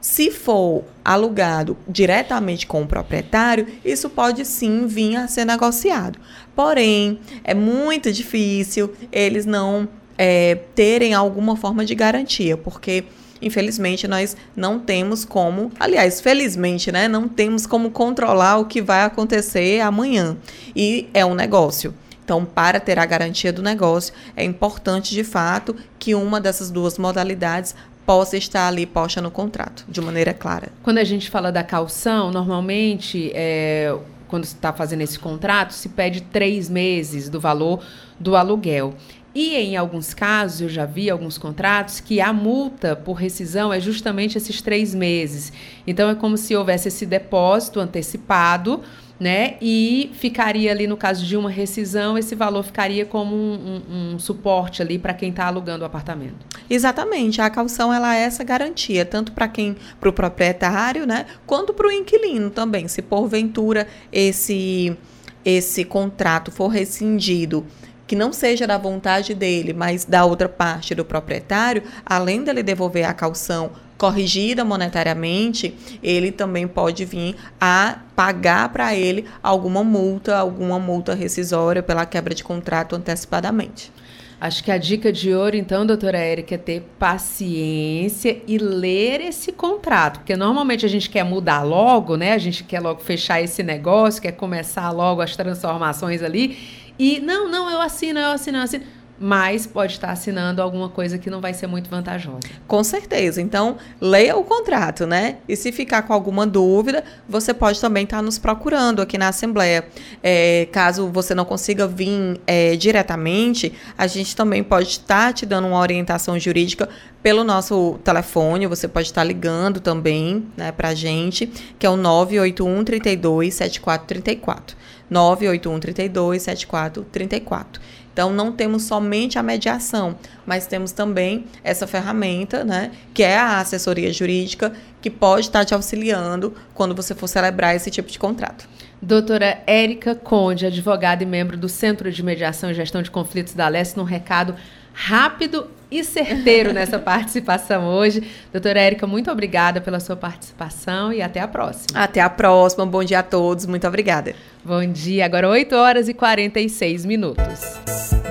Se 0.00 0.30
for 0.30 0.84
alugado 1.04 1.76
diretamente 1.86 2.66
com 2.66 2.82
o 2.82 2.86
proprietário, 2.86 3.66
isso 3.84 4.08
pode 4.08 4.46
sim 4.46 4.86
vir 4.86 5.16
a 5.16 5.28
ser 5.28 5.44
negociado. 5.44 6.18
Porém, 6.56 7.20
é 7.44 7.52
muito 7.52 8.10
difícil 8.10 8.94
eles 9.12 9.44
não 9.44 9.86
é, 10.22 10.54
terem 10.74 11.14
alguma 11.14 11.56
forma 11.56 11.82
de 11.82 11.94
garantia, 11.94 12.54
porque 12.54 13.04
infelizmente 13.40 14.06
nós 14.06 14.36
não 14.54 14.78
temos 14.78 15.24
como, 15.24 15.72
aliás, 15.80 16.20
felizmente, 16.20 16.92
né, 16.92 17.08
não 17.08 17.26
temos 17.26 17.64
como 17.64 17.90
controlar 17.90 18.58
o 18.58 18.66
que 18.66 18.82
vai 18.82 19.02
acontecer 19.04 19.80
amanhã. 19.80 20.36
E 20.76 21.08
é 21.14 21.24
um 21.24 21.34
negócio. 21.34 21.94
Então, 22.22 22.44
para 22.44 22.78
ter 22.78 22.98
a 22.98 23.06
garantia 23.06 23.50
do 23.50 23.62
negócio, 23.62 24.12
é 24.36 24.44
importante 24.44 25.14
de 25.14 25.24
fato 25.24 25.74
que 25.98 26.14
uma 26.14 26.38
dessas 26.38 26.70
duas 26.70 26.98
modalidades 26.98 27.74
possa 28.04 28.36
estar 28.36 28.68
ali 28.68 28.84
posta 28.84 29.22
no 29.22 29.30
contrato, 29.30 29.86
de 29.88 30.02
maneira 30.02 30.34
clara. 30.34 30.68
Quando 30.82 30.98
a 30.98 31.04
gente 31.04 31.30
fala 31.30 31.50
da 31.50 31.64
calção, 31.64 32.30
normalmente, 32.30 33.32
é, 33.34 33.96
quando 34.28 34.44
se 34.44 34.54
está 34.54 34.70
fazendo 34.70 35.00
esse 35.00 35.18
contrato, 35.18 35.72
se 35.72 35.88
pede 35.88 36.20
três 36.20 36.68
meses 36.68 37.30
do 37.30 37.40
valor 37.40 37.82
do 38.20 38.36
aluguel. 38.36 38.94
E 39.34 39.54
em 39.56 39.76
alguns 39.76 40.12
casos, 40.12 40.62
eu 40.62 40.68
já 40.68 40.84
vi 40.84 41.08
alguns 41.08 41.38
contratos 41.38 42.00
que 42.00 42.20
a 42.20 42.32
multa 42.32 42.96
por 42.96 43.14
rescisão 43.14 43.72
é 43.72 43.78
justamente 43.78 44.36
esses 44.36 44.60
três 44.60 44.94
meses. 44.94 45.52
Então 45.86 46.10
é 46.10 46.14
como 46.14 46.36
se 46.36 46.56
houvesse 46.56 46.88
esse 46.88 47.06
depósito 47.06 47.78
antecipado, 47.78 48.80
né? 49.20 49.56
E 49.60 50.10
ficaria 50.14 50.72
ali, 50.72 50.86
no 50.86 50.96
caso 50.96 51.24
de 51.24 51.36
uma 51.36 51.50
rescisão, 51.50 52.18
esse 52.18 52.34
valor 52.34 52.64
ficaria 52.64 53.04
como 53.04 53.36
um, 53.36 53.82
um, 53.88 54.14
um 54.14 54.18
suporte 54.18 54.82
ali 54.82 54.98
para 54.98 55.14
quem 55.14 55.30
está 55.30 55.44
alugando 55.44 55.84
o 55.84 55.86
apartamento. 55.86 56.44
Exatamente. 56.68 57.40
A 57.40 57.50
calção 57.50 57.92
ela 57.92 58.16
é 58.16 58.22
essa 58.22 58.42
garantia, 58.42 59.04
tanto 59.04 59.30
para 59.32 59.46
quem, 59.46 59.76
para 60.00 60.08
o 60.08 60.12
proprietário, 60.12 61.06
né? 61.06 61.26
Quanto 61.46 61.72
para 61.72 61.86
o 61.86 61.92
inquilino 61.92 62.50
também. 62.50 62.88
Se 62.88 63.02
porventura 63.02 63.86
esse 64.10 64.96
esse 65.42 65.86
contrato 65.86 66.50
for 66.50 66.68
rescindido 66.68 67.64
que 68.10 68.16
não 68.16 68.32
seja 68.32 68.66
da 68.66 68.76
vontade 68.76 69.36
dele, 69.36 69.72
mas 69.72 70.04
da 70.04 70.24
outra 70.24 70.48
parte 70.48 70.96
do 70.96 71.04
proprietário, 71.04 71.84
além 72.04 72.42
dele 72.42 72.60
devolver 72.60 73.08
a 73.08 73.14
calção 73.14 73.70
corrigida 73.96 74.64
monetariamente, 74.64 75.72
ele 76.02 76.32
também 76.32 76.66
pode 76.66 77.04
vir 77.04 77.36
a 77.60 78.00
pagar 78.16 78.68
para 78.70 78.96
ele 78.96 79.26
alguma 79.40 79.84
multa, 79.84 80.36
alguma 80.36 80.76
multa 80.76 81.14
rescisória 81.14 81.84
pela 81.84 82.04
quebra 82.04 82.34
de 82.34 82.42
contrato 82.42 82.96
antecipadamente. 82.96 83.92
Acho 84.40 84.64
que 84.64 84.72
a 84.72 84.78
dica 84.78 85.12
de 85.12 85.34
ouro, 85.34 85.54
então, 85.54 85.84
doutora 85.84 86.16
Érica, 86.16 86.54
é 86.54 86.58
ter 86.58 86.80
paciência 86.98 88.40
e 88.48 88.56
ler 88.56 89.20
esse 89.20 89.52
contrato. 89.52 90.20
Porque 90.20 90.34
normalmente 90.34 90.86
a 90.86 90.88
gente 90.88 91.10
quer 91.10 91.22
mudar 91.22 91.62
logo, 91.62 92.16
né? 92.16 92.32
A 92.32 92.38
gente 92.38 92.64
quer 92.64 92.80
logo 92.80 93.02
fechar 93.02 93.42
esse 93.42 93.62
negócio, 93.62 94.22
quer 94.22 94.32
começar 94.32 94.90
logo 94.92 95.20
as 95.20 95.36
transformações 95.36 96.22
ali. 96.22 96.79
E 97.00 97.18
não, 97.18 97.48
não, 97.48 97.70
eu 97.70 97.80
assino, 97.80 98.20
eu 98.20 98.30
assino, 98.30 98.58
eu 98.58 98.62
assino. 98.62 98.84
Mas 99.18 99.66
pode 99.66 99.94
estar 99.94 100.10
assinando 100.10 100.60
alguma 100.60 100.90
coisa 100.90 101.18
que 101.18 101.30
não 101.30 101.40
vai 101.40 101.54
ser 101.54 101.66
muito 101.66 101.88
vantajosa. 101.88 102.40
Com 102.66 102.84
certeza. 102.84 103.40
Então, 103.40 103.78
leia 103.98 104.36
o 104.36 104.44
contrato, 104.44 105.06
né? 105.06 105.36
E 105.48 105.56
se 105.56 105.72
ficar 105.72 106.02
com 106.02 106.12
alguma 106.12 106.46
dúvida, 106.46 107.02
você 107.26 107.54
pode 107.54 107.80
também 107.80 108.04
estar 108.04 108.20
nos 108.20 108.38
procurando 108.38 109.00
aqui 109.00 109.16
na 109.16 109.28
Assembleia. 109.28 109.86
É, 110.22 110.68
caso 110.72 111.08
você 111.08 111.34
não 111.34 111.46
consiga 111.46 111.86
vir 111.86 112.38
é, 112.46 112.76
diretamente, 112.76 113.72
a 113.96 114.06
gente 114.06 114.36
também 114.36 114.62
pode 114.62 114.88
estar 114.88 115.32
te 115.32 115.46
dando 115.46 115.68
uma 115.68 115.80
orientação 115.80 116.38
jurídica 116.38 116.86
pelo 117.22 117.44
nosso 117.44 117.98
telefone, 118.04 118.66
você 118.66 118.88
pode 118.88 119.08
estar 119.08 119.24
ligando 119.24 119.80
também 119.80 120.46
né, 120.54 120.72
para 120.72 120.88
a 120.88 120.94
gente, 120.94 121.46
que 121.78 121.86
é 121.86 121.90
o 121.90 121.96
981 121.96 122.84
32 122.84 123.54
7434. 123.54 124.76
981 125.10 125.80
32 125.80 126.42
7434. 126.42 127.82
Então, 128.12 128.32
não 128.32 128.52
temos 128.52 128.84
somente 128.84 129.38
a 129.38 129.42
mediação, 129.42 130.16
mas 130.44 130.66
temos 130.66 130.92
também 130.92 131.46
essa 131.62 131.86
ferramenta, 131.86 132.64
né, 132.64 132.90
que 133.14 133.22
é 133.22 133.38
a 133.38 133.60
assessoria 133.60 134.12
jurídica, 134.12 134.72
que 135.00 135.08
pode 135.08 135.46
estar 135.46 135.64
te 135.64 135.74
auxiliando 135.74 136.54
quando 136.74 136.94
você 136.94 137.14
for 137.14 137.28
celebrar 137.28 137.74
esse 137.74 137.90
tipo 137.90 138.10
de 138.10 138.18
contrato. 138.18 138.68
Doutora 139.00 139.62
Érica 139.66 140.14
Conde, 140.14 140.66
advogada 140.66 141.22
e 141.22 141.26
membro 141.26 141.56
do 141.56 141.68
Centro 141.68 142.12
de 142.12 142.22
Mediação 142.22 142.70
e 142.70 142.74
Gestão 142.74 143.00
de 143.00 143.10
Conflitos 143.10 143.54
da 143.54 143.66
Leste, 143.66 143.96
num 143.96 144.04
recado 144.04 144.54
rápido 144.92 145.66
e 145.90 146.04
certeiro 146.04 146.72
nessa 146.72 146.98
participação 147.00 147.86
hoje. 147.86 148.22
Doutora 148.52 148.80
Érica, 148.80 149.06
muito 149.06 149.30
obrigada 149.30 149.80
pela 149.80 149.98
sua 150.00 150.16
participação 150.16 151.12
e 151.12 151.20
até 151.20 151.40
a 151.40 151.48
próxima. 151.48 151.98
Até 151.98 152.20
a 152.20 152.30
próxima. 152.30 152.86
Bom 152.86 153.02
dia 153.02 153.18
a 153.18 153.22
todos. 153.22 153.66
Muito 153.66 153.86
obrigada. 153.86 154.34
Bom 154.64 154.86
dia. 154.86 155.24
Agora 155.24 155.48
8 155.48 155.74
horas 155.74 156.08
e 156.08 156.14
46 156.14 157.04
minutos. 157.04 157.60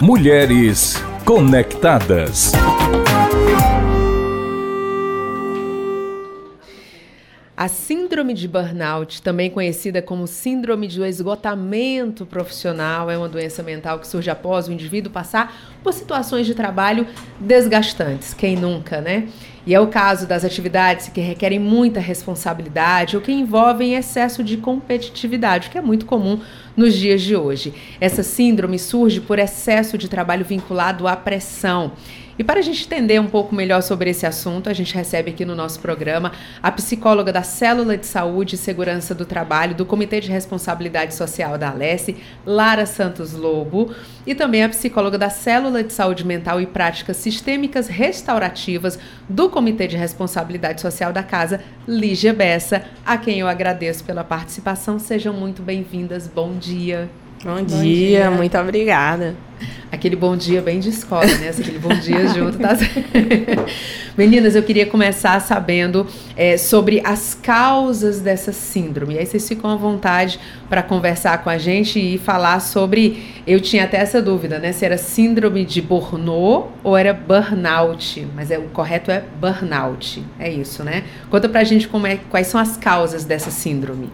Mulheres 0.00 1.02
conectadas. 1.24 2.52
A 7.60 7.68
síndrome 7.68 8.32
de 8.32 8.48
burnout, 8.48 9.20
também 9.20 9.50
conhecida 9.50 10.00
como 10.00 10.26
síndrome 10.26 10.88
do 10.88 11.04
esgotamento 11.04 12.24
profissional, 12.24 13.10
é 13.10 13.18
uma 13.18 13.28
doença 13.28 13.62
mental 13.62 13.98
que 13.98 14.08
surge 14.08 14.30
após 14.30 14.66
o 14.66 14.72
indivíduo 14.72 15.12
passar 15.12 15.54
por 15.82 15.92
situações 15.92 16.46
de 16.46 16.54
trabalho 16.54 17.06
desgastantes. 17.38 18.32
Quem 18.32 18.56
nunca, 18.56 19.02
né? 19.02 19.28
E 19.66 19.74
é 19.74 19.78
o 19.78 19.88
caso 19.88 20.26
das 20.26 20.42
atividades 20.42 21.10
que 21.10 21.20
requerem 21.20 21.58
muita 21.58 22.00
responsabilidade 22.00 23.14
ou 23.14 23.20
que 23.20 23.30
envolvem 23.30 23.94
excesso 23.94 24.42
de 24.42 24.56
competitividade, 24.56 25.68
que 25.68 25.76
é 25.76 25.82
muito 25.82 26.06
comum 26.06 26.40
nos 26.74 26.94
dias 26.94 27.20
de 27.20 27.36
hoje. 27.36 27.74
Essa 28.00 28.22
síndrome 28.22 28.78
surge 28.78 29.20
por 29.20 29.38
excesso 29.38 29.98
de 29.98 30.08
trabalho 30.08 30.46
vinculado 30.46 31.06
à 31.06 31.14
pressão. 31.14 31.92
E 32.40 32.42
para 32.42 32.60
a 32.60 32.62
gente 32.62 32.86
entender 32.86 33.20
um 33.20 33.26
pouco 33.26 33.54
melhor 33.54 33.82
sobre 33.82 34.08
esse 34.08 34.24
assunto, 34.24 34.70
a 34.70 34.72
gente 34.72 34.94
recebe 34.94 35.30
aqui 35.30 35.44
no 35.44 35.54
nosso 35.54 35.78
programa 35.78 36.32
a 36.62 36.72
psicóloga 36.72 37.30
da 37.30 37.42
Célula 37.42 37.98
de 37.98 38.06
Saúde 38.06 38.54
e 38.54 38.58
Segurança 38.58 39.14
do 39.14 39.26
Trabalho 39.26 39.74
do 39.74 39.84
Comitê 39.84 40.20
de 40.20 40.30
Responsabilidade 40.30 41.14
Social 41.14 41.58
da 41.58 41.68
Alesse, 41.68 42.16
Lara 42.46 42.86
Santos 42.86 43.34
Lobo, 43.34 43.94
e 44.26 44.34
também 44.34 44.64
a 44.64 44.70
psicóloga 44.70 45.18
da 45.18 45.28
Célula 45.28 45.84
de 45.84 45.92
Saúde 45.92 46.26
Mental 46.26 46.62
e 46.62 46.66
Práticas 46.66 47.18
Sistêmicas 47.18 47.88
Restaurativas 47.88 48.98
do 49.28 49.50
Comitê 49.50 49.86
de 49.86 49.98
Responsabilidade 49.98 50.80
Social 50.80 51.12
da 51.12 51.22
Casa, 51.22 51.60
Lígia 51.86 52.32
Bessa, 52.32 52.86
a 53.04 53.18
quem 53.18 53.40
eu 53.40 53.48
agradeço 53.48 54.02
pela 54.02 54.24
participação. 54.24 54.98
Sejam 54.98 55.34
muito 55.34 55.60
bem-vindas. 55.60 56.26
Bom 56.26 56.56
dia. 56.56 57.10
Bom, 57.42 57.56
bom 57.56 57.64
dia, 57.64 57.78
dia, 57.80 58.30
muito 58.30 58.58
obrigada. 58.58 59.34
Aquele 59.90 60.14
bom 60.14 60.36
dia 60.36 60.60
bem 60.60 60.78
de 60.78 60.90
escola, 60.90 61.24
né? 61.24 61.48
Aquele 61.48 61.78
bom 61.78 61.88
dia 61.88 62.28
junto, 62.28 62.58
tá? 62.58 62.76
Meninas, 64.14 64.54
eu 64.54 64.62
queria 64.62 64.84
começar 64.84 65.40
sabendo 65.40 66.06
é, 66.36 66.58
sobre 66.58 67.00
as 67.02 67.32
causas 67.32 68.20
dessa 68.20 68.52
síndrome. 68.52 69.14
E 69.14 69.18
aí 69.20 69.24
vocês 69.26 69.48
ficam 69.48 69.70
à 69.70 69.74
vontade 69.74 70.38
para 70.68 70.82
conversar 70.82 71.42
com 71.42 71.48
a 71.48 71.56
gente 71.56 71.98
e 71.98 72.18
falar 72.18 72.60
sobre. 72.60 73.42
Eu 73.46 73.58
tinha 73.58 73.84
até 73.84 73.96
essa 73.96 74.20
dúvida, 74.20 74.58
né? 74.58 74.72
Se 74.72 74.84
era 74.84 74.98
síndrome 74.98 75.64
de 75.64 75.80
Burnout 75.80 76.68
ou 76.84 76.94
era 76.94 77.14
burnout. 77.14 78.28
Mas 78.36 78.50
é, 78.50 78.58
o 78.58 78.64
correto 78.64 79.10
é 79.10 79.24
burnout. 79.40 80.22
É 80.38 80.50
isso, 80.50 80.84
né? 80.84 81.04
Conta 81.30 81.48
pra 81.48 81.64
gente 81.64 81.88
como 81.88 82.06
é, 82.06 82.18
quais 82.28 82.48
são 82.48 82.60
as 82.60 82.76
causas 82.76 83.24
dessa 83.24 83.50
síndrome. 83.50 84.10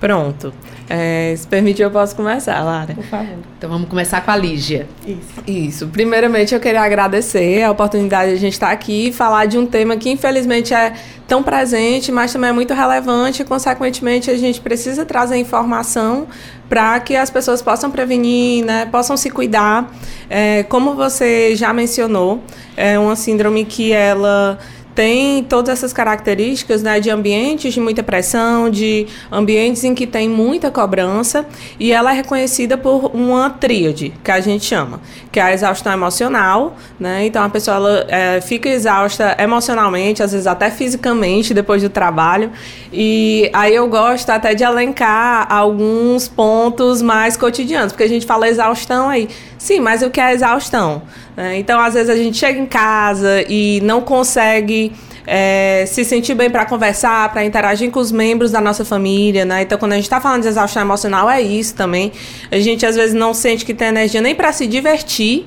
Pronto. 0.00 0.52
É, 0.88 1.34
se 1.36 1.46
permitir, 1.46 1.82
eu 1.82 1.90
posso 1.90 2.16
começar, 2.16 2.62
Lara. 2.62 2.94
Por 2.94 3.04
favor. 3.04 3.36
Então 3.58 3.68
vamos 3.68 3.88
começar 3.88 4.22
com 4.22 4.30
a 4.30 4.36
Lígia. 4.36 4.86
Isso. 5.06 5.42
Isso. 5.46 5.86
Primeiramente, 5.88 6.54
eu 6.54 6.60
queria 6.60 6.80
agradecer 6.80 7.62
a 7.62 7.70
oportunidade 7.70 8.30
de 8.30 8.36
a 8.36 8.40
gente 8.40 8.54
estar 8.54 8.70
aqui 8.70 9.08
e 9.08 9.12
falar 9.12 9.46
de 9.46 9.58
um 9.58 9.66
tema 9.66 9.96
que, 9.96 10.08
infelizmente, 10.08 10.72
é 10.72 10.94
tão 11.26 11.42
presente, 11.42 12.10
mas 12.10 12.32
também 12.32 12.50
é 12.50 12.52
muito 12.52 12.72
relevante 12.72 13.42
e, 13.42 13.44
consequentemente, 13.44 14.30
a 14.30 14.36
gente 14.36 14.60
precisa 14.60 15.04
trazer 15.04 15.36
informação 15.36 16.26
para 16.68 17.00
que 17.00 17.16
as 17.16 17.28
pessoas 17.28 17.60
possam 17.60 17.90
prevenir, 17.90 18.64
né, 18.64 18.86
possam 18.86 19.16
se 19.16 19.30
cuidar. 19.30 19.92
É, 20.30 20.62
como 20.64 20.94
você 20.94 21.56
já 21.56 21.72
mencionou, 21.72 22.42
é 22.76 22.98
uma 22.98 23.16
síndrome 23.16 23.64
que 23.64 23.92
ela 23.92 24.58
tem 24.98 25.44
todas 25.44 25.78
essas 25.78 25.92
características 25.92 26.82
né, 26.82 26.98
de 26.98 27.08
ambientes 27.08 27.72
de 27.72 27.78
muita 27.78 28.02
pressão, 28.02 28.68
de 28.68 29.06
ambientes 29.30 29.84
em 29.84 29.94
que 29.94 30.08
tem 30.08 30.28
muita 30.28 30.72
cobrança, 30.72 31.46
e 31.78 31.92
ela 31.92 32.10
é 32.10 32.16
reconhecida 32.16 32.76
por 32.76 33.14
uma 33.14 33.48
tríade, 33.48 34.12
que 34.24 34.30
a 34.32 34.40
gente 34.40 34.64
chama, 34.64 35.00
que 35.30 35.38
é 35.38 35.42
a 35.44 35.52
exaustão 35.52 35.92
emocional, 35.92 36.76
né? 36.98 37.24
Então 37.24 37.44
a 37.44 37.48
pessoa 37.48 37.76
ela, 37.76 38.06
é, 38.08 38.40
fica 38.40 38.68
exausta 38.68 39.36
emocionalmente, 39.38 40.20
às 40.20 40.32
vezes 40.32 40.48
até 40.48 40.68
fisicamente 40.68 41.54
depois 41.54 41.80
do 41.80 41.88
trabalho. 41.88 42.50
E 42.92 43.48
aí 43.52 43.76
eu 43.76 43.86
gosto 43.86 44.28
até 44.30 44.52
de 44.52 44.64
elencar 44.64 45.46
alguns 45.48 46.26
pontos 46.26 47.00
mais 47.00 47.36
cotidianos, 47.36 47.92
porque 47.92 48.02
a 48.02 48.08
gente 48.08 48.26
fala 48.26 48.48
exaustão 48.48 49.08
aí. 49.08 49.28
Sim, 49.58 49.78
mas 49.78 50.02
o 50.02 50.10
que 50.10 50.20
é 50.20 50.32
exaustão? 50.32 51.02
É, 51.38 51.56
então, 51.56 51.78
às 51.78 51.94
vezes, 51.94 52.10
a 52.10 52.16
gente 52.16 52.36
chega 52.36 52.58
em 52.58 52.66
casa 52.66 53.44
e 53.48 53.80
não 53.84 54.00
consegue 54.00 54.90
é, 55.24 55.84
se 55.86 56.04
sentir 56.04 56.34
bem 56.34 56.50
para 56.50 56.66
conversar, 56.66 57.30
para 57.30 57.44
interagir 57.44 57.92
com 57.92 58.00
os 58.00 58.10
membros 58.10 58.50
da 58.50 58.60
nossa 58.60 58.84
família, 58.84 59.44
né? 59.44 59.62
Então, 59.62 59.78
quando 59.78 59.92
a 59.92 59.94
gente 59.94 60.06
está 60.06 60.20
falando 60.20 60.42
de 60.42 60.48
exaustão 60.48 60.82
emocional, 60.82 61.30
é 61.30 61.40
isso 61.40 61.76
também. 61.76 62.10
A 62.50 62.58
gente, 62.58 62.84
às 62.84 62.96
vezes, 62.96 63.14
não 63.14 63.32
sente 63.32 63.64
que 63.64 63.72
tem 63.72 63.86
energia 63.86 64.20
nem 64.20 64.34
para 64.34 64.52
se 64.52 64.66
divertir 64.66 65.46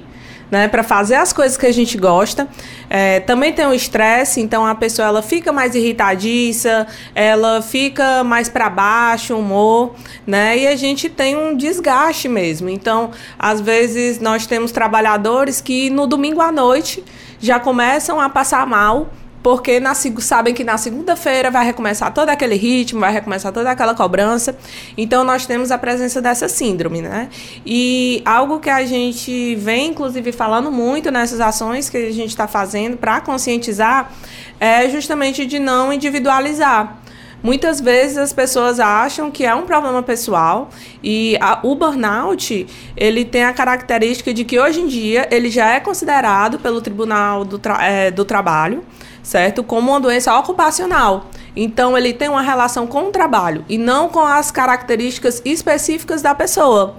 né, 0.52 0.68
para 0.68 0.84
fazer 0.84 1.16
as 1.16 1.32
coisas 1.32 1.58
que 1.58 1.66
a 1.66 1.72
gente 1.72 1.98
gosta. 1.98 2.48
É, 2.90 3.22
também 3.22 3.54
tem 3.54 3.66
o 3.66 3.74
estresse, 3.74 4.42
então 4.42 4.66
a 4.66 4.76
pessoa 4.76 5.08
ela 5.08 5.22
fica 5.22 5.54
mais 5.54 5.74
irritadiça, 5.74 6.86
ela 7.16 7.62
fica 7.62 8.22
mais 8.24 8.50
para 8.50 8.70
baixo, 8.70 9.38
humor, 9.38 9.96
né? 10.28 10.58
E 10.58 10.68
a 10.68 10.76
gente 10.76 11.10
tem 11.10 11.38
um 11.38 11.56
desgaste 11.56 12.28
mesmo. 12.28 12.70
Então, 12.70 13.12
às 13.40 13.62
vezes 13.62 14.20
nós 14.20 14.46
temos 14.46 14.74
trabalhadores 14.74 15.62
que 15.62 15.90
no 15.90 16.06
domingo 16.06 16.42
à 16.42 16.52
noite 16.52 17.04
já 17.40 17.60
começam 17.60 18.20
a 18.20 18.28
passar 18.28 18.68
mal 18.68 19.10
porque 19.44 19.80
na, 19.80 19.94
sabem 19.94 20.54
que 20.54 20.64
na 20.64 20.78
segunda-feira 20.78 21.50
vai 21.50 21.66
recomeçar 21.66 22.14
todo 22.14 22.30
aquele 22.30 22.56
ritmo, 22.56 23.00
vai 23.00 23.12
recomeçar 23.12 23.52
toda 23.52 23.72
aquela 23.72 23.96
cobrança. 23.96 24.56
Então, 24.98 25.24
nós 25.24 25.46
temos 25.46 25.72
a 25.72 25.78
presença 25.78 26.22
dessa 26.22 26.48
síndrome, 26.48 27.02
né? 27.02 27.30
E 27.66 28.22
algo 28.26 28.60
que 28.60 28.70
a 28.70 28.86
gente 28.86 29.56
vem, 29.56 29.90
inclusive, 29.90 30.32
falando 30.32 30.72
muito 30.72 31.12
nessas 31.12 31.40
ações 31.40 31.90
que 31.90 31.98
a 31.98 32.12
gente 32.12 32.30
está 32.30 32.48
fazendo 32.48 32.98
para 32.98 33.22
conscientizar 33.22 34.12
é 34.60 34.88
justamente 34.90 35.46
de 35.46 35.58
não 35.58 35.92
individualizar. 35.92 37.02
Muitas 37.44 37.82
vezes 37.82 38.18
as 38.20 38.32
pessoas 38.32 38.80
acham 38.80 39.32
que 39.32 39.44
é 39.44 39.56
um 39.56 39.64
problema 39.64 40.04
pessoal 40.04 40.70
e 41.04 41.36
a, 41.42 41.60
o 41.64 41.74
burnout 41.74 42.68
ele 42.96 43.26
tem 43.26 43.44
a 43.44 43.52
característica 43.52 44.32
de 44.32 44.44
que 44.44 44.60
hoje 44.60 44.82
em 44.82 44.88
dia 44.88 45.28
ele 45.32 45.50
já 45.50 45.72
é 45.72 45.80
considerado 45.80 46.60
pelo 46.60 46.82
Tribunal 46.82 47.44
do, 47.44 47.58
tra 47.58 47.84
é, 47.84 48.12
do 48.12 48.24
Trabalho 48.24 48.84
certo? 49.24 49.64
Como 49.64 49.92
uma 49.92 50.00
doença 50.00 50.38
ocupacional. 50.38 51.28
Então, 51.56 51.98
ele 51.98 52.14
tem 52.14 52.30
uma 52.30 52.42
relação 52.42 52.88
com 52.88 53.08
o 53.08 53.12
trabalho 53.12 53.66
e 53.68 53.78
não 53.78 54.10
com 54.10 54.22
as 54.22 54.52
características 54.52 55.42
específicas 55.44 56.22
da 56.22 56.34
pessoa. 56.34 56.96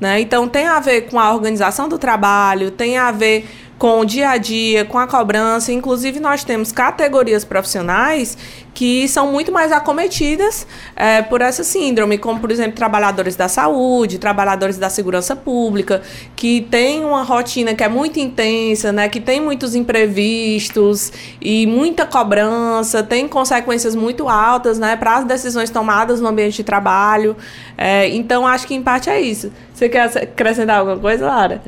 Né? 0.00 0.20
Então, 0.20 0.46
tem 0.46 0.66
a 0.66 0.78
ver 0.78 1.02
com 1.02 1.18
a 1.18 1.32
organização 1.32 1.88
do 1.88 1.98
trabalho, 1.98 2.70
tem 2.70 2.98
a 2.98 3.10
ver 3.10 3.48
com 3.78 4.00
o 4.00 4.04
dia 4.04 4.30
a 4.30 4.36
dia, 4.38 4.84
com 4.84 4.98
a 4.98 5.06
cobrança. 5.06 5.72
Inclusive, 5.72 6.18
nós 6.20 6.44
temos 6.44 6.72
categorias 6.72 7.44
profissionais 7.44 8.36
que 8.72 9.08
são 9.08 9.32
muito 9.32 9.50
mais 9.50 9.72
acometidas 9.72 10.66
é, 10.94 11.22
por 11.22 11.40
essa 11.40 11.64
síndrome, 11.64 12.18
como, 12.18 12.38
por 12.40 12.50
exemplo, 12.50 12.74
trabalhadores 12.74 13.34
da 13.34 13.48
saúde, 13.48 14.18
trabalhadores 14.18 14.76
da 14.76 14.90
segurança 14.90 15.34
pública, 15.34 16.02
que 16.34 16.60
têm 16.60 17.02
uma 17.02 17.22
rotina 17.22 17.74
que 17.74 17.82
é 17.82 17.88
muito 17.88 18.18
intensa, 18.18 18.92
né, 18.92 19.08
que 19.08 19.18
tem 19.18 19.40
muitos 19.40 19.74
imprevistos 19.74 21.10
e 21.40 21.66
muita 21.66 22.04
cobrança, 22.04 23.02
tem 23.02 23.26
consequências 23.26 23.94
muito 23.94 24.28
altas 24.28 24.78
né, 24.78 24.94
para 24.94 25.16
as 25.16 25.24
decisões 25.24 25.70
tomadas 25.70 26.20
no 26.20 26.28
ambiente 26.28 26.56
de 26.56 26.64
trabalho. 26.64 27.34
É, 27.78 28.08
então, 28.10 28.46
acho 28.46 28.66
que 28.66 28.74
em 28.74 28.82
parte 28.82 29.08
é 29.08 29.18
isso. 29.18 29.50
Você 29.72 29.88
quer 29.88 30.02
acrescentar 30.04 30.80
alguma 30.80 30.98
coisa, 30.98 31.26
Lara? 31.26 31.62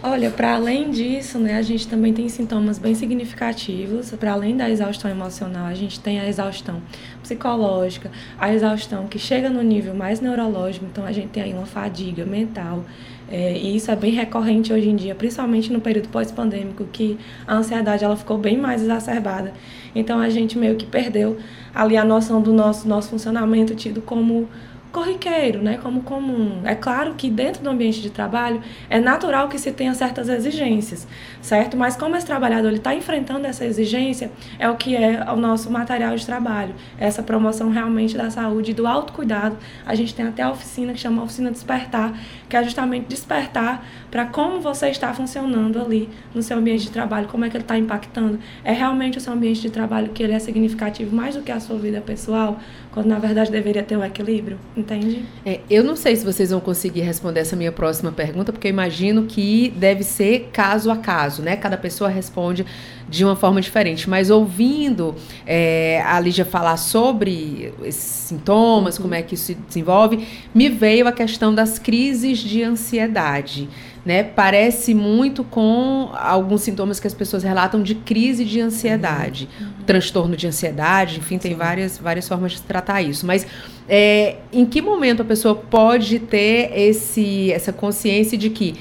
Olha, 0.00 0.30
para 0.30 0.54
além 0.54 0.92
disso, 0.92 1.40
né, 1.40 1.56
a 1.56 1.62
gente 1.62 1.88
também 1.88 2.12
tem 2.12 2.28
sintomas 2.28 2.78
bem 2.78 2.94
significativos. 2.94 4.12
Para 4.12 4.32
além 4.32 4.56
da 4.56 4.70
exaustão 4.70 5.10
emocional, 5.10 5.66
a 5.66 5.74
gente 5.74 5.98
tem 5.98 6.20
a 6.20 6.28
exaustão 6.28 6.80
psicológica, 7.20 8.08
a 8.38 8.54
exaustão 8.54 9.08
que 9.08 9.18
chega 9.18 9.50
no 9.50 9.60
nível 9.60 9.94
mais 9.94 10.20
neurológico. 10.20 10.86
Então, 10.86 11.04
a 11.04 11.10
gente 11.10 11.30
tem 11.30 11.42
aí 11.42 11.52
uma 11.52 11.66
fadiga 11.66 12.24
mental. 12.24 12.84
É, 13.28 13.58
e 13.58 13.74
isso 13.74 13.90
é 13.90 13.96
bem 13.96 14.12
recorrente 14.12 14.72
hoje 14.72 14.88
em 14.88 14.94
dia, 14.94 15.16
principalmente 15.16 15.72
no 15.72 15.80
período 15.80 16.08
pós-pandêmico, 16.10 16.84
que 16.84 17.18
a 17.44 17.56
ansiedade 17.56 18.04
ela 18.04 18.16
ficou 18.16 18.38
bem 18.38 18.56
mais 18.56 18.80
exacerbada. 18.80 19.52
Então, 19.96 20.20
a 20.20 20.30
gente 20.30 20.56
meio 20.56 20.76
que 20.76 20.86
perdeu 20.86 21.38
ali 21.74 21.96
a 21.96 22.04
noção 22.04 22.40
do 22.40 22.52
nosso, 22.52 22.86
nosso 22.86 23.10
funcionamento 23.10 23.74
tido 23.74 24.00
como 24.00 24.48
corriqueiro, 24.92 25.62
né, 25.62 25.78
como 25.82 26.02
comum. 26.02 26.62
É 26.64 26.74
claro 26.74 27.14
que 27.14 27.30
dentro 27.30 27.62
do 27.62 27.70
ambiente 27.70 28.00
de 28.00 28.10
trabalho 28.10 28.60
é 28.88 28.98
natural 28.98 29.48
que 29.48 29.58
se 29.58 29.72
tenha 29.72 29.94
certas 29.94 30.28
exigências, 30.28 31.06
certo? 31.40 31.76
Mas 31.76 31.96
como 31.96 32.16
esse 32.16 32.26
trabalhador 32.26 32.72
está 32.72 32.94
enfrentando 32.94 33.46
essa 33.46 33.64
exigência, 33.64 34.30
é 34.58 34.68
o 34.68 34.76
que 34.76 34.96
é 34.96 35.24
o 35.32 35.36
nosso 35.36 35.70
material 35.70 36.16
de 36.16 36.24
trabalho, 36.24 36.74
essa 36.98 37.22
promoção 37.22 37.70
realmente 37.70 38.16
da 38.16 38.30
saúde 38.30 38.70
e 38.72 38.74
do 38.74 38.86
autocuidado. 38.86 39.56
A 39.84 39.94
gente 39.94 40.14
tem 40.14 40.26
até 40.26 40.42
a 40.42 40.50
oficina 40.50 40.92
que 40.92 41.00
chama 41.00 41.22
Oficina 41.22 41.50
Despertar, 41.50 42.12
que 42.48 42.56
é 42.56 42.64
justamente 42.64 43.06
despertar 43.06 43.86
para 44.10 44.26
como 44.26 44.60
você 44.60 44.88
está 44.88 45.12
funcionando 45.12 45.80
ali 45.80 46.08
no 46.34 46.42
seu 46.42 46.58
ambiente 46.58 46.84
de 46.84 46.90
trabalho, 46.90 47.28
como 47.28 47.44
é 47.44 47.50
que 47.50 47.56
ele 47.56 47.64
está 47.64 47.76
impactando. 47.76 48.38
É 48.64 48.72
realmente 48.72 49.18
o 49.18 49.20
seu 49.20 49.32
ambiente 49.32 49.60
de 49.60 49.70
trabalho 49.70 50.10
que 50.10 50.22
ele 50.22 50.32
é 50.32 50.38
significativo 50.38 51.14
mais 51.14 51.34
do 51.34 51.42
que 51.42 51.52
a 51.52 51.60
sua 51.60 51.78
vida 51.78 52.00
pessoal, 52.00 52.58
quando 52.90 53.06
na 53.06 53.18
verdade 53.18 53.50
deveria 53.50 53.82
ter 53.82 53.96
um 53.96 54.04
equilíbrio, 54.04 54.58
entende? 54.76 55.24
É, 55.44 55.60
eu 55.68 55.84
não 55.84 55.94
sei 55.94 56.16
se 56.16 56.24
vocês 56.24 56.50
vão 56.50 56.60
conseguir 56.60 57.02
responder 57.02 57.40
essa 57.40 57.54
minha 57.54 57.70
próxima 57.70 58.10
pergunta, 58.10 58.52
porque 58.52 58.66
eu 58.66 58.70
imagino 58.70 59.24
que 59.24 59.72
deve 59.76 60.02
ser 60.02 60.50
caso 60.52 60.90
a 60.90 60.96
caso, 60.96 61.27
né? 61.36 61.56
Cada 61.56 61.76
pessoa 61.76 62.08
responde 62.08 62.64
de 63.08 63.24
uma 63.24 63.36
forma 63.36 63.60
diferente. 63.60 64.08
Mas 64.08 64.30
ouvindo 64.30 65.14
é, 65.46 66.02
a 66.06 66.18
Lígia 66.18 66.44
falar 66.44 66.76
sobre 66.76 67.72
esses 67.82 68.02
sintomas, 68.02 68.96
uhum. 68.96 69.02
como 69.02 69.14
é 69.14 69.22
que 69.22 69.34
isso 69.34 69.44
se 69.44 69.54
desenvolve, 69.54 70.26
me 70.54 70.68
veio 70.68 71.06
a 71.06 71.12
questão 71.12 71.54
das 71.54 71.78
crises 71.78 72.38
de 72.38 72.62
ansiedade 72.62 73.68
né? 74.08 74.22
Parece 74.22 74.94
muito 74.94 75.44
com 75.44 76.08
alguns 76.14 76.62
sintomas 76.62 76.98
que 76.98 77.06
as 77.06 77.12
pessoas 77.12 77.42
relatam 77.42 77.82
de 77.82 77.94
crise 77.94 78.42
de 78.42 78.58
ansiedade, 78.58 79.46
uhum. 79.60 79.68
transtorno 79.84 80.34
de 80.34 80.46
ansiedade, 80.46 81.18
enfim, 81.18 81.36
tem 81.36 81.54
várias, 81.54 81.98
várias 81.98 82.26
formas 82.26 82.52
de 82.52 82.62
tratar 82.62 83.02
isso. 83.02 83.26
Mas 83.26 83.46
é, 83.86 84.36
em 84.50 84.64
que 84.64 84.80
momento 84.80 85.20
a 85.20 85.24
pessoa 85.26 85.54
pode 85.54 86.20
ter 86.20 86.72
esse, 86.74 87.52
essa 87.52 87.70
consciência 87.70 88.38
de 88.38 88.48
que 88.48 88.76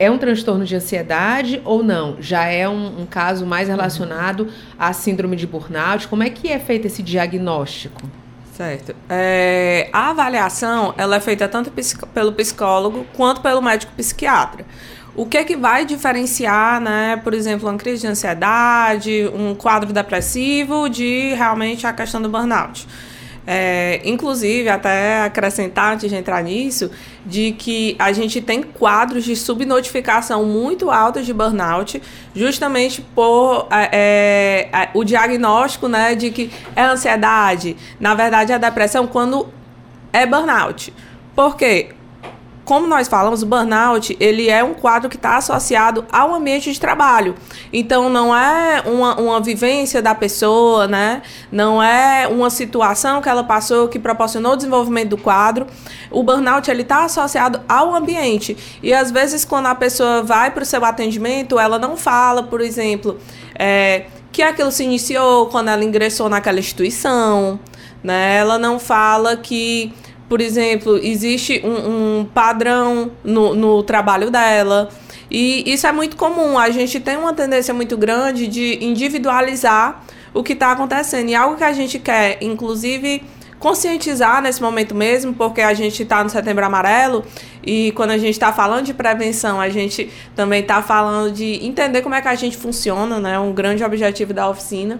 é 0.00 0.10
um 0.10 0.16
transtorno 0.16 0.64
de 0.64 0.74
ansiedade 0.74 1.60
ou 1.62 1.82
não? 1.82 2.16
Já 2.20 2.46
é 2.46 2.66
um, 2.66 3.02
um 3.02 3.06
caso 3.06 3.44
mais 3.44 3.68
relacionado 3.68 4.48
à 4.78 4.94
síndrome 4.94 5.36
de 5.36 5.46
burnout? 5.46 6.08
Como 6.08 6.22
é 6.22 6.30
que 6.30 6.48
é 6.48 6.58
feito 6.58 6.86
esse 6.86 7.02
diagnóstico? 7.02 8.00
Certo. 8.56 8.96
É, 9.10 9.90
a 9.92 10.08
avaliação 10.08 10.94
ela 10.96 11.16
é 11.16 11.20
feita 11.20 11.46
tanto 11.46 11.70
pelo 12.14 12.32
psicólogo 12.32 13.06
quanto 13.14 13.42
pelo 13.42 13.60
médico 13.60 13.92
psiquiatra. 13.94 14.64
O 15.14 15.26
que 15.26 15.36
é 15.36 15.44
que 15.44 15.54
vai 15.54 15.84
diferenciar, 15.84 16.80
né, 16.80 17.20
por 17.22 17.34
exemplo, 17.34 17.68
uma 17.68 17.76
crise 17.76 18.00
de 18.00 18.06
ansiedade, 18.06 19.30
um 19.34 19.54
quadro 19.54 19.92
depressivo 19.92 20.88
de 20.88 21.34
realmente 21.34 21.86
a 21.86 21.92
questão 21.92 22.22
do 22.22 22.28
burnout? 22.30 22.88
É, 23.46 24.00
inclusive, 24.04 24.68
até 24.68 25.22
acrescentar 25.22 25.94
antes 25.94 26.08
de 26.08 26.14
entrar 26.14 26.42
nisso, 26.42 26.90
de 27.24 27.52
que 27.52 27.96
a 27.98 28.12
gente 28.12 28.40
tem 28.40 28.62
quadros 28.62 29.24
de 29.24 29.34
subnotificação 29.34 30.44
muito 30.44 30.90
altos 30.90 31.26
de 31.26 31.32
burnout, 31.32 32.00
justamente 32.34 33.00
por 33.00 33.66
é, 33.70 34.68
é, 34.72 34.88
o 34.94 35.02
diagnóstico 35.02 35.88
né, 35.88 36.14
de 36.14 36.30
que 36.30 36.50
é 36.76 36.82
ansiedade, 36.82 37.76
na 37.98 38.14
verdade 38.14 38.52
é 38.52 38.58
depressão, 38.58 39.06
quando 39.06 39.48
é 40.12 40.26
burnout. 40.26 40.92
Por 41.34 41.56
quê? 41.56 41.90
Como 42.70 42.86
nós 42.86 43.08
falamos, 43.08 43.42
o 43.42 43.46
burnout, 43.46 44.16
ele 44.20 44.48
é 44.48 44.62
um 44.62 44.74
quadro 44.74 45.10
que 45.10 45.16
está 45.16 45.36
associado 45.36 46.04
ao 46.08 46.32
ambiente 46.32 46.72
de 46.72 46.78
trabalho. 46.78 47.34
Então, 47.72 48.08
não 48.08 48.32
é 48.32 48.80
uma, 48.86 49.20
uma 49.20 49.40
vivência 49.40 50.00
da 50.00 50.14
pessoa, 50.14 50.86
né? 50.86 51.20
Não 51.50 51.82
é 51.82 52.28
uma 52.28 52.48
situação 52.48 53.20
que 53.20 53.28
ela 53.28 53.42
passou 53.42 53.88
que 53.88 53.98
proporcionou 53.98 54.52
o 54.52 54.56
desenvolvimento 54.56 55.08
do 55.08 55.18
quadro. 55.18 55.66
O 56.12 56.22
burnout, 56.22 56.70
ele 56.70 56.82
está 56.82 57.02
associado 57.06 57.60
ao 57.68 57.92
ambiente. 57.92 58.56
E, 58.80 58.94
às 58.94 59.10
vezes, 59.10 59.44
quando 59.44 59.66
a 59.66 59.74
pessoa 59.74 60.22
vai 60.22 60.52
para 60.52 60.62
o 60.62 60.66
seu 60.66 60.84
atendimento, 60.84 61.58
ela 61.58 61.76
não 61.76 61.96
fala, 61.96 62.44
por 62.44 62.60
exemplo, 62.60 63.18
é, 63.58 64.04
que 64.30 64.42
aquilo 64.42 64.70
se 64.70 64.84
iniciou 64.84 65.46
quando 65.46 65.70
ela 65.70 65.82
ingressou 65.82 66.28
naquela 66.28 66.60
instituição, 66.60 67.58
né? 68.00 68.36
Ela 68.36 68.60
não 68.60 68.78
fala 68.78 69.36
que 69.36 69.92
por 70.30 70.40
exemplo, 70.40 70.96
existe 71.02 71.60
um, 71.64 72.20
um 72.20 72.24
padrão 72.24 73.10
no, 73.24 73.52
no 73.52 73.82
trabalho 73.82 74.30
dela. 74.30 74.88
E 75.28 75.64
isso 75.66 75.88
é 75.88 75.92
muito 75.92 76.16
comum. 76.16 76.56
A 76.56 76.70
gente 76.70 77.00
tem 77.00 77.16
uma 77.16 77.34
tendência 77.34 77.74
muito 77.74 77.96
grande 77.96 78.46
de 78.46 78.78
individualizar 78.80 80.04
o 80.32 80.44
que 80.44 80.52
está 80.52 80.70
acontecendo. 80.70 81.30
E 81.30 81.34
algo 81.34 81.56
que 81.56 81.64
a 81.64 81.72
gente 81.72 81.98
quer, 81.98 82.38
inclusive 82.40 83.24
conscientizar 83.60 84.40
nesse 84.40 84.60
momento 84.60 84.94
mesmo, 84.94 85.34
porque 85.34 85.60
a 85.60 85.74
gente 85.74 86.02
está 86.02 86.24
no 86.24 86.30
Setembro 86.30 86.64
Amarelo 86.64 87.22
e 87.62 87.92
quando 87.92 88.10
a 88.10 88.18
gente 88.18 88.30
está 88.30 88.52
falando 88.52 88.86
de 88.86 88.94
prevenção, 88.94 89.60
a 89.60 89.68
gente 89.68 90.10
também 90.34 90.62
está 90.62 90.82
falando 90.82 91.30
de 91.32 91.64
entender 91.64 92.00
como 92.00 92.14
é 92.14 92.22
que 92.22 92.28
a 92.28 92.34
gente 92.34 92.56
funciona, 92.56 93.20
né? 93.20 93.38
Um 93.38 93.52
grande 93.52 93.84
objetivo 93.84 94.32
da 94.32 94.48
oficina. 94.48 94.98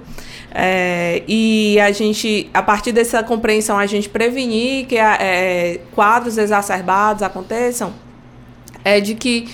É, 0.52 1.22
e 1.26 1.80
a 1.80 1.90
gente, 1.90 2.50
a 2.52 2.62
partir 2.62 2.92
dessa 2.92 3.22
compreensão, 3.22 3.78
a 3.78 3.86
gente 3.86 4.10
prevenir 4.10 4.86
que 4.86 4.98
é, 4.98 5.80
quadros 5.94 6.36
exacerbados 6.36 7.22
aconteçam, 7.22 7.94
é 8.84 9.00
de 9.00 9.14
que 9.14 9.48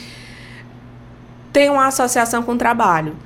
tem 1.52 1.70
uma 1.70 1.86
associação 1.86 2.42
com 2.42 2.52
o 2.52 2.58
trabalho. 2.58 3.16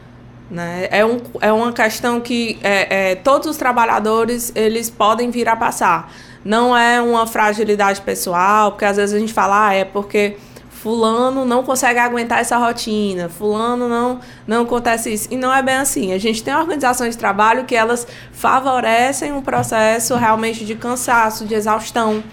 Né? 0.50 0.88
É, 0.90 1.06
um, 1.06 1.20
é 1.40 1.52
uma 1.52 1.72
questão 1.72 2.20
que 2.20 2.58
é, 2.62 3.12
é, 3.12 3.14
todos 3.14 3.48
os 3.48 3.56
trabalhadores 3.56 4.52
eles 4.54 4.90
podem 4.90 5.30
vir 5.30 5.48
a 5.48 5.54
passar. 5.54 6.12
Não 6.44 6.76
é 6.76 7.00
uma 7.00 7.26
fragilidade 7.26 8.00
pessoal, 8.00 8.72
porque 8.72 8.84
às 8.84 8.96
vezes 8.96 9.14
a 9.14 9.18
gente 9.18 9.32
fala, 9.32 9.68
ah, 9.68 9.74
é 9.74 9.84
porque 9.84 10.36
fulano 10.70 11.44
não 11.44 11.62
consegue 11.62 11.98
aguentar 11.98 12.40
essa 12.40 12.56
rotina, 12.56 13.28
fulano 13.28 13.86
não 13.86 14.18
não 14.46 14.62
acontece 14.62 15.12
isso. 15.12 15.28
E 15.30 15.36
não 15.36 15.52
é 15.52 15.62
bem 15.62 15.76
assim. 15.76 16.12
A 16.12 16.18
gente 16.18 16.42
tem 16.42 16.54
organizações 16.54 17.14
de 17.14 17.18
trabalho 17.18 17.64
que 17.64 17.76
elas 17.76 18.06
favorecem 18.32 19.30
um 19.32 19.42
processo 19.42 20.16
realmente 20.16 20.64
de 20.64 20.74
cansaço, 20.74 21.44
de 21.44 21.54
exaustão, 21.54 22.24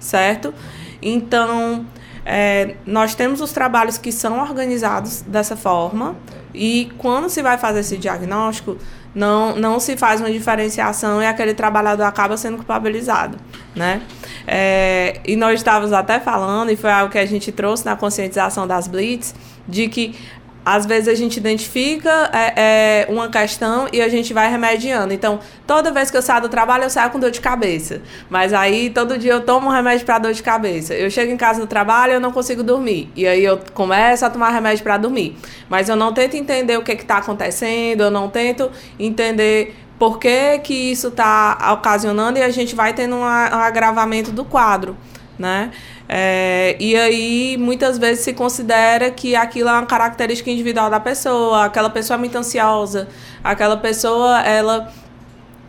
certo? 0.00 0.52
Então, 1.00 1.86
é, 2.24 2.76
nós 2.86 3.14
temos 3.14 3.40
os 3.40 3.52
trabalhos 3.52 3.98
que 3.98 4.12
são 4.12 4.40
organizados 4.40 5.22
dessa 5.22 5.56
forma 5.56 6.16
e 6.54 6.90
quando 6.98 7.28
se 7.28 7.42
vai 7.42 7.58
fazer 7.58 7.80
esse 7.80 7.96
diagnóstico, 7.96 8.76
não, 9.14 9.56
não 9.56 9.78
se 9.78 9.96
faz 9.96 10.20
uma 10.20 10.30
diferenciação 10.30 11.20
e 11.20 11.26
aquele 11.26 11.54
trabalhador 11.54 12.04
acaba 12.04 12.36
sendo 12.36 12.56
culpabilizado, 12.56 13.36
né? 13.74 14.02
É, 14.46 15.20
e 15.26 15.36
nós 15.36 15.60
estávamos 15.60 15.92
até 15.92 16.18
falando, 16.18 16.70
e 16.70 16.76
foi 16.76 16.90
algo 16.90 17.12
que 17.12 17.18
a 17.18 17.26
gente 17.26 17.52
trouxe 17.52 17.84
na 17.84 17.94
conscientização 17.94 18.66
das 18.66 18.88
Blitz, 18.88 19.34
de 19.68 19.88
que 19.88 20.16
às 20.64 20.86
vezes 20.86 21.08
a 21.08 21.14
gente 21.14 21.36
identifica 21.36 22.30
é, 22.32 22.52
é, 22.56 23.06
uma 23.08 23.28
questão 23.28 23.88
e 23.92 24.00
a 24.00 24.08
gente 24.08 24.32
vai 24.32 24.50
remediando. 24.50 25.12
Então, 25.12 25.40
toda 25.66 25.90
vez 25.90 26.10
que 26.10 26.16
eu 26.16 26.22
saio 26.22 26.42
do 26.42 26.48
trabalho, 26.48 26.84
eu 26.84 26.90
saio 26.90 27.10
com 27.10 27.18
dor 27.18 27.30
de 27.30 27.40
cabeça. 27.40 28.00
Mas 28.30 28.52
aí, 28.52 28.90
todo 28.90 29.18
dia 29.18 29.32
eu 29.32 29.40
tomo 29.40 29.68
um 29.68 29.70
remédio 29.70 30.06
para 30.06 30.18
dor 30.18 30.32
de 30.32 30.42
cabeça. 30.42 30.94
Eu 30.94 31.10
chego 31.10 31.32
em 31.32 31.36
casa 31.36 31.60
do 31.60 31.66
trabalho, 31.66 32.14
eu 32.14 32.20
não 32.20 32.32
consigo 32.32 32.62
dormir. 32.62 33.10
E 33.16 33.26
aí 33.26 33.44
eu 33.44 33.58
começo 33.74 34.24
a 34.24 34.30
tomar 34.30 34.50
remédio 34.50 34.84
para 34.84 34.96
dormir. 34.96 35.36
Mas 35.68 35.88
eu 35.88 35.96
não 35.96 36.12
tento 36.12 36.36
entender 36.36 36.76
o 36.76 36.82
que 36.82 36.92
está 36.92 37.18
acontecendo, 37.18 38.02
eu 38.02 38.10
não 38.10 38.28
tento 38.28 38.70
entender 38.98 39.74
por 39.98 40.18
que, 40.18 40.58
que 40.58 40.74
isso 40.74 41.08
está 41.08 41.72
ocasionando 41.72 42.38
e 42.38 42.42
a 42.42 42.50
gente 42.50 42.74
vai 42.74 42.92
tendo 42.92 43.14
um, 43.14 43.20
um 43.20 43.24
agravamento 43.24 44.32
do 44.32 44.44
quadro, 44.44 44.96
né? 45.38 45.70
É, 46.14 46.76
e 46.78 46.94
aí, 46.94 47.56
muitas 47.58 47.96
vezes 47.96 48.22
se 48.22 48.34
considera 48.34 49.10
que 49.10 49.34
aquilo 49.34 49.70
é 49.70 49.72
uma 49.72 49.86
característica 49.86 50.50
individual 50.50 50.90
da 50.90 51.00
pessoa, 51.00 51.64
aquela 51.64 51.88
pessoa 51.88 52.16
é 52.16 52.18
muito 52.18 52.36
ansiosa, 52.36 53.08
aquela 53.42 53.78
pessoa, 53.78 54.42
ela 54.42 54.92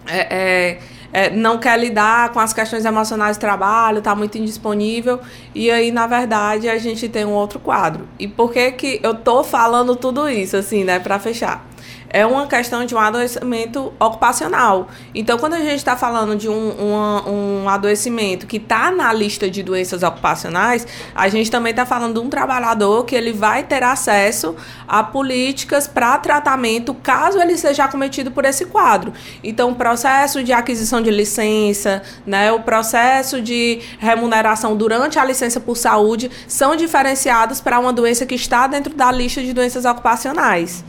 é, 0.05 0.27
é, 0.29 0.79
é 1.13 1.29
não 1.29 1.57
quer 1.57 1.79
lidar 1.79 2.33
com 2.33 2.41
as 2.41 2.51
questões 2.51 2.83
emocionais 2.83 3.37
do 3.37 3.39
trabalho, 3.39 3.99
está 3.99 4.13
muito 4.13 4.37
indisponível, 4.37 5.21
e 5.55 5.71
aí, 5.71 5.93
na 5.93 6.07
verdade, 6.07 6.67
a 6.67 6.77
gente 6.77 7.07
tem 7.07 7.23
um 7.23 7.31
outro 7.31 7.57
quadro. 7.57 8.05
E 8.19 8.27
por 8.27 8.51
que 8.51 8.69
que 8.73 8.99
eu 9.01 9.15
tô 9.15 9.45
falando 9.45 9.95
tudo 9.95 10.27
isso, 10.27 10.57
assim, 10.57 10.83
né, 10.83 10.99
para 10.99 11.19
fechar? 11.19 11.65
É 12.09 12.25
uma 12.25 12.45
questão 12.45 12.85
de 12.85 12.93
um 12.93 12.99
adoecimento 12.99 13.91
ocupacional. 13.99 14.87
Então, 15.15 15.37
quando 15.39 15.53
a 15.53 15.59
gente 15.59 15.77
está 15.77 15.97
falando 15.97 16.35
de 16.35 16.47
um, 16.47 16.53
um, 16.53 17.63
um 17.63 17.69
adoecimento 17.69 18.45
que 18.45 18.57
está 18.57 18.91
na 18.91 19.11
lista 19.11 19.49
de 19.49 19.63
doenças 19.63 20.03
ocupacionais, 20.03 20.85
a 21.15 21.27
gente 21.27 21.49
também 21.49 21.71
está 21.71 21.85
falando 21.85 22.19
de 22.19 22.25
um 22.25 22.29
trabalhador 22.29 23.03
que 23.05 23.15
ele 23.15 23.33
vai 23.33 23.63
ter 23.63 23.81
acesso 23.81 24.55
a 24.87 25.03
políticas 25.03 25.87
para 25.87 26.17
tratamento 26.19 26.93
caso 26.93 27.39
ele 27.39 27.57
seja 27.57 27.85
acometido 27.85 28.31
por 28.31 28.45
esse 28.45 28.65
quadro. 28.65 29.11
Então, 29.43 29.71
o 29.71 29.75
processo 29.75 30.43
de 30.43 30.53
aquisição 30.53 31.01
de 31.01 31.09
licença, 31.09 32.03
né, 32.25 32.51
o 32.51 32.59
processo 32.59 33.41
de 33.41 33.81
remuneração 33.97 34.77
durante 34.77 35.17
a 35.17 35.25
licença 35.25 35.59
por 35.59 35.75
saúde 35.75 36.29
são 36.47 36.75
diferenciados 36.75 37.59
para 37.59 37.79
uma 37.79 37.91
doença 37.91 38.25
que 38.25 38.35
está 38.35 38.67
dentro 38.67 38.93
da 38.93 39.11
lista 39.11 39.41
de 39.41 39.51
doenças 39.51 39.85
ocupacionais. 39.85 40.83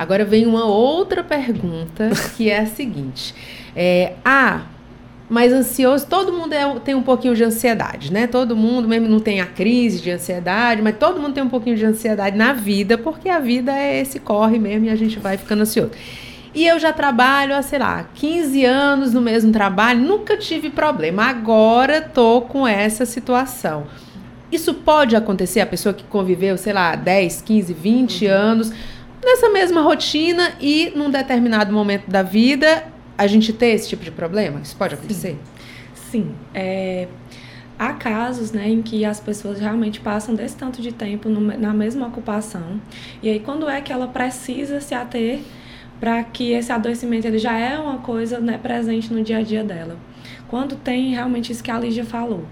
Agora 0.00 0.24
vem 0.24 0.46
uma 0.46 0.64
outra 0.64 1.22
pergunta 1.22 2.08
que 2.34 2.48
é 2.48 2.60
a 2.60 2.66
seguinte: 2.66 3.34
é, 3.76 4.14
há 4.24 4.62
mais 5.28 5.52
ansioso. 5.52 6.06
Todo 6.06 6.32
mundo 6.32 6.54
é, 6.54 6.78
tem 6.80 6.94
um 6.94 7.02
pouquinho 7.02 7.36
de 7.36 7.44
ansiedade, 7.44 8.10
né? 8.10 8.26
Todo 8.26 8.56
mundo, 8.56 8.88
mesmo 8.88 9.06
não 9.06 9.20
tem 9.20 9.42
a 9.42 9.46
crise 9.46 10.00
de 10.00 10.10
ansiedade, 10.10 10.80
mas 10.80 10.96
todo 10.96 11.20
mundo 11.20 11.34
tem 11.34 11.42
um 11.42 11.50
pouquinho 11.50 11.76
de 11.76 11.84
ansiedade 11.84 12.34
na 12.34 12.54
vida, 12.54 12.96
porque 12.96 13.28
a 13.28 13.38
vida 13.38 13.76
é 13.76 14.00
esse 14.00 14.18
corre 14.18 14.58
mesmo 14.58 14.86
e 14.86 14.88
a 14.88 14.96
gente 14.96 15.18
vai 15.18 15.36
ficando 15.36 15.60
ansioso. 15.60 15.90
E 16.54 16.66
eu 16.66 16.78
já 16.78 16.94
trabalho 16.94 17.54
há, 17.54 17.60
sei 17.60 17.78
lá, 17.78 18.08
15 18.14 18.64
anos 18.64 19.12
no 19.12 19.20
mesmo 19.20 19.52
trabalho, 19.52 20.00
nunca 20.00 20.34
tive 20.34 20.70
problema. 20.70 21.24
Agora 21.24 22.00
tô 22.00 22.40
com 22.40 22.66
essa 22.66 23.04
situação. 23.04 23.86
Isso 24.50 24.72
pode 24.72 25.14
acontecer 25.14 25.60
a 25.60 25.66
pessoa 25.66 25.92
que 25.92 26.04
conviveu, 26.04 26.56
sei 26.56 26.72
lá, 26.72 26.96
10, 26.96 27.42
15, 27.42 27.74
20 27.74 28.24
uhum. 28.24 28.32
anos 28.32 28.72
nessa 29.24 29.48
mesma 29.50 29.80
rotina 29.82 30.52
e 30.60 30.92
num 30.94 31.10
determinado 31.10 31.72
momento 31.72 32.10
da 32.10 32.22
vida 32.22 32.84
a 33.16 33.26
gente 33.26 33.52
ter 33.52 33.68
esse 33.68 33.88
tipo 33.88 34.02
de 34.02 34.10
problema? 34.10 34.60
Isso 34.60 34.76
pode 34.76 34.94
acontecer? 34.94 35.32
Sim. 35.32 35.60
Sim. 36.10 36.34
É, 36.52 37.06
há 37.78 37.92
casos 37.92 38.52
né, 38.52 38.68
em 38.68 38.82
que 38.82 39.04
as 39.04 39.20
pessoas 39.20 39.60
realmente 39.60 40.00
passam 40.00 40.34
desse 40.34 40.56
tanto 40.56 40.82
de 40.82 40.92
tempo 40.92 41.28
no, 41.28 41.40
na 41.40 41.72
mesma 41.72 42.06
ocupação. 42.08 42.80
E 43.22 43.28
aí, 43.28 43.40
quando 43.40 43.68
é 43.68 43.80
que 43.80 43.92
ela 43.92 44.08
precisa 44.08 44.80
se 44.80 44.94
ater 44.94 45.40
para 46.00 46.22
que 46.24 46.52
esse 46.52 46.72
adoecimento 46.72 47.26
ele 47.26 47.38
já 47.38 47.56
é 47.58 47.78
uma 47.78 47.98
coisa 47.98 48.40
né, 48.40 48.58
presente 48.58 49.12
no 49.12 49.22
dia 49.22 49.38
a 49.38 49.42
dia 49.42 49.62
dela? 49.62 49.96
Quando 50.48 50.74
tem 50.76 51.14
realmente 51.14 51.52
isso 51.52 51.62
que 51.62 51.70
a 51.70 51.78
Lígia 51.78 52.04
falou, 52.04 52.44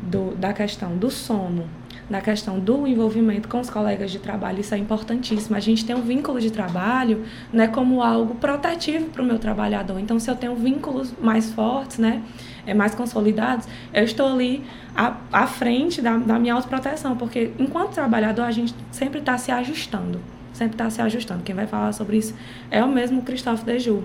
do, 0.00 0.34
da 0.36 0.52
questão 0.52 0.96
do 0.96 1.10
sono, 1.10 1.68
na 2.08 2.20
questão 2.20 2.58
do 2.58 2.86
envolvimento 2.86 3.48
com 3.48 3.60
os 3.60 3.68
colegas 3.68 4.10
de 4.10 4.18
trabalho, 4.18 4.60
isso 4.60 4.74
é 4.74 4.78
importantíssimo. 4.78 5.56
A 5.56 5.60
gente 5.60 5.84
tem 5.84 5.94
um 5.94 6.02
vínculo 6.02 6.40
de 6.40 6.50
trabalho 6.50 7.24
né, 7.52 7.66
como 7.66 8.00
algo 8.00 8.36
protetivo 8.36 9.06
para 9.06 9.22
o 9.22 9.24
meu 9.24 9.38
trabalhador. 9.38 9.98
Então, 9.98 10.18
se 10.18 10.30
eu 10.30 10.36
tenho 10.36 10.54
vínculos 10.54 11.12
mais 11.20 11.52
fortes, 11.52 11.98
né, 11.98 12.22
é, 12.64 12.72
mais 12.72 12.94
consolidados, 12.94 13.66
eu 13.92 14.04
estou 14.04 14.28
ali 14.28 14.62
à, 14.94 15.16
à 15.32 15.46
frente 15.46 16.00
da, 16.00 16.16
da 16.16 16.38
minha 16.38 16.54
autoproteção, 16.54 17.16
porque 17.16 17.50
enquanto 17.58 17.90
trabalhador, 17.90 18.42
a 18.42 18.52
gente 18.52 18.74
sempre 18.90 19.18
está 19.18 19.36
se 19.36 19.50
ajustando 19.50 20.20
sempre 20.52 20.72
está 20.72 20.88
se 20.88 21.02
ajustando. 21.02 21.42
Quem 21.42 21.54
vai 21.54 21.66
falar 21.66 21.92
sobre 21.92 22.16
isso 22.16 22.34
é 22.70 22.82
o 22.82 22.88
mesmo 22.88 23.20
Christophe 23.20 23.62
Dejoux, 23.62 24.02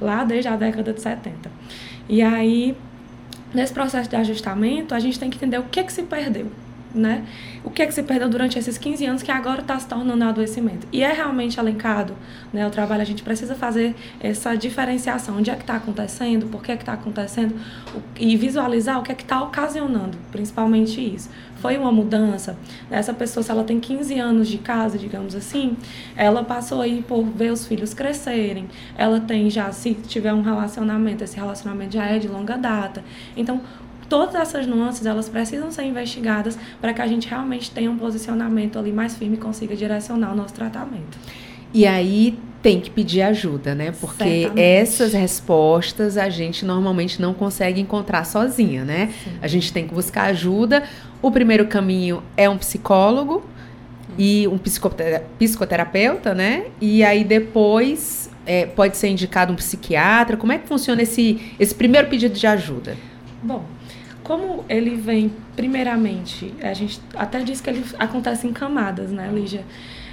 lá 0.00 0.24
desde 0.24 0.48
a 0.48 0.56
década 0.56 0.94
de 0.94 1.02
70. 1.02 1.50
E 2.08 2.22
aí, 2.22 2.74
nesse 3.52 3.74
processo 3.74 4.08
de 4.08 4.16
ajustamento, 4.16 4.94
a 4.94 4.98
gente 4.98 5.20
tem 5.20 5.28
que 5.28 5.36
entender 5.36 5.58
o 5.58 5.64
que, 5.64 5.84
que 5.84 5.92
se 5.92 6.04
perdeu 6.04 6.50
né? 6.94 7.24
O 7.64 7.70
que 7.70 7.82
é 7.82 7.86
que 7.86 7.92
se 7.92 8.02
perdeu 8.02 8.28
durante 8.28 8.58
esses 8.58 8.76
15 8.78 9.06
anos 9.06 9.22
que 9.22 9.30
agora 9.30 9.60
está 9.60 9.78
se 9.78 9.86
tornando 9.86 10.24
adoecimento? 10.24 10.86
E 10.92 11.02
é 11.02 11.12
realmente 11.12 11.58
alencado, 11.60 12.14
né? 12.52 12.66
O 12.66 12.70
trabalho, 12.70 13.02
a 13.02 13.04
gente 13.04 13.22
precisa 13.22 13.54
fazer 13.54 13.94
essa 14.20 14.54
diferenciação. 14.54 15.36
Onde 15.38 15.50
é 15.50 15.54
que 15.54 15.62
está 15.62 15.76
acontecendo? 15.76 16.46
Por 16.46 16.62
que 16.62 16.72
é 16.72 16.76
que 16.76 16.82
está 16.82 16.94
acontecendo? 16.94 17.54
E 18.18 18.36
visualizar 18.36 18.98
o 18.98 19.02
que 19.02 19.12
é 19.12 19.14
que 19.14 19.22
está 19.22 19.42
ocasionando, 19.42 20.16
principalmente 20.30 21.00
isso. 21.00 21.28
Foi 21.60 21.76
uma 21.76 21.92
mudança? 21.92 22.56
Essa 22.90 23.12
pessoa, 23.12 23.42
se 23.42 23.50
ela 23.50 23.62
tem 23.62 23.78
15 23.78 24.18
anos 24.18 24.48
de 24.48 24.56
casa, 24.56 24.96
digamos 24.96 25.34
assim, 25.34 25.76
ela 26.16 26.42
passou 26.42 26.80
aí 26.80 27.04
por 27.06 27.22
ver 27.22 27.52
os 27.52 27.66
filhos 27.66 27.92
crescerem. 27.92 28.66
Ela 28.96 29.20
tem 29.20 29.50
já, 29.50 29.70
se 29.70 29.92
tiver 29.92 30.32
um 30.32 30.40
relacionamento, 30.40 31.22
esse 31.22 31.36
relacionamento 31.36 31.92
já 31.92 32.06
é 32.06 32.18
de 32.18 32.28
longa 32.28 32.56
data. 32.56 33.04
Então, 33.36 33.60
todas 34.10 34.34
essas 34.34 34.66
nuances 34.66 35.06
elas 35.06 35.28
precisam 35.28 35.70
ser 35.70 35.84
investigadas 35.84 36.58
para 36.80 36.92
que 36.92 37.00
a 37.00 37.06
gente 37.06 37.28
realmente 37.28 37.70
tenha 37.70 37.90
um 37.90 37.96
posicionamento 37.96 38.78
ali 38.78 38.92
mais 38.92 39.16
firme 39.16 39.36
e 39.36 39.38
consiga 39.38 39.74
direcionar 39.74 40.32
o 40.32 40.36
nosso 40.36 40.52
tratamento. 40.52 41.16
E 41.72 41.86
aí 41.86 42.36
tem 42.60 42.80
que 42.80 42.90
pedir 42.90 43.22
ajuda, 43.22 43.74
né? 43.74 43.92
Porque 43.98 44.42
Certamente. 44.42 44.60
essas 44.60 45.12
respostas 45.14 46.18
a 46.18 46.28
gente 46.28 46.64
normalmente 46.64 47.22
não 47.22 47.32
consegue 47.32 47.80
encontrar 47.80 48.24
sozinha, 48.24 48.84
né? 48.84 49.10
Sim. 49.24 49.30
A 49.40 49.46
gente 49.46 49.72
tem 49.72 49.86
que 49.86 49.94
buscar 49.94 50.24
ajuda. 50.24 50.82
O 51.22 51.30
primeiro 51.30 51.66
caminho 51.68 52.22
é 52.36 52.50
um 52.50 52.58
psicólogo 52.58 53.44
e 54.18 54.46
um 54.48 54.58
psicoterapeuta, 55.38 56.34
né? 56.34 56.66
E 56.80 57.04
aí 57.04 57.22
depois 57.22 58.28
é, 58.44 58.66
pode 58.66 58.96
ser 58.96 59.08
indicado 59.08 59.52
um 59.52 59.56
psiquiatra. 59.56 60.36
Como 60.36 60.52
é 60.52 60.58
que 60.58 60.66
funciona 60.66 61.00
esse, 61.00 61.40
esse 61.58 61.74
primeiro 61.74 62.08
pedido 62.08 62.34
de 62.34 62.46
ajuda? 62.46 62.96
Bom, 63.42 63.64
como 64.30 64.64
ele 64.68 64.94
vem, 64.94 65.32
primeiramente, 65.56 66.54
a 66.62 66.72
gente 66.72 67.00
até 67.16 67.40
diz 67.40 67.60
que 67.60 67.68
ele 67.68 67.84
acontece 67.98 68.46
em 68.46 68.52
camadas, 68.52 69.10
né, 69.10 69.28
Lígia? 69.34 69.64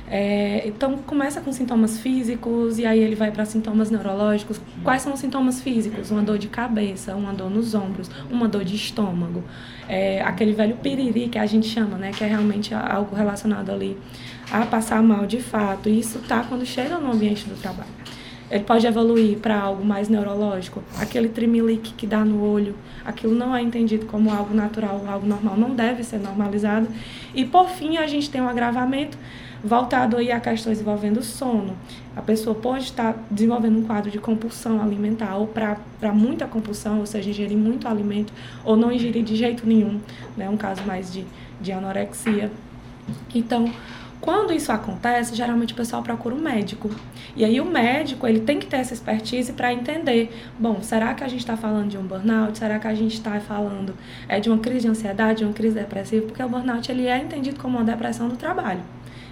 É, 0.09 0.63
então, 0.65 0.97
começa 0.97 1.39
com 1.39 1.53
sintomas 1.53 1.99
físicos 1.99 2.79
e 2.79 2.85
aí 2.87 2.97
ele 2.97 3.13
vai 3.13 3.29
para 3.29 3.45
sintomas 3.45 3.91
neurológicos. 3.91 4.59
Quais 4.83 5.03
são 5.03 5.13
os 5.13 5.19
sintomas 5.19 5.61
físicos? 5.61 6.09
Uma 6.09 6.23
dor 6.23 6.39
de 6.39 6.47
cabeça, 6.47 7.13
uma 7.13 7.31
dor 7.31 7.51
nos 7.51 7.75
ombros, 7.75 8.09
uma 8.27 8.47
dor 8.47 8.63
de 8.63 8.75
estômago. 8.75 9.43
É, 9.87 10.19
aquele 10.23 10.53
velho 10.53 10.77
piriri 10.77 11.27
que 11.27 11.37
a 11.37 11.45
gente 11.45 11.67
chama, 11.67 11.95
né? 11.95 12.09
Que 12.11 12.23
é 12.23 12.27
realmente 12.27 12.73
algo 12.73 13.15
relacionado 13.15 13.69
ali 13.69 13.95
a 14.51 14.65
passar 14.65 15.03
mal 15.03 15.27
de 15.27 15.39
fato. 15.39 15.89
E 15.89 15.99
isso 15.99 16.17
tá 16.27 16.43
quando 16.49 16.65
chega 16.65 16.97
no 16.97 17.11
ambiente 17.11 17.47
do 17.47 17.55
trabalho. 17.61 18.16
Ele 18.49 18.63
pode 18.63 18.87
evoluir 18.87 19.39
para 19.39 19.59
algo 19.59 19.83
mais 19.83 20.07
neurológico, 20.07 20.81
aquele 20.97 21.27
trimilique 21.27 21.93
que 21.93 22.07
dá 22.07 22.23
no 22.23 22.41
olho, 22.41 22.75
aquilo 23.03 23.35
não 23.35 23.55
é 23.55 23.61
entendido 23.61 24.05
como 24.05 24.31
algo 24.31 24.53
natural, 24.53 25.03
algo 25.07 25.27
normal, 25.27 25.57
não 25.57 25.71
deve 25.75 26.03
ser 26.03 26.17
normalizado. 26.19 26.87
E 27.35 27.43
por 27.43 27.67
fim, 27.69 27.97
a 27.97 28.07
gente 28.07 28.29
tem 28.29 28.39
um 28.39 28.47
agravamento 28.47 29.17
voltado 29.63 30.17
aí 30.17 30.31
a 30.31 30.39
questões 30.39 30.79
envolvendo 30.79 31.21
sono. 31.21 31.75
A 32.15 32.21
pessoa 32.21 32.55
pode 32.55 32.85
estar 32.85 33.15
desenvolvendo 33.29 33.79
um 33.79 33.83
quadro 33.83 34.09
de 34.09 34.17
compulsão 34.17 34.81
alimentar 34.81 35.35
ou 35.35 35.47
para 35.47 36.13
muita 36.13 36.45
compulsão, 36.47 36.99
ou 36.99 37.05
seja, 37.05 37.29
ingerir 37.29 37.57
muito 37.57 37.87
alimento 37.87 38.31
ou 38.63 38.77
não 38.77 38.91
ingerir 38.91 39.23
de 39.23 39.35
jeito 39.35 39.67
nenhum, 39.67 39.99
né? 40.35 40.49
Um 40.49 40.57
caso 40.57 40.83
mais 40.83 41.11
de, 41.11 41.25
de 41.59 41.71
anorexia. 41.71 42.51
Então, 43.33 43.71
quando 44.19 44.51
isso 44.51 44.71
acontece, 44.71 45.35
geralmente 45.35 45.73
o 45.73 45.75
pessoal 45.75 46.01
procura 46.01 46.33
um 46.33 46.39
médico. 46.39 46.89
E 47.35 47.45
aí 47.45 47.61
o 47.61 47.65
médico, 47.65 48.25
ele 48.25 48.39
tem 48.39 48.59
que 48.59 48.65
ter 48.65 48.77
essa 48.77 48.93
expertise 48.93 49.53
para 49.53 49.71
entender, 49.71 50.35
bom, 50.57 50.81
será 50.81 51.13
que 51.13 51.23
a 51.23 51.27
gente 51.27 51.41
está 51.41 51.55
falando 51.55 51.89
de 51.89 51.97
um 51.97 52.03
burnout? 52.03 52.57
Será 52.57 52.79
que 52.79 52.87
a 52.87 52.95
gente 52.95 53.13
está 53.13 53.39
falando 53.39 53.93
é, 54.27 54.39
de 54.39 54.49
uma 54.49 54.57
crise 54.57 54.81
de 54.81 54.87
ansiedade, 54.87 55.39
de 55.39 55.45
uma 55.45 55.53
crise 55.53 55.75
depressiva? 55.75 56.25
Porque 56.25 56.41
o 56.41 56.49
burnout 56.49 56.91
ele 56.91 57.05
é 57.05 57.17
entendido 57.17 57.59
como 57.59 57.77
uma 57.77 57.85
depressão 57.85 58.27
do 58.27 58.35
trabalho. 58.35 58.81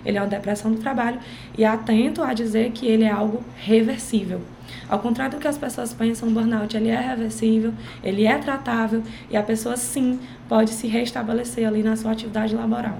Ele 0.05 0.19
é 0.19 0.21
uma 0.21 0.27
depressão 0.27 0.71
do 0.71 0.77
trabalho 0.77 1.19
e 1.57 1.63
é 1.63 1.67
atento 1.67 2.21
a 2.21 2.31
dizer 2.33 2.71
que 2.71 2.85
ele 2.85 3.03
é 3.03 3.11
algo 3.11 3.43
reversível. 3.57 4.41
Ao 4.87 4.99
contrário 4.99 5.37
do 5.37 5.41
que 5.41 5.47
as 5.47 5.57
pessoas 5.57 5.93
pensam, 5.93 6.29
o 6.29 6.31
burnout 6.31 6.77
ele 6.77 6.89
é 6.89 6.99
reversível, 6.99 7.73
ele 8.03 8.25
é 8.25 8.37
tratável 8.37 9.01
e 9.31 9.35
a 9.35 9.41
pessoa 9.41 9.75
sim 9.75 10.19
pode 10.47 10.69
se 10.71 10.87
restabelecer 10.87 11.67
ali 11.67 11.81
na 11.81 11.95
sua 11.95 12.11
atividade 12.11 12.55
laboral. 12.55 12.99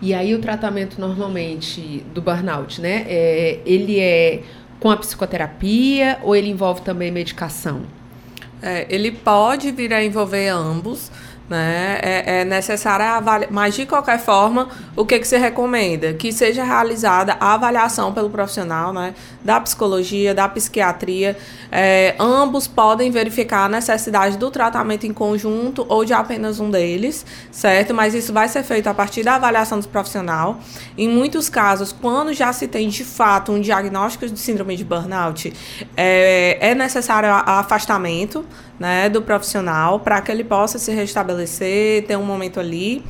E 0.00 0.12
aí 0.12 0.34
o 0.34 0.38
tratamento 0.38 1.00
normalmente 1.00 2.04
do 2.14 2.20
burnout, 2.20 2.80
né? 2.80 3.04
É, 3.08 3.60
ele 3.64 3.98
é 3.98 4.42
com 4.78 4.90
a 4.90 4.96
psicoterapia 4.96 6.18
ou 6.22 6.36
ele 6.36 6.48
envolve 6.48 6.82
também 6.82 7.10
medicação? 7.10 7.82
É, 8.62 8.86
ele 8.88 9.12
pode 9.12 9.70
vir 9.70 9.92
a 9.92 10.02
envolver 10.02 10.48
ambos, 10.48 11.10
né? 11.48 11.98
É, 12.02 12.40
é 12.40 12.44
necessária 12.44 13.10
avaliar, 13.12 13.50
mas 13.50 13.74
de 13.74 13.86
qualquer 13.86 14.18
forma, 14.18 14.68
o 14.96 15.04
que, 15.04 15.18
que 15.18 15.26
se 15.26 15.36
recomenda? 15.36 16.12
Que 16.14 16.32
seja 16.32 16.64
realizada 16.64 17.36
a 17.38 17.54
avaliação 17.54 18.12
pelo 18.12 18.28
profissional, 18.28 18.92
né? 18.92 19.14
Da 19.44 19.60
psicologia, 19.60 20.34
da 20.34 20.48
psiquiatria. 20.48 21.36
É, 21.70 22.14
ambos 22.18 22.66
podem 22.66 23.10
verificar 23.10 23.66
a 23.66 23.68
necessidade 23.68 24.36
do 24.36 24.50
tratamento 24.50 25.06
em 25.06 25.12
conjunto 25.12 25.86
ou 25.88 26.04
de 26.04 26.12
apenas 26.12 26.58
um 26.58 26.70
deles, 26.70 27.24
certo? 27.50 27.94
Mas 27.94 28.14
isso 28.14 28.32
vai 28.32 28.48
ser 28.48 28.62
feito 28.62 28.88
a 28.88 28.94
partir 28.94 29.22
da 29.22 29.36
avaliação 29.36 29.78
do 29.78 29.88
profissional. 29.88 30.58
Em 30.98 31.08
muitos 31.08 31.48
casos, 31.48 31.92
quando 31.92 32.32
já 32.32 32.52
se 32.52 32.66
tem 32.66 32.88
de 32.88 33.04
fato 33.04 33.52
um 33.52 33.60
diagnóstico 33.60 34.26
de 34.26 34.38
síndrome 34.38 34.76
de 34.76 34.84
burnout, 34.84 35.52
é, 35.96 36.58
é 36.60 36.74
necessário 36.74 37.28
afastamento 37.30 38.44
né, 38.78 39.08
do 39.08 39.22
profissional 39.22 40.00
para 40.00 40.20
que 40.20 40.30
ele 40.30 40.44
possa 40.44 40.78
se 40.78 40.92
restabelecer, 40.92 42.06
ter 42.06 42.16
um 42.16 42.24
momento 42.24 42.60
ali. 42.60 43.04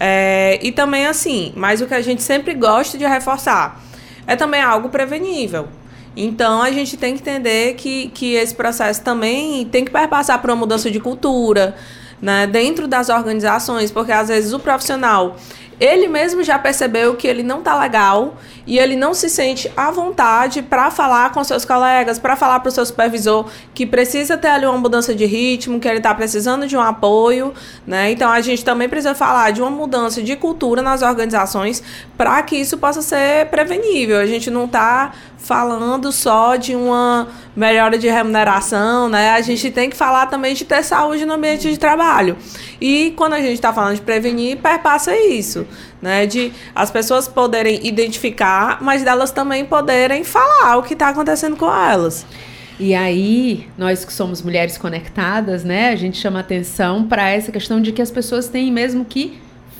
É, 0.00 0.58
e 0.62 0.70
também 0.70 1.06
assim, 1.06 1.52
mas 1.56 1.80
o 1.80 1.86
que 1.86 1.94
a 1.94 2.00
gente 2.00 2.22
sempre 2.22 2.54
gosta 2.54 2.96
de 2.96 3.04
reforçar 3.04 3.82
é 4.26 4.36
também 4.36 4.60
algo 4.60 4.88
prevenível. 4.88 5.68
Então 6.16 6.62
a 6.62 6.70
gente 6.70 6.96
tem 6.96 7.14
que 7.14 7.20
entender 7.20 7.74
que, 7.74 8.08
que 8.08 8.34
esse 8.34 8.54
processo 8.54 9.02
também 9.02 9.64
tem 9.66 9.84
que 9.84 9.90
passar 9.90 10.40
por 10.40 10.50
uma 10.50 10.56
mudança 10.56 10.90
de 10.90 11.00
cultura, 11.00 11.76
né, 12.20 12.46
dentro 12.46 12.88
das 12.88 13.08
organizações, 13.08 13.92
porque 13.92 14.10
às 14.10 14.28
vezes 14.28 14.52
o 14.52 14.58
profissional 14.58 15.36
ele 15.80 16.08
mesmo 16.08 16.42
já 16.42 16.58
percebeu 16.58 17.14
que 17.14 17.26
ele 17.26 17.42
não 17.42 17.62
tá 17.62 17.78
legal 17.78 18.36
e 18.68 18.78
ele 18.78 18.94
não 18.94 19.14
se 19.14 19.30
sente 19.30 19.72
à 19.74 19.90
vontade 19.90 20.60
para 20.60 20.90
falar 20.90 21.32
com 21.32 21.42
seus 21.42 21.64
colegas, 21.64 22.18
para 22.18 22.36
falar 22.36 22.60
para 22.60 22.68
o 22.68 22.70
seu 22.70 22.84
supervisor 22.84 23.46
que 23.72 23.86
precisa 23.86 24.36
ter 24.36 24.48
ali 24.48 24.66
uma 24.66 24.76
mudança 24.76 25.14
de 25.14 25.24
ritmo, 25.24 25.80
que 25.80 25.88
ele 25.88 25.96
está 25.96 26.14
precisando 26.14 26.66
de 26.66 26.76
um 26.76 26.80
apoio, 26.80 27.54
né? 27.86 28.12
Então 28.12 28.30
a 28.30 28.42
gente 28.42 28.62
também 28.62 28.86
precisa 28.86 29.14
falar 29.14 29.52
de 29.52 29.62
uma 29.62 29.70
mudança 29.70 30.22
de 30.22 30.36
cultura 30.36 30.82
nas 30.82 31.00
organizações 31.00 31.82
para 32.14 32.42
que 32.42 32.56
isso 32.56 32.76
possa 32.76 33.00
ser 33.00 33.46
prevenível. 33.46 34.18
A 34.18 34.26
gente 34.26 34.50
não 34.50 34.66
está 34.66 35.12
falando 35.38 36.12
só 36.12 36.56
de 36.56 36.76
uma 36.76 37.28
melhora 37.56 37.96
de 37.96 38.06
remuneração, 38.06 39.08
né? 39.08 39.30
A 39.30 39.40
gente 39.40 39.70
tem 39.70 39.88
que 39.88 39.96
falar 39.96 40.26
também 40.26 40.54
de 40.54 40.66
ter 40.66 40.82
saúde 40.82 41.24
no 41.24 41.32
ambiente 41.32 41.70
de 41.70 41.78
trabalho. 41.78 42.36
E 42.78 43.14
quando 43.16 43.32
a 43.32 43.40
gente 43.40 43.54
está 43.54 43.72
falando 43.72 43.94
de 43.94 44.02
prevenir, 44.02 44.58
perpassa 44.58 45.16
isso, 45.16 45.66
né? 46.00 46.26
De 46.26 46.52
as 46.74 46.90
pessoas 46.90 47.28
poderem 47.28 47.86
identificar, 47.86 48.78
mas 48.82 49.02
delas 49.02 49.30
também 49.30 49.64
poderem 49.64 50.24
falar 50.24 50.76
o 50.76 50.82
que 50.82 50.94
está 50.94 51.08
acontecendo 51.08 51.56
com 51.56 51.66
elas. 51.66 52.26
E 52.80 52.94
aí, 52.94 53.66
nós 53.76 54.04
que 54.04 54.12
somos 54.12 54.40
mulheres 54.40 54.78
conectadas, 54.78 55.64
né, 55.64 55.88
a 55.88 55.96
gente 55.96 56.16
chama 56.16 56.38
atenção 56.38 57.02
para 57.08 57.28
essa 57.28 57.50
questão 57.50 57.82
de 57.82 57.90
que 57.90 58.00
as 58.00 58.10
pessoas 58.10 58.46
têm 58.46 58.70
mesmo 58.70 59.04
que 59.04 59.36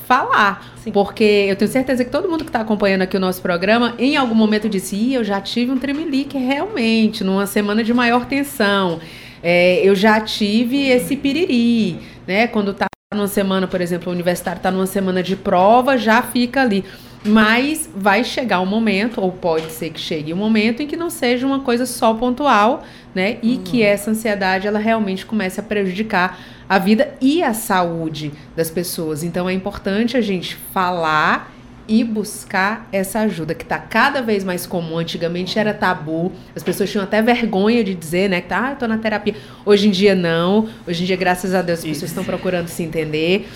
falar. 0.08 0.74
Sim. 0.82 0.90
Porque 0.90 1.46
eu 1.48 1.54
tenho 1.54 1.70
certeza 1.70 2.04
que 2.04 2.10
todo 2.10 2.28
mundo 2.28 2.42
que 2.42 2.48
está 2.48 2.60
acompanhando 2.60 3.02
aqui 3.02 3.16
o 3.16 3.20
nosso 3.20 3.40
programa, 3.40 3.94
em 3.98 4.16
algum 4.16 4.34
momento 4.34 4.68
disse: 4.68 4.96
Ih, 4.96 5.14
eu 5.14 5.22
já 5.22 5.40
tive 5.40 5.70
um 5.70 5.78
tremelique 5.78 6.36
realmente, 6.38 7.22
numa 7.22 7.46
semana 7.46 7.84
de 7.84 7.94
maior 7.94 8.26
tensão. 8.26 8.98
É, 9.40 9.80
eu 9.84 9.94
já 9.94 10.20
tive 10.20 10.88
esse 10.88 11.14
piriri, 11.14 11.98
né? 12.26 12.48
Quando 12.48 12.74
tá 12.74 12.87
numa 13.14 13.26
semana, 13.26 13.66
por 13.66 13.80
exemplo, 13.80 14.10
o 14.10 14.14
universitário 14.14 14.58
está 14.58 14.70
numa 14.70 14.86
semana 14.86 15.22
de 15.22 15.34
prova, 15.34 15.96
já 15.96 16.20
fica 16.20 16.60
ali. 16.60 16.84
Mas 17.24 17.88
vai 17.96 18.22
chegar 18.22 18.60
um 18.60 18.66
momento, 18.66 19.22
ou 19.22 19.32
pode 19.32 19.72
ser 19.72 19.90
que 19.90 19.98
chegue 19.98 20.34
um 20.34 20.36
momento, 20.36 20.82
em 20.82 20.86
que 20.86 20.94
não 20.94 21.08
seja 21.08 21.46
uma 21.46 21.60
coisa 21.60 21.86
só 21.86 22.12
pontual, 22.12 22.84
né? 23.14 23.38
E 23.42 23.54
uhum. 23.54 23.62
que 23.62 23.82
essa 23.82 24.10
ansiedade 24.10 24.66
ela 24.66 24.78
realmente 24.78 25.24
comece 25.24 25.58
a 25.58 25.62
prejudicar 25.62 26.38
a 26.68 26.78
vida 26.78 27.14
e 27.18 27.42
a 27.42 27.54
saúde 27.54 28.30
das 28.54 28.70
pessoas. 28.70 29.24
Então 29.24 29.48
é 29.48 29.54
importante 29.54 30.14
a 30.14 30.20
gente 30.20 30.54
falar 30.70 31.50
e 31.88 32.04
buscar 32.04 32.86
essa 32.92 33.20
ajuda, 33.20 33.54
que 33.54 33.64
está 33.64 33.78
cada 33.78 34.20
vez 34.20 34.44
mais 34.44 34.66
comum. 34.66 34.98
Antigamente 34.98 35.58
era 35.58 35.72
tabu, 35.72 36.30
as 36.54 36.62
pessoas 36.62 36.90
tinham 36.90 37.02
até 37.02 37.22
vergonha 37.22 37.82
de 37.82 37.94
dizer, 37.94 38.28
né, 38.28 38.42
que 38.42 38.48
tá, 38.48 38.66
ah, 38.66 38.70
eu 38.72 38.76
tô 38.76 38.86
na 38.86 38.98
terapia. 38.98 39.34
Hoje 39.64 39.88
em 39.88 39.90
dia 39.90 40.14
não, 40.14 40.68
hoje 40.86 41.02
em 41.02 41.06
dia, 41.06 41.16
graças 41.16 41.54
a 41.54 41.62
Deus, 41.62 41.78
as 41.78 41.84
pessoas 41.84 42.10
estão 42.10 42.22
procurando 42.22 42.68
se 42.68 42.82
entender. 42.82 43.48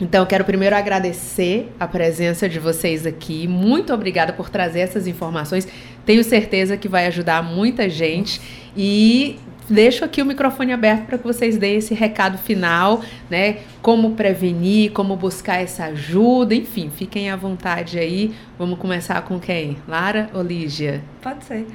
Então, 0.00 0.22
eu 0.22 0.26
quero 0.26 0.44
primeiro 0.44 0.74
agradecer 0.74 1.72
a 1.78 1.86
presença 1.86 2.48
de 2.48 2.58
vocês 2.58 3.06
aqui. 3.06 3.46
Muito 3.46 3.92
obrigada 3.94 4.32
por 4.32 4.50
trazer 4.50 4.80
essas 4.80 5.06
informações. 5.06 5.68
Tenho 6.04 6.24
certeza 6.24 6.76
que 6.76 6.88
vai 6.88 7.06
ajudar 7.06 7.42
muita 7.42 7.88
gente. 7.88 8.40
E 8.76 9.38
deixo 9.68 10.04
aqui 10.04 10.20
o 10.22 10.26
microfone 10.26 10.72
aberto 10.72 11.06
para 11.06 11.18
que 11.18 11.24
vocês 11.24 11.56
deem 11.56 11.76
esse 11.76 11.94
recado 11.94 12.38
final, 12.38 13.02
né? 13.30 13.58
Como 13.80 14.12
prevenir, 14.12 14.92
como 14.92 15.16
buscar 15.16 15.62
essa 15.62 15.86
ajuda, 15.86 16.54
enfim, 16.54 16.90
fiquem 16.94 17.30
à 17.30 17.36
vontade 17.36 17.98
aí. 17.98 18.34
Vamos 18.58 18.78
começar 18.78 19.20
com 19.22 19.38
quem? 19.38 19.76
Lara 19.86 20.30
ou 20.34 20.42
Lígia? 20.42 21.02
Pode 21.22 21.44
ser. 21.44 21.66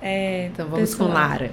É, 0.00 0.50
então 0.52 0.66
vamos 0.68 0.90
pessoal, 0.90 1.08
com 1.08 1.14
Lara. 1.14 1.50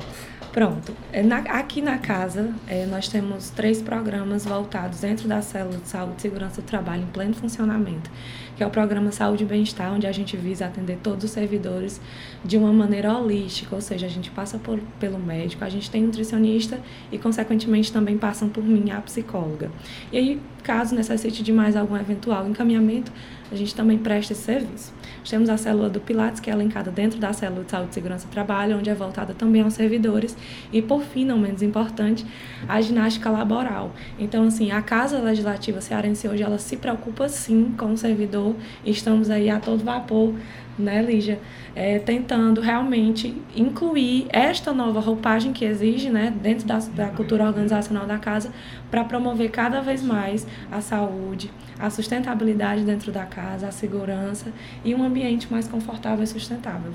Pronto. 0.54 0.93
É, 1.12 1.24
na, 1.24 1.38
aqui 1.38 1.82
na 1.82 1.97
casa, 1.97 2.54
é, 2.68 2.86
nós 2.86 3.08
temos 3.08 3.49
três 3.49 3.82
programas 3.82 4.45
voltados 4.45 4.99
dentro 4.99 5.28
da 5.28 5.41
célula 5.41 5.80
de 5.80 5.88
saúde 5.89 6.14
e 6.20 6.22
segurança 6.22 6.62
do 6.62 6.66
trabalho 6.66 7.01
em 7.01 7.08
pleno 7.08 7.34
funcionamento, 7.34 8.12
que 8.56 8.62
é 8.62 8.68
o 8.68 8.70
programa 8.70 9.12
Saúde 9.12 9.43
e 9.43 9.47
Bem-Estar, 9.47 9.91
onde 9.91 10.06
a 10.06 10.12
gente 10.12 10.38
visa 10.38 10.68
atender 10.68 10.99
todos 11.01 11.24
os 11.24 11.32
servidores 11.32 11.99
de 12.45 12.56
uma 12.56 12.72
maneira 12.72 13.18
holística, 13.18 13.74
ou 13.74 13.82
seja, 13.82 14.06
a 14.06 14.10
gente 14.10 14.30
passa 14.30 14.60
por, 14.60 14.80
pelo 14.99 15.18
médico, 15.18 15.66
a 15.66 15.70
gente 15.70 15.89
tem 15.89 16.04
nutricionista 16.04 16.80
e, 17.12 17.18
consequentemente, 17.18 17.91
também 17.91 18.16
passam 18.16 18.47
por 18.47 18.64
mim, 18.64 18.91
a 18.91 19.01
psicóloga. 19.01 19.72
E 20.12 20.18
aí, 20.20 20.41
caso 20.62 20.93
necessite 20.93 21.41
de 21.41 21.51
mais 21.51 21.76
algum 21.76 21.97
eventual 21.97 22.47
encaminhamento, 22.47 23.12
a 23.51 23.56
gente 23.56 23.74
também 23.74 23.97
presta 23.97 24.34
esse 24.34 24.43
serviço. 24.43 24.93
Temos 25.30 25.49
a 25.49 25.57
célula 25.57 25.89
do 25.89 25.99
Pilates, 25.99 26.39
que 26.39 26.49
é 26.49 26.53
elencada 26.53 26.91
dentro 26.91 27.19
da 27.19 27.34
célula 27.34 27.63
de 27.63 27.71
saúde 27.71 27.91
e 27.91 27.93
segurança 27.93 28.28
do 28.28 28.32
trabalho, 28.32 28.78
onde 28.78 28.89
é 28.89 28.93
voltada 28.93 29.34
também 29.34 29.61
aos 29.61 29.74
servidores. 29.74 30.36
E, 30.71 30.82
por 30.82 31.01
fim, 31.01 31.26
não 31.26 31.38
menos 31.38 31.61
importante, 31.61 32.26
a 32.67 32.80
ginástica 32.82 33.30
laboral. 33.30 33.91
Então, 34.19 34.45
assim, 34.45 34.71
a 34.71 34.82
Casa 34.82 35.19
Legislativa 35.19 35.82
Cearense 35.82 36.28
hoje, 36.28 36.43
ela 36.43 36.57
se 36.57 36.78
preocupa, 36.78 37.28
sim, 37.30 37.74
com 37.78 37.93
o 37.93 37.97
servidor. 37.97 38.55
Estamos 38.86 39.30
aí 39.30 39.49
a 39.49 39.59
todo 39.59 39.84
vapor, 39.84 40.34
né, 40.78 41.01
Lígia? 41.01 41.39
É, 41.76 41.97
tentando 41.97 42.61
realmente 42.61 43.36
incluir 43.55 44.28
esta 44.30 44.74
nova 44.74 44.99
roupagem 44.99 45.53
que 45.53 45.65
exige 45.65 46.09
né, 46.09 46.32
dentro 46.41 46.67
da, 46.67 46.78
da 46.78 47.07
cultura 47.07 47.45
organizacional 47.45 48.05
da 48.05 48.19
casa 48.19 48.51
para 48.91 49.03
promover 49.03 49.49
cada 49.49 49.82
vez 49.82 50.03
mais 50.03 50.45
a 50.71 50.82
saúde, 50.82 51.49
a 51.80 51.89
sustentabilidade 51.89 52.84
dentro 52.84 53.11
da 53.11 53.26
casa, 53.26 53.67
a 53.67 53.71
segurança 53.71 54.47
e 54.84 54.93
um 54.93 55.03
ambiente 55.03 55.51
mais 55.51 55.67
confortável 55.67 56.24
e 56.24 56.28
sustentável. 56.28 56.93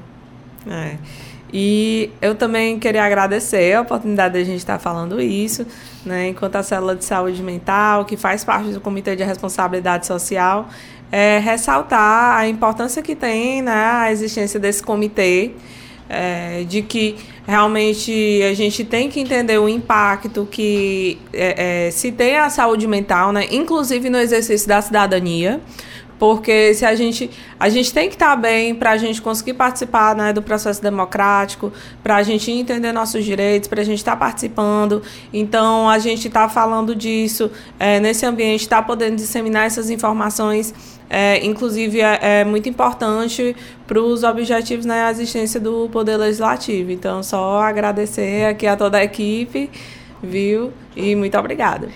É. 0.66 0.96
E 1.52 2.10
eu 2.20 2.34
também 2.34 2.78
queria 2.78 3.04
agradecer 3.04 3.74
a 3.74 3.80
oportunidade 3.80 4.34
de 4.34 4.40
a 4.40 4.44
gente 4.44 4.58
estar 4.58 4.78
falando 4.78 5.20
isso, 5.20 5.66
né, 6.04 6.28
enquanto 6.28 6.56
a 6.56 6.62
célula 6.62 6.94
de 6.94 7.04
saúde 7.04 7.42
mental, 7.42 8.04
que 8.04 8.16
faz 8.16 8.44
parte 8.44 8.70
do 8.70 8.80
Comitê 8.80 9.16
de 9.16 9.24
Responsabilidade 9.24 10.06
Social, 10.06 10.68
é, 11.10 11.38
ressaltar 11.38 12.36
a 12.36 12.46
importância 12.46 13.02
que 13.02 13.16
tem 13.16 13.62
né, 13.62 13.72
a 13.72 14.12
existência 14.12 14.60
desse 14.60 14.82
comitê, 14.82 15.52
é, 16.08 16.64
de 16.64 16.82
que 16.82 17.16
realmente 17.46 18.42
a 18.42 18.54
gente 18.54 18.84
tem 18.84 19.08
que 19.08 19.20
entender 19.20 19.58
o 19.58 19.68
impacto 19.68 20.46
que 20.50 21.18
é, 21.32 21.86
é 21.86 21.90
se 21.90 22.12
tem 22.12 22.36
a 22.36 22.48
saúde 22.50 22.86
mental, 22.86 23.32
né, 23.32 23.46
inclusive 23.50 24.08
no 24.08 24.18
exercício 24.18 24.68
da 24.68 24.80
cidadania. 24.80 25.60
Porque 26.18 26.74
se 26.74 26.84
a 26.84 26.94
gente 26.94 27.30
a 27.58 27.68
gente 27.68 27.92
tem 27.92 28.08
que 28.08 28.14
estar 28.14 28.34
bem 28.36 28.74
para 28.74 28.90
a 28.90 28.96
gente 28.96 29.22
conseguir 29.22 29.54
participar 29.54 30.14
né, 30.14 30.32
do 30.32 30.42
processo 30.42 30.82
democrático, 30.82 31.72
para 32.02 32.16
a 32.16 32.22
gente 32.22 32.50
entender 32.50 32.92
nossos 32.92 33.24
direitos, 33.24 33.68
para 33.68 33.80
a 33.80 33.84
gente 33.84 33.98
estar 33.98 34.16
participando. 34.16 35.02
Então 35.32 35.88
a 35.88 35.98
gente 35.98 36.26
está 36.28 36.48
falando 36.48 36.94
disso 36.94 37.50
é, 37.78 38.00
nesse 38.00 38.26
ambiente, 38.26 38.62
está 38.62 38.82
podendo 38.82 39.16
disseminar 39.16 39.66
essas 39.66 39.90
informações. 39.90 40.74
É, 41.10 41.42
inclusive 41.44 42.02
é, 42.02 42.18
é, 42.20 42.44
muito 42.44 42.68
importante 42.68 43.56
para 43.86 43.98
os 43.98 44.24
objetivos 44.24 44.84
na 44.84 45.06
né, 45.06 45.10
existência 45.10 45.58
do 45.58 45.88
Poder 45.90 46.16
Legislativo. 46.16 46.90
Então, 46.90 47.22
só 47.22 47.62
agradecer 47.62 48.44
aqui 48.44 48.66
a 48.66 48.76
toda 48.76 48.98
a 48.98 49.04
equipe, 49.04 49.70
viu? 50.22 50.70
E 50.94 51.14
muito 51.14 51.38
obrigada. 51.38 51.88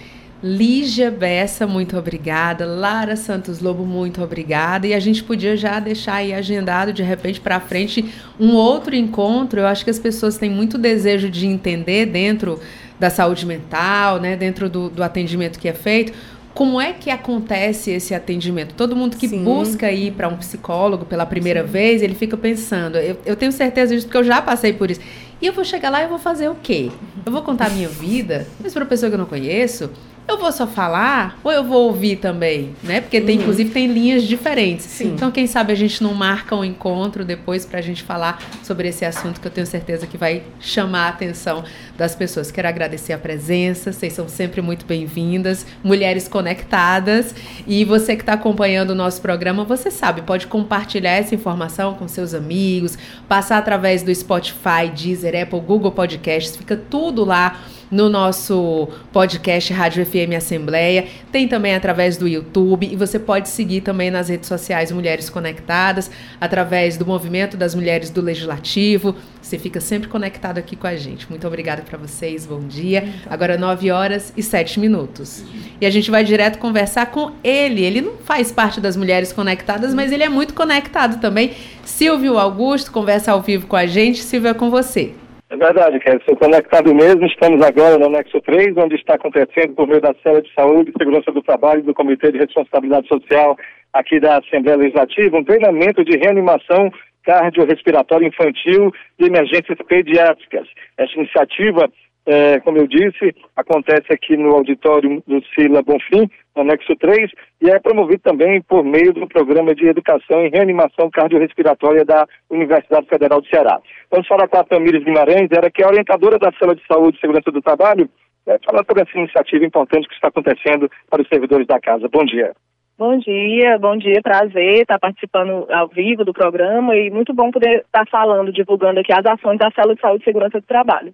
Lígia 0.43 1.09
Bessa, 1.09 1.69
muito 1.69 1.97
obrigada. 1.97 2.67
Lara 2.67 3.15
Santos 3.15 3.61
Lobo, 3.61 3.87
muito 3.87 4.21
obrigada. 4.21 4.89
E 4.89 4.93
a 4.93 4.99
gente 4.99 5.23
podia 5.23 5.57
já 5.57 5.79
deixar 5.79 6.15
aí 6.15 6.35
agendado 6.35 6.93
de 6.93 7.03
repente 7.03 7.41
para 7.41 7.61
frente 7.61 8.13
um 8.41 8.55
outro 8.55 8.97
encontro. 8.97 9.61
Eu 9.61 9.67
acho 9.69 9.85
que 9.85 9.91
as 9.91 10.01
pessoas 10.01 10.37
têm 10.37 10.51
muito 10.51 10.77
desejo 10.77 11.31
de 11.31 11.47
entender 11.47 12.07
dentro 12.07 12.59
da 12.99 13.09
saúde 13.09 13.47
mental, 13.47 14.21
né, 14.21 14.37
dentro 14.37 14.69
do, 14.69 14.91
do 14.91 15.03
atendimento 15.03 15.61
que 15.61 15.69
é 15.69 15.73
feito. 15.73 16.13
Como 16.53 16.81
é 16.81 16.93
que 16.93 17.09
acontece 17.09 17.93
esse 17.93 18.13
atendimento? 18.15 18.75
Todo 18.75 18.95
mundo 18.97 19.17
que 19.17 19.29
Sim. 19.29 19.43
busca 19.43 19.91
ir 19.91 20.13
para 20.13 20.29
um 20.29 20.37
psicólogo 20.37 21.05
pela 21.05 21.25
primeira 21.25 21.63
Sim. 21.63 21.71
vez, 21.71 22.03
ele 22.03 22.15
fica 22.15 22.37
pensando. 22.37 22.99
Eu, 22.99 23.17
eu 23.25 23.37
tenho 23.37 23.53
certeza 23.53 23.95
disso 23.95 24.07
porque 24.07 24.19
eu 24.19 24.25
já 24.25 24.43
passei 24.43 24.73
por 24.73 24.91
isso. 24.91 25.01
E 25.41 25.47
eu 25.47 25.53
vou 25.53 25.65
chegar 25.65 25.89
lá 25.89 26.03
e 26.03 26.09
vou 26.09 26.19
fazer 26.19 26.49
o 26.49 26.55
quê? 26.55 26.91
Eu 27.25 27.33
vou 27.33 27.43
contar 27.43 27.67
a 27.67 27.71
minha 27.71 27.89
vida, 27.89 28.47
mas 28.61 28.73
para 28.73 28.83
uma 28.83 28.89
pessoa 28.89 29.09
que 29.09 29.15
eu 29.15 29.19
não 29.19 29.27
conheço, 29.27 29.91
eu 30.29 30.39
vou 30.39 30.53
só 30.53 30.67
falar 30.67 31.39
ou 31.43 31.51
eu 31.51 31.65
vou 31.65 31.87
ouvir 31.87 32.17
também, 32.17 32.75
né? 32.83 33.01
Porque 33.01 33.21
tem, 33.21 33.37
uhum. 33.37 33.43
inclusive 33.43 33.71
tem 33.71 33.87
linhas 33.87 34.23
diferentes. 34.23 34.87
Sim. 34.87 35.13
Então, 35.15 35.31
quem 35.31 35.47
sabe 35.47 35.73
a 35.73 35.77
gente 35.77 36.03
não 36.03 36.15
marca 36.15 36.55
um 36.55 36.65
encontro 36.65 37.25
depois 37.25 37.67
para 37.67 37.81
a 37.81 37.83
gente 37.83 38.03
falar 38.03 38.41
sobre 38.63 38.89
esse 38.89 39.05
assunto 39.05 39.41
que 39.41 39.47
eu 39.47 39.51
tenho 39.51 39.67
certeza 39.67 40.07
que 40.07 40.17
vai 40.17 40.43
chamar 40.61 41.07
a 41.07 41.09
atenção 41.09 41.65
das 41.99 42.15
pessoas. 42.15 42.51
Quero 42.51 42.69
agradecer 42.69 43.13
a 43.13 43.19
presença, 43.19 43.93
vocês 43.93 44.13
são 44.13 44.29
sempre 44.29 44.63
muito 44.63 44.87
bem-vindas, 44.87 45.67
mulheres 45.83 46.29
conectadas. 46.29 47.35
E 47.67 47.85
você 47.85 48.15
que 48.15 48.23
está 48.23 48.35
acompanhando 48.35 48.91
o 48.91 48.95
nosso 48.95 49.21
programa, 49.21 49.65
você 49.65 49.91
sabe, 49.91 50.23
pode 50.23 50.47
compartilhar 50.47 51.13
essa 51.13 51.35
informação 51.35 51.95
com 51.95 52.07
seus 52.07 52.33
amigos, 52.33 52.97
passar 53.29 53.59
através 53.59 54.03
do 54.03 54.15
Spotify, 54.15 54.89
Deezer, 54.95 55.43
Apple, 55.43 55.61
Google 55.61 55.93
Podcasts, 55.93 56.57
fica 56.57 56.77
tudo 56.77 57.25
lá 57.25 57.61
no 57.93 58.09
nosso 58.09 58.89
podcast 59.13 59.71
Rádio 59.71 60.07
FM 60.07 60.35
Assembleia, 60.35 61.07
tem 61.31 61.47
também 61.47 61.75
através 61.75 62.17
do 62.17 62.27
YouTube 62.27 62.89
e 62.91 62.97
você 62.97 63.19
pode 63.19 63.51
seguir 63.51 63.83
também 63.83 64.11
nas 64.11 64.31
redes 64.31 64.49
sociais 64.49 64.91
Mulheres 64.91 65.29
Conectadas, 65.29 66.11
através 66.41 66.97
do 66.97 67.05
Movimento 67.05 67.55
das 67.55 67.75
Mulheres 67.75 68.09
do 68.09 68.23
Legislativo. 68.23 69.15
Você 69.43 69.59
fica 69.59 69.79
sempre 69.79 70.09
conectado 70.09 70.57
aqui 70.57 70.75
com 70.75 70.87
a 70.87 70.97
gente. 70.97 71.29
Muito 71.29 71.47
obrigada 71.47 71.83
para 71.83 71.99
vocês, 71.99 72.47
bom 72.47 72.61
dia. 72.61 73.07
Agora 73.29 73.59
9 73.59 73.91
horas 73.91 74.33
e 74.35 74.43
7 74.43 74.81
minutos. 74.81 75.45
E 75.79 75.85
a 75.85 75.91
gente 75.91 76.11
vai 76.11 76.25
direto 76.25 76.59
conversar 76.59 77.07
com 77.07 77.33
ele. 77.45 77.85
Ele 77.85 78.01
não 78.01 78.17
faz 78.25 78.51
parte 78.51 78.81
das 78.81 78.97
Mulheres 78.97 79.35
Conectadas, 79.35 79.93
mas 79.93 80.11
ele 80.11 80.23
é 80.23 80.31
muito 80.31 80.55
conectado 80.55 81.21
também. 81.21 81.53
Silvio 81.85 82.39
Augusto 82.39 82.91
conversa 82.91 83.33
ao 83.33 83.43
vivo 83.43 83.67
com 83.67 83.77
a 83.77 83.85
gente. 83.85 84.23
Silvio, 84.23 84.49
é 84.49 84.55
com 84.55 84.71
você. 84.71 85.13
É 85.53 85.57
verdade. 85.57 86.01
Sou 86.25 86.35
conectado 86.35 86.95
mesmo. 86.95 87.27
Estamos 87.27 87.63
agora 87.63 87.99
no 87.99 88.07
anexo 88.07 88.41
3, 88.41 88.75
onde 88.79 88.95
está 88.95 89.17
acontecendo, 89.17 89.75
por 89.75 89.87
meio 89.87 90.01
da 90.01 90.15
Cela 90.23 90.41
de 90.41 90.51
Saúde 90.55 90.91
e 90.91 90.99
Segurança 90.99 91.31
do 91.31 91.43
Trabalho 91.43 91.81
e 91.81 91.83
do 91.83 91.93
Comitê 91.93 92.33
de 92.33 92.39
Responsabilidade 92.39 93.07
Social 93.07 93.55
aqui 93.93 94.19
da 94.19 94.39
Assembleia 94.39 94.79
Legislativa, 94.79 95.37
um 95.37 95.45
treinamento 95.45 96.03
de 96.07 96.17
reanimação 96.17 96.91
cardiorrespiratória 97.23 98.27
infantil 98.27 98.91
e 99.19 99.27
emergências 99.27 99.77
pediátricas. 99.87 100.67
Essa 100.97 101.13
iniciativa, 101.19 101.87
é, 102.25 102.61
como 102.61 102.79
eu 102.79 102.87
disse, 102.87 103.35
acontece 103.57 104.13
aqui 104.13 104.37
no 104.37 104.55
auditório 104.55 105.23
do 105.27 105.43
Sila 105.47 105.83
Bonfim, 105.83 106.31
anexo 106.55 106.95
3, 106.97 107.31
e 107.61 107.71
é 107.71 107.79
promovido 107.81 108.21
também 108.23 108.63
por 108.63 108.85
meio 108.85 109.13
do 109.13 109.27
Programa 109.27 109.75
de 109.75 109.87
Educação 109.87 110.45
em 110.45 110.51
Reanimação 110.51 111.11
Cardiorrespiratória 111.11 112.05
da 112.05 112.27
Universidade 112.49 113.07
Federal 113.09 113.41
do 113.41 113.49
Ceará. 113.49 113.81
Vamos 114.11 114.29
falar 114.29 114.47
com 114.47 114.59
a 114.59 114.65
Tamires 114.65 115.03
Guimarães, 115.03 115.49
era 115.51 115.71
que 115.71 115.83
é 115.83 115.87
orientadora 115.87 116.39
da 116.39 116.53
Cela 116.59 116.77
de 116.77 116.87
Saúde 116.87 117.17
e 117.17 117.21
Segurança 117.21 117.51
do 117.51 117.61
Trabalho, 117.61 118.09
é, 118.47 118.59
falar 118.65 118.85
sobre 118.85 119.03
essa 119.03 119.19
iniciativa 119.19 119.65
importante 119.65 120.09
que 120.09 120.15
está 120.15 120.29
acontecendo 120.29 120.89
para 121.11 121.23
os 121.23 121.29
servidores 121.29 121.67
da 121.67 121.81
casa. 121.81 122.09
Bom 122.09 122.25
dia. 122.25 122.53
Bom 122.99 123.19
dia, 123.19 123.79
bom 123.79 123.97
dia, 123.97 124.21
prazer 124.23 124.83
estar 124.83 124.99
participando 124.99 125.67
ao 125.73 125.89
vivo 125.89 126.25
do 126.25 126.33
programa 126.33 126.95
e 126.95 127.11
muito 127.11 127.35
bom 127.35 127.51
poder 127.51 127.81
estar 127.81 128.07
falando, 128.09 128.53
divulgando 128.53 129.01
aqui 129.01 129.13
as 129.13 129.27
ações 129.27 129.59
da 129.59 129.73
Célula 129.73 129.97
de 129.97 130.01
Saúde 130.01 130.23
e 130.23 130.25
Segurança 130.25 130.61
do 130.61 130.67
Trabalho. 130.67 131.13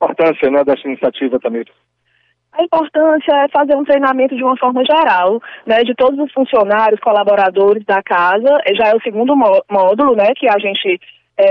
Importância 0.00 0.50
né, 0.50 0.64
dessa 0.64 0.86
iniciativa 0.88 1.38
também. 1.38 1.64
A 2.52 2.64
importância 2.64 3.32
é 3.32 3.48
fazer 3.48 3.76
um 3.76 3.84
treinamento 3.84 4.34
de 4.34 4.42
uma 4.42 4.56
forma 4.56 4.82
geral, 4.84 5.40
né, 5.66 5.82
de 5.84 5.94
todos 5.94 6.18
os 6.18 6.32
funcionários, 6.32 7.00
colaboradores 7.00 7.84
da 7.84 8.02
casa. 8.02 8.58
Já 8.76 8.88
é 8.88 8.96
o 8.96 9.02
segundo 9.02 9.36
módulo, 9.70 10.16
né, 10.16 10.32
que 10.34 10.48
a 10.48 10.58
gente 10.58 10.98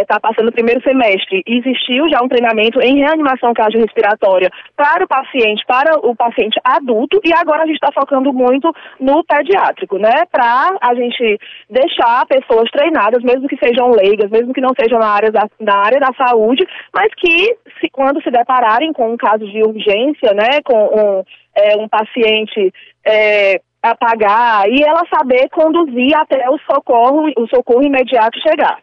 está 0.02 0.16
é, 0.16 0.20
passando 0.20 0.50
o 0.50 0.52
primeiro 0.52 0.82
semestre, 0.82 1.44
existiu 1.46 2.10
já 2.10 2.22
um 2.24 2.28
treinamento 2.28 2.80
em 2.82 3.00
reanimação 3.00 3.54
cardiorrespiratória 3.54 4.50
para 4.76 5.04
o 5.04 5.08
paciente, 5.08 5.64
para 5.66 6.00
o 6.08 6.16
paciente 6.16 6.60
adulto, 6.64 7.20
e 7.24 7.34
agora 7.34 7.64
a 7.64 7.66
gente 7.66 7.76
está 7.76 7.92
focando 7.92 8.34
muito 8.34 8.72
no 9.00 9.24
pediátrico, 9.24 9.98
né? 9.98 10.26
Para 10.32 10.78
a 10.82 10.94
gente 10.94 11.40
deixar 11.70 12.26
pessoas 12.28 12.70
treinadas, 12.72 13.24
mesmo 13.24 13.48
que 13.48 13.58
sejam 13.58 13.92
leigas, 13.92 14.30
mesmo 14.30 14.54
que 14.54 14.62
não 14.62 14.72
sejam 14.80 15.00
na 15.00 15.10
área 15.10 15.32
da, 15.32 15.48
na 15.60 15.78
área 15.78 16.00
da 16.00 16.14
saúde, 16.14 16.66
mas 16.94 17.14
que 17.16 17.56
se, 17.80 17.90
quando 17.92 18.22
se 18.22 18.30
depararem 18.30 18.94
com 18.94 19.12
um 19.12 19.18
caso 19.18 19.46
de 19.46 19.62
urgência, 19.64 20.34
né? 20.34 20.62
Com 20.64 20.78
um, 20.78 21.24
é, 21.56 21.78
um 21.78 21.88
paciente. 21.88 22.74
É, 23.06 23.62
apagar 23.82 24.68
e 24.68 24.84
ela 24.84 25.04
saber 25.08 25.48
conduzir 25.50 26.14
até 26.14 26.50
o 26.50 26.60
socorro, 26.70 27.32
o 27.38 27.48
socorro 27.48 27.82
imediato 27.82 28.38
chegar 28.42 28.78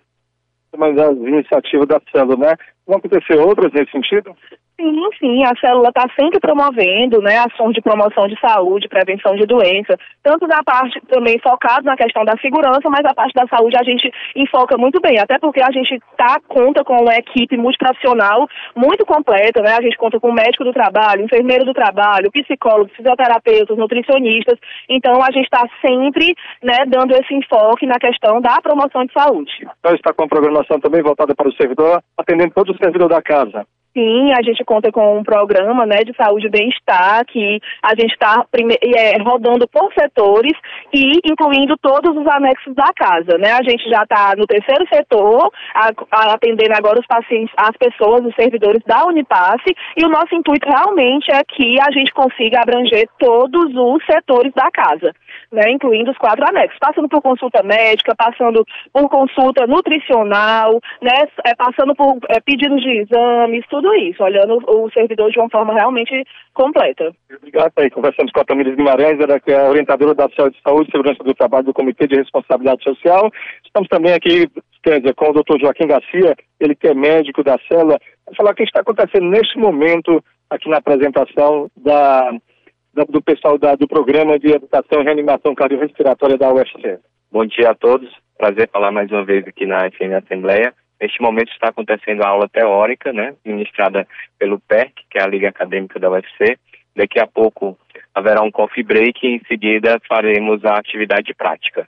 mas 0.77 0.99
as 0.99 1.17
iniciativas 1.17 1.89
da 1.89 2.01
célula, 2.13 2.37
né? 2.37 2.57
Vão 2.87 2.99
acontecer 2.99 3.39
outras 3.39 3.73
nesse 3.73 3.91
sentido? 3.91 4.35
Sim, 4.79 5.09
sim, 5.19 5.43
a 5.43 5.57
célula 5.59 5.89
está 5.89 6.05
sempre 6.21 6.39
promovendo 6.39 7.23
né, 7.23 7.39
ações 7.39 7.73
de 7.73 7.81
promoção 7.81 8.29
de 8.29 8.39
saúde, 8.39 8.89
prevenção 8.89 9.35
de 9.35 9.47
doença, 9.47 9.97
tanto 10.23 10.47
na 10.47 10.63
parte 10.63 11.01
também 11.09 11.39
focado 11.39 11.87
na 11.87 11.97
questão 11.97 12.27
da 12.27 12.37
segurança, 12.43 12.83
mas 12.91 13.01
a 13.07 13.15
parte 13.15 13.33
da 13.33 13.47
saúde 13.47 13.75
a 13.81 13.83
gente 13.83 14.13
enfoca 14.37 14.77
muito 14.77 15.01
bem, 15.01 15.19
até 15.19 15.39
porque 15.39 15.63
a 15.63 15.73
gente 15.73 15.99
tá, 16.15 16.39
conta 16.47 16.85
com 16.85 16.93
uma 17.01 17.15
equipe 17.15 17.57
multiprofissional 17.57 18.47
muito 18.77 19.07
completa, 19.07 19.63
né? 19.63 19.77
A 19.79 19.81
gente 19.81 19.97
conta 19.97 20.21
com 20.21 20.31
médico 20.31 20.65
do 20.65 20.75
trabalho, 20.75 21.25
enfermeiro 21.25 21.65
do 21.65 21.73
trabalho, 21.73 22.31
psicólogos, 22.31 22.93
fisioterapeutas, 22.95 23.79
nutricionistas, 23.79 24.59
então 24.91 25.23
a 25.23 25.33
gente 25.33 25.47
está 25.47 25.67
sempre 25.81 26.35
né, 26.63 26.85
dando 26.87 27.13
esse 27.13 27.35
enfoque 27.35 27.87
na 27.87 27.99
questão 27.99 28.43
da 28.43 28.61
promoção 28.61 29.07
de 29.07 29.13
saúde. 29.15 29.53
Então 29.81 29.95
está 29.95 30.13
com 30.13 30.25
a 30.25 30.29
programação 30.29 30.79
também 30.79 31.03
voltada 31.03 31.35
para 31.35 31.49
o 31.49 31.55
servidor, 31.55 32.03
atendendo 32.19 32.53
todos 32.53 32.75
os 32.75 32.79
servidores 32.79 33.17
da 33.17 33.23
casa. 33.23 33.65
Sim, 33.97 34.31
a 34.35 34.43
gente 34.43 34.63
conta 34.63 34.93
com 34.93 35.17
um 35.19 35.25
programa 35.25 35.87
né, 35.87 36.05
de 36.05 36.15
saúde 36.15 36.49
e 36.49 36.51
bem-estar 36.51 37.25
que 37.25 37.59
a 37.83 37.95
gente 37.99 38.13
está 38.13 38.45
é, 38.95 39.23
rodando 39.23 39.67
por 39.67 39.91
setores 39.95 40.53
e 40.93 41.19
incluindo 41.25 41.79
todos 41.79 42.15
os 42.15 42.27
anexos 42.27 42.75
da 42.75 42.93
casa. 42.95 43.39
Né? 43.39 43.53
A 43.53 43.63
gente 43.63 43.89
já 43.89 44.03
está 44.03 44.35
no 44.37 44.47
terceiro 44.47 44.87
setor, 44.93 45.51
a, 45.75 45.93
a, 46.11 46.35
atendendo 46.35 46.75
agora 46.75 47.01
os 47.01 47.07
pacientes, 47.07 47.55
as 47.57 47.75
pessoas, 47.79 48.27
os 48.27 48.35
servidores 48.35 48.83
da 48.85 49.07
Unipasse, 49.07 49.75
e 49.97 50.05
o 50.05 50.11
nosso 50.11 50.35
intuito 50.35 50.69
realmente 50.69 51.33
é 51.33 51.43
que 51.43 51.81
a 51.81 51.91
gente 51.91 52.13
consiga 52.13 52.61
abranger 52.61 53.09
todos 53.19 53.75
os 53.75 54.05
setores 54.05 54.53
da 54.53 54.71
casa 54.71 55.11
né, 55.53 55.71
incluindo 55.71 56.11
os 56.11 56.19
quatro 56.19 56.45
anexos, 56.47 56.79
passando 56.79 57.09
por 57.09 57.23
consulta 57.23 57.63
médica, 57.63 58.15
passando 58.15 58.65
por 58.93 59.09
consulta 59.09 59.67
nutricional, 59.67 60.81
né, 61.01 61.27
é, 61.45 61.55
passando 61.55 61.95
por 61.95 62.19
é, 62.29 62.41
pedidos 62.41 62.81
de 62.83 63.01
exames, 63.01 63.65
tudo 63.69 63.86
isso, 63.95 64.23
olhando 64.23 64.59
o 64.67 64.91
servidor 64.91 65.31
de 65.31 65.39
uma 65.39 65.51
forma 65.51 65.75
realmente 65.75 66.25
completa. 66.55 67.13
Obrigado 67.37 67.73
aí. 67.77 67.91
Conversamos 67.91 68.33
com 68.33 68.41
a 68.41 68.45
Tamires 68.45 68.75
Guimarães, 68.75 69.21
ela 69.21 69.41
que 69.41 69.53
é 69.53 69.61
a 69.61 69.69
orientadora 69.69 70.15
da 70.15 70.29
Saúde 70.31 70.59
e 70.89 70.91
Segurança 70.91 71.23
do 71.23 71.35
Trabalho 71.35 71.67
do 71.67 71.75
Comitê 71.75 72.07
de 72.07 72.17
Responsabilidade 72.17 72.83
Social. 72.83 73.31
Estamos 73.65 73.89
também 73.89 74.13
aqui 74.13 74.49
dizer, 74.85 75.15
com 75.15 75.31
o 75.31 75.33
doutor 75.33 75.61
Joaquim 75.61 75.87
Garcia, 75.87 76.37
ele 76.61 76.75
que 76.75 76.87
é 76.87 76.95
médico 76.95 77.43
da 77.43 77.59
célula, 77.69 77.99
para 78.25 78.35
falar 78.37 78.53
o 78.53 78.55
que 78.55 78.63
está 78.63 78.81
acontecendo 78.81 79.29
neste 79.29 79.59
momento 79.59 80.23
aqui 80.49 80.69
na 80.69 80.79
apresentação 80.79 81.69
da 81.77 82.33
do 83.11 83.21
pessoal 83.21 83.59
da, 83.59 83.75
do 83.75 83.87
Programa 83.87 84.39
de 84.39 84.53
Educação 84.53 85.03
e 85.03 85.05
Reanimação 85.05 85.55
Cardiorrespiratória 85.55 86.39
da 86.39 86.51
UFC. 86.51 86.99
Bom 87.31 87.45
dia 87.45 87.73
a 87.73 87.75
todos, 87.75 88.09
prazer 88.39 88.71
falar 88.73 88.91
mais 88.91 89.11
uma 89.11 89.23
vez 89.23 89.47
aqui 89.47 89.67
na 89.67 89.91
FM 89.91 90.15
Assembleia. 90.25 90.73
Neste 91.01 91.21
momento 91.21 91.53
está 91.53 91.69
acontecendo 91.69 92.23
a 92.23 92.29
aula 92.29 92.49
teórica, 92.49 93.13
né, 93.13 93.35
ministrada 93.45 94.07
pelo 94.39 94.59
PERC, 94.61 94.93
que 95.11 95.19
é 95.19 95.23
a 95.23 95.27
Liga 95.27 95.49
Acadêmica 95.49 95.99
da 95.99 96.11
UFC. 96.11 96.59
Daqui 96.95 97.21
a 97.21 97.27
pouco 97.27 97.79
haverá 98.15 98.43
um 98.43 98.51
coffee 98.51 98.83
break 98.83 99.27
e 99.27 99.37
em 99.37 99.41
seguida 99.47 100.01
faremos 100.09 100.65
a 100.65 100.79
atividade 100.79 101.35
prática. 101.35 101.87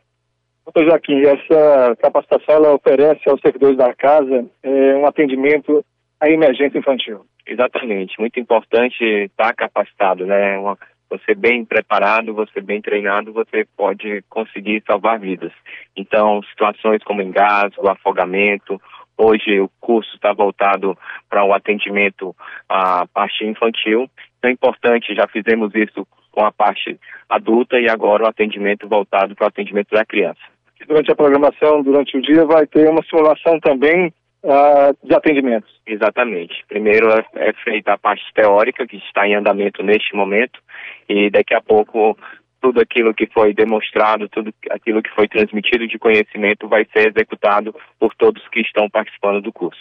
Doutor 0.67 0.85
Joaquim, 0.85 1.23
essa 1.23 1.97
capacitação 1.97 2.57
ela 2.57 2.75
oferece 2.75 3.27
aos 3.27 3.41
servidores 3.41 3.79
da 3.79 3.95
casa 3.95 4.45
é, 4.63 4.97
um 4.97 5.07
atendimento 5.07 5.83
à 6.21 6.29
emergência 6.29 6.77
infantil. 6.77 7.25
Exatamente, 7.47 8.21
muito 8.21 8.39
importante 8.39 9.03
estar 9.03 9.55
capacitado, 9.55 10.27
né? 10.27 10.59
Uma, 10.59 10.77
você 11.09 11.35
bem 11.35 11.65
preparado, 11.65 12.35
você 12.35 12.61
bem 12.61 12.83
treinado, 12.83 13.33
você 13.33 13.67
pode 13.77 14.23
conseguir 14.29 14.83
salvar 14.87 15.19
vidas. 15.19 15.53
Então, 15.97 16.43
situações 16.43 17.03
como 17.03 17.23
engasgo, 17.23 17.89
afogamento, 17.89 18.79
hoje 19.19 19.61
o 19.61 19.69
curso 19.81 20.14
está 20.14 20.33
voltado 20.33 20.97
para 21.29 21.45
o 21.45 21.53
atendimento 21.53 22.35
à 22.69 23.07
parte 23.07 23.45
infantil. 23.45 24.09
Então, 24.39 24.51
é 24.51 24.53
importante, 24.53 25.14
já 25.14 25.27
fizemos 25.27 25.75
isso 25.75 26.07
com 26.31 26.45
a 26.45 26.53
parte 26.53 26.99
adulta 27.29 27.79
e 27.81 27.91
agora 27.91 28.25
o 28.25 28.29
atendimento 28.29 28.89
voltado 28.89 29.35
para 29.35 29.47
o 29.47 29.49
atendimento 29.49 29.91
da 29.91 30.05
criança. 30.05 30.41
Durante 30.87 31.11
a 31.11 31.16
programação, 31.16 31.83
durante 31.83 32.16
o 32.16 32.23
dia, 32.23 32.47
vai 32.47 32.66
ter 32.66 32.89
uma 32.89 33.03
simulação 33.03 33.59
também 33.59 34.12
uh, 34.45 34.97
de 35.07 35.14
atendimentos. 35.14 35.71
Exatamente. 35.85 36.64
Primeiro 36.69 37.11
é, 37.11 37.25
é 37.35 37.53
feita 37.64 37.95
a 37.95 37.99
parte 37.99 38.23
teórica, 38.33 38.87
que 38.87 38.97
está 38.97 39.27
em 39.27 39.35
andamento 39.35 39.83
neste 39.83 40.14
momento, 40.14 40.61
e 41.09 41.29
daqui 41.31 41.55
a 41.55 41.61
pouco 41.61 42.16
tudo 42.61 42.81
aquilo 42.81 43.15
que 43.15 43.27
foi 43.27 43.55
demonstrado, 43.55 44.29
tudo 44.29 44.53
aquilo 44.71 45.03
que 45.03 45.15
foi 45.15 45.29
transmitido 45.29 45.87
de 45.87 45.99
conhecimento 45.99 46.69
vai 46.69 46.87
ser 46.93 47.09
executado 47.09 47.75
por 47.99 48.15
todos 48.15 48.47
que 48.49 48.61
estão 48.61 48.89
participando 48.91 49.41
do 49.41 49.53
curso. 49.53 49.81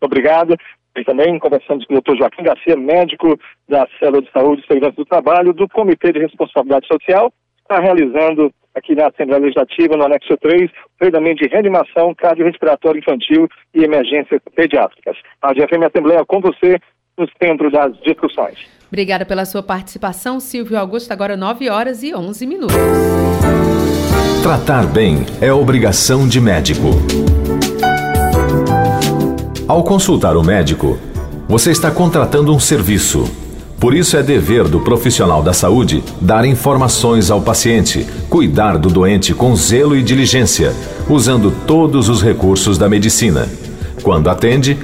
Obrigado. 0.00 0.56
E 0.96 1.04
também 1.04 1.38
conversamos 1.38 1.84
com 1.86 1.94
o 1.94 2.00
Dr. 2.00 2.16
Joaquim 2.18 2.42
Garcia, 2.42 2.76
médico 2.76 3.38
da 3.68 3.86
Célula 3.98 4.22
de 4.22 4.30
Saúde 4.32 4.62
e 4.62 4.66
Segurança 4.66 4.96
do 4.96 5.04
Trabalho 5.04 5.52
do 5.52 5.68
Comitê 5.68 6.12
de 6.12 6.18
Responsabilidade 6.18 6.88
Social, 6.88 7.32
está 7.62 7.78
realizando 7.80 8.52
aqui 8.74 8.94
na 8.94 9.08
Assembleia 9.08 9.42
Legislativa, 9.42 9.96
no 9.96 10.04
anexo 10.04 10.36
3, 10.36 10.70
treinamento 10.98 11.42
de 11.42 11.48
reanimação 11.48 12.14
cardiorrespiratória 12.14 12.98
infantil 12.98 13.48
e 13.74 13.84
emergências 13.84 14.40
pediátricas. 14.54 15.16
A 15.42 15.52
GFM 15.52 15.84
Assembleia 15.86 16.24
com 16.24 16.40
você 16.40 16.80
no 17.16 17.28
centro 17.40 17.70
das 17.70 17.96
discussões. 18.00 18.77
Obrigada 18.88 19.24
pela 19.24 19.44
sua 19.44 19.62
participação, 19.62 20.40
Silvio 20.40 20.78
Augusto. 20.78 21.12
Agora 21.12 21.36
9 21.36 21.68
horas 21.68 22.02
e 22.02 22.14
11 22.14 22.46
minutos. 22.46 22.76
Tratar 24.42 24.86
bem 24.86 25.26
é 25.40 25.52
obrigação 25.52 26.26
de 26.26 26.40
médico. 26.40 26.88
Ao 29.66 29.84
consultar 29.84 30.36
o 30.36 30.42
médico, 30.42 30.98
você 31.46 31.70
está 31.70 31.90
contratando 31.90 32.54
um 32.54 32.58
serviço 32.58 33.24
Por 33.78 33.94
isso 33.94 34.16
é 34.16 34.22
dever 34.22 34.64
do 34.64 34.80
profissional 34.80 35.40
da 35.40 35.52
saúde 35.52 36.02
dar 36.20 36.44
informações 36.44 37.30
ao 37.30 37.40
paciente, 37.40 38.04
cuidar 38.28 38.76
do 38.76 38.88
doente 38.88 39.32
com 39.32 39.54
zelo 39.54 39.96
e 39.96 40.02
diligência, 40.02 40.74
usando 41.08 41.52
todos 41.64 42.08
os 42.08 42.20
recursos 42.20 42.76
da 42.76 42.88
medicina. 42.88 43.48
Quando 44.02 44.28
atende, 44.28 44.76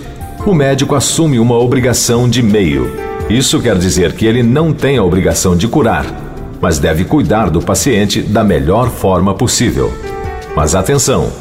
o 0.47 0.55
médico 0.55 0.95
assume 0.95 1.41
uma 1.41 1.59
obrigação 1.59 2.29
de 2.29 2.41
meio. 2.41 3.14
Isso 3.29 3.61
quer 3.61 3.77
dizer 3.79 4.13
que 4.13 4.27
ele 4.27 4.43
não 4.43 4.73
tem 4.73 4.99
a 4.99 5.05
obrigação 5.05 5.57
de 5.57 5.67
curar, 5.67 6.07
mas 6.61 6.79
deve 6.79 7.05
cuidar 7.05 7.51
do 7.51 7.61
paciente 7.61 8.23
da 8.23 8.45
melhor 8.45 8.91
forma 8.91 9.35
possível. 9.35 9.93
Mas 10.55 10.75
atenção! 10.75 11.33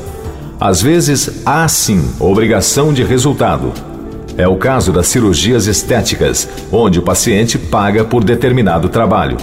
Às 0.60 0.82
vezes 0.82 1.42
há 1.46 1.68
sim 1.68 2.04
obrigação 2.20 2.94
de 2.94 3.04
resultado 3.04 3.74
é 4.38 4.48
o 4.48 4.56
caso 4.56 4.92
das 4.92 5.08
cirurgias 5.08 5.68
estéticas, 5.68 6.50
onde 6.72 7.00
o 7.00 7.04
paciente 7.04 7.58
paga 7.58 8.04
por 8.04 8.24
determinado 8.24 8.90
trabalho. 8.90 9.38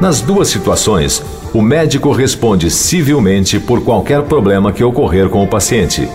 Nas 0.00 0.20
duas 0.20 0.48
situações, 0.48 1.22
o 1.54 1.62
médico 1.62 2.10
responde 2.12 2.70
civilmente 2.70 3.58
por 3.58 3.82
qualquer 3.84 4.22
problema 4.22 4.72
que 4.72 4.84
ocorrer 4.84 5.28
com 5.28 5.42
o 5.42 5.46
paciente. 5.46 6.08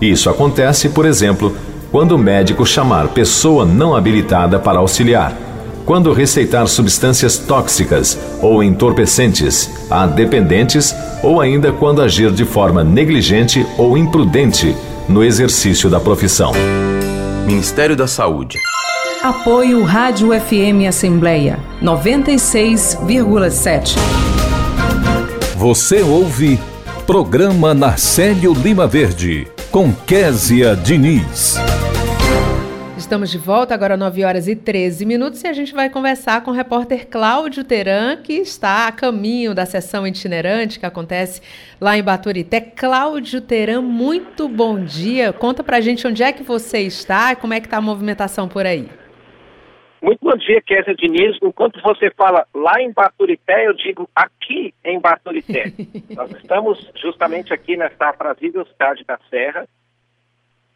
Isso 0.00 0.30
acontece, 0.30 0.88
por 0.88 1.04
exemplo, 1.04 1.54
quando 1.90 2.12
o 2.12 2.18
médico 2.18 2.64
chamar 2.64 3.08
pessoa 3.08 3.66
não 3.66 3.96
habilitada 3.96 4.60
para 4.60 4.78
auxiliar, 4.78 5.36
quando 5.84 6.12
receitar 6.12 6.68
substâncias 6.68 7.36
tóxicas 7.36 8.16
ou 8.40 8.62
entorpecentes 8.62 9.68
a 9.90 10.06
dependentes 10.06 10.94
ou 11.22 11.40
ainda 11.40 11.72
quando 11.72 12.00
agir 12.00 12.30
de 12.30 12.44
forma 12.44 12.84
negligente 12.84 13.66
ou 13.76 13.98
imprudente 13.98 14.76
no 15.08 15.24
exercício 15.24 15.90
da 15.90 15.98
profissão. 15.98 16.52
Ministério 17.44 17.96
da 17.96 18.06
Saúde. 18.06 18.56
Apoio 19.22 19.82
Rádio 19.82 20.28
FM 20.28 20.86
Assembleia 20.88 21.58
96,7. 21.82 23.96
Você 25.56 26.02
ouve 26.02 26.60
Programa 27.06 27.72
Narcélio 27.74 28.54
Lima 28.54 28.86
Verde 28.86 29.48
com 29.70 29.92
Késia 29.92 30.76
Diniz. 30.76 31.56
Estamos 33.10 33.32
de 33.32 33.38
volta, 33.38 33.74
agora 33.74 33.96
9 33.96 34.24
horas 34.24 34.46
e 34.46 34.54
13 34.54 35.04
minutos, 35.04 35.42
e 35.42 35.48
a 35.48 35.52
gente 35.52 35.74
vai 35.74 35.90
conversar 35.90 36.44
com 36.44 36.52
o 36.52 36.54
repórter 36.54 37.08
Cláudio 37.08 37.64
Teran, 37.64 38.18
que 38.18 38.34
está 38.34 38.86
a 38.86 38.92
caminho 38.92 39.52
da 39.52 39.66
sessão 39.66 40.06
itinerante 40.06 40.78
que 40.78 40.86
acontece 40.86 41.42
lá 41.80 41.98
em 41.98 42.04
Baturité. 42.04 42.60
Cláudio 42.60 43.40
Teran, 43.40 43.82
muito 43.82 44.48
bom 44.48 44.84
dia. 44.84 45.32
Conta 45.32 45.64
pra 45.64 45.80
gente 45.80 46.06
onde 46.06 46.22
é 46.22 46.32
que 46.32 46.44
você 46.44 46.82
está 46.82 47.32
e 47.32 47.36
como 47.36 47.52
é 47.52 47.58
que 47.58 47.66
está 47.66 47.78
a 47.78 47.80
movimentação 47.80 48.48
por 48.48 48.64
aí. 48.64 48.88
Muito 50.00 50.20
bom 50.22 50.36
dia, 50.36 50.62
Kézia 50.62 50.94
Diniz. 50.94 51.36
Enquanto 51.42 51.82
você 51.82 52.12
fala 52.12 52.46
lá 52.54 52.80
em 52.80 52.92
Baturité, 52.92 53.66
eu 53.66 53.74
digo 53.74 54.08
aqui 54.14 54.72
em 54.84 55.00
Baturité. 55.00 55.72
Nós 56.14 56.30
estamos 56.30 56.88
justamente 57.02 57.52
aqui 57.52 57.76
nesta 57.76 58.08
aprazível 58.08 58.64
cidade 58.66 59.02
da 59.04 59.18
Serra, 59.28 59.66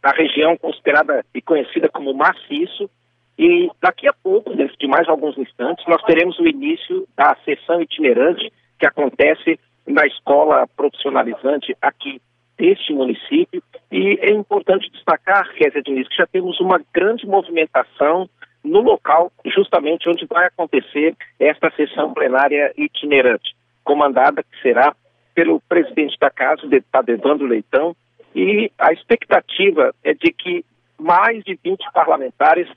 na 0.05 0.10
região 0.10 0.55
considerada 0.59 1.24
e 1.35 1.40
conhecida 1.40 1.89
como 1.89 2.12
maciço. 2.12 2.90
E 3.39 3.70
daqui 3.81 4.06
a 4.06 4.12
pouco, 4.12 4.55
dentro 4.55 4.76
de 4.76 4.86
mais 4.86 5.09
alguns 5.09 5.36
instantes, 5.39 5.85
nós 5.89 6.02
teremos 6.02 6.39
o 6.39 6.47
início 6.47 7.09
da 7.16 7.35
sessão 7.44 7.81
itinerante 7.81 8.52
que 8.78 8.86
acontece 8.86 9.59
na 9.86 10.06
escola 10.06 10.68
profissionalizante 10.76 11.74
aqui 11.81 12.20
deste 12.56 12.93
município. 12.93 13.62
E 13.90 14.18
é 14.20 14.31
importante 14.31 14.90
destacar, 14.90 15.52
Kézia 15.55 15.82
Diniz, 15.82 16.06
que 16.06 16.16
já 16.16 16.26
temos 16.26 16.60
uma 16.60 16.81
grande 16.93 17.26
movimentação 17.26 18.28
no 18.62 18.81
local, 18.81 19.32
justamente 19.47 20.09
onde 20.09 20.26
vai 20.26 20.47
acontecer 20.47 21.16
esta 21.40 21.70
sessão 21.72 22.14
plenária 22.14 22.72
itinerante, 22.76 23.55
comandada 23.82 24.43
que 24.43 24.62
será 24.62 24.94
pelo 25.35 25.60
presidente 25.68 26.16
da 26.20 26.31
casa, 26.31 26.66
deputado 26.66 27.09
Evandro 27.09 27.47
Leitão, 27.47 27.97
e 28.35 28.70
a 28.78 28.93
expectativa 28.93 29.94
é 30.02 30.15
de 30.15 30.32
que 30.32 30.65
mais 30.98 31.43
de 31.44 31.59
20 31.62 31.85
parlamentares 31.93 32.69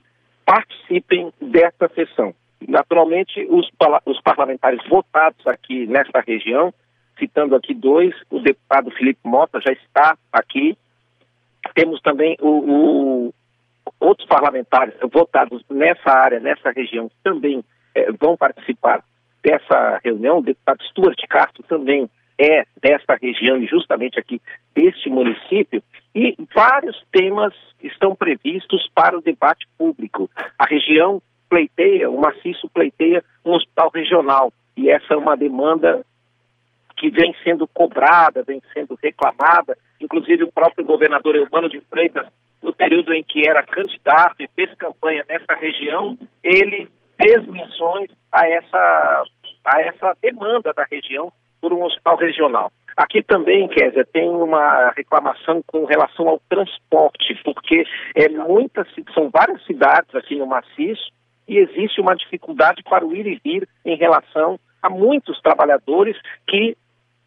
participem 0.44 1.32
desta 1.40 1.88
sessão. 1.94 2.34
Naturalmente, 2.66 3.46
os, 3.50 3.70
os 4.04 4.20
parlamentares 4.22 4.80
votados 4.88 5.46
aqui 5.46 5.86
nesta 5.86 6.20
região, 6.20 6.72
citando 7.18 7.54
aqui 7.54 7.74
dois, 7.74 8.14
o 8.30 8.40
deputado 8.40 8.90
Felipe 8.92 9.20
Mota 9.24 9.60
já 9.60 9.72
está 9.72 10.16
aqui. 10.32 10.76
Temos 11.74 12.00
também 12.02 12.36
o, 12.40 13.28
o 13.28 13.34
outros 14.00 14.26
parlamentares 14.28 14.94
votados 15.12 15.62
nessa 15.70 16.10
área, 16.10 16.40
nessa 16.40 16.70
região, 16.70 17.10
também 17.22 17.64
eh, 17.94 18.12
vão 18.12 18.36
participar 18.36 19.02
dessa 19.42 20.00
reunião. 20.04 20.38
O 20.38 20.42
deputado 20.42 20.82
Stuart 20.84 21.18
Castro 21.28 21.62
também 21.64 22.08
é 22.38 22.64
desta 22.80 23.16
região 23.20 23.56
e 23.58 23.66
justamente 23.66 24.18
aqui 24.18 24.40
deste 24.74 25.10
município, 25.10 25.82
e 26.14 26.36
vários 26.54 27.02
temas 27.10 27.52
estão 27.82 28.14
previstos 28.14 28.88
para 28.94 29.18
o 29.18 29.22
debate 29.22 29.66
público. 29.76 30.30
A 30.58 30.64
região 30.64 31.20
pleiteia, 31.48 32.08
o 32.08 32.20
maciço 32.20 32.68
pleiteia 32.68 33.24
um 33.44 33.52
hospital 33.52 33.90
regional, 33.92 34.52
e 34.76 34.88
essa 34.88 35.14
é 35.14 35.16
uma 35.16 35.36
demanda 35.36 36.04
que 36.96 37.10
vem 37.10 37.34
sendo 37.42 37.66
cobrada, 37.66 38.42
vem 38.42 38.60
sendo 38.72 38.98
reclamada, 39.02 39.76
inclusive 40.00 40.44
o 40.44 40.52
próprio 40.52 40.84
governador 40.84 41.36
Eumano 41.36 41.68
de 41.68 41.80
Freitas, 41.82 42.26
no 42.62 42.72
período 42.72 43.12
em 43.12 43.22
que 43.22 43.48
era 43.48 43.62
candidato 43.62 44.36
e 44.40 44.48
fez 44.48 44.72
campanha 44.74 45.24
nessa 45.28 45.54
região, 45.54 46.18
ele 46.42 46.88
fez 47.16 47.46
menções 47.46 48.10
a 48.32 48.48
essa, 48.48 49.24
a 49.64 49.80
essa 49.82 50.16
demanda 50.20 50.72
da 50.72 50.84
região 50.90 51.32
por 51.60 51.72
um 51.72 51.82
hospital 51.84 52.16
regional. 52.16 52.72
Aqui 52.96 53.22
também, 53.22 53.68
Kézia, 53.68 54.04
tem 54.04 54.28
uma 54.28 54.90
reclamação 54.96 55.62
com 55.66 55.84
relação 55.84 56.28
ao 56.28 56.40
transporte, 56.48 57.40
porque 57.44 57.84
é 58.14 58.28
muitas, 58.28 58.88
são 59.14 59.30
várias 59.30 59.64
cidades 59.66 60.12
aqui 60.14 60.36
no 60.36 60.46
maciço 60.46 61.10
e 61.46 61.58
existe 61.58 62.00
uma 62.00 62.16
dificuldade 62.16 62.82
para 62.82 63.06
o 63.06 63.14
ir 63.14 63.26
e 63.26 63.40
vir 63.44 63.68
em 63.84 63.96
relação 63.96 64.58
a 64.82 64.90
muitos 64.90 65.40
trabalhadores 65.40 66.16
que 66.46 66.76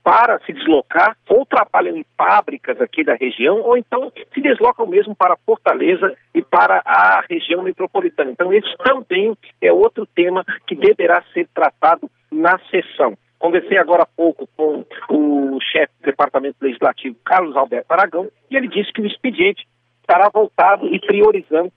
para 0.03 0.39
se 0.39 0.51
deslocar, 0.51 1.15
ou 1.29 1.45
trabalham 1.45 1.95
em 1.95 2.05
fábricas 2.17 2.81
aqui 2.81 3.03
da 3.03 3.13
região, 3.13 3.61
ou 3.61 3.77
então 3.77 4.11
se 4.33 4.41
deslocam 4.41 4.87
mesmo 4.87 5.15
para 5.15 5.37
Fortaleza 5.45 6.15
e 6.33 6.41
para 6.41 6.81
a 6.83 7.23
região 7.29 7.61
metropolitana. 7.61 8.31
Então, 8.31 8.51
esse 8.51 8.75
também 8.77 9.37
é 9.61 9.71
outro 9.71 10.05
tema 10.07 10.43
que 10.65 10.75
deverá 10.75 11.23
ser 11.33 11.47
tratado 11.53 12.09
na 12.31 12.59
sessão. 12.71 13.15
Conversei 13.41 13.79
agora 13.79 14.03
há 14.03 14.05
pouco 14.05 14.47
com 14.55 14.85
o 15.09 15.59
chefe 15.59 15.91
do 15.99 16.05
Departamento 16.05 16.57
Legislativo, 16.61 17.15
Carlos 17.25 17.57
Alberto 17.57 17.91
Aragão, 17.91 18.29
e 18.51 18.55
ele 18.55 18.67
disse 18.67 18.93
que 18.93 19.01
o 19.01 19.07
expediente 19.07 19.67
estará 19.99 20.29
voltado 20.29 20.85
e 20.93 20.99
priorizando 20.99 21.73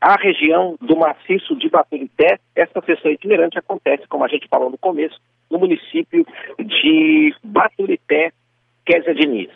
a 0.00 0.14
região 0.14 0.78
do 0.80 0.96
maciço 0.96 1.54
de 1.54 1.68
Baturité. 1.68 2.40
Esta 2.56 2.80
sessão 2.80 3.10
itinerante 3.10 3.58
acontece, 3.58 4.08
como 4.08 4.24
a 4.24 4.28
gente 4.28 4.48
falou 4.48 4.70
no 4.70 4.78
começo, 4.78 5.20
no 5.50 5.58
município 5.58 6.26
de 6.58 7.34
Baturité, 7.44 8.32
Kézia 8.86 9.14
Diniz. 9.14 9.50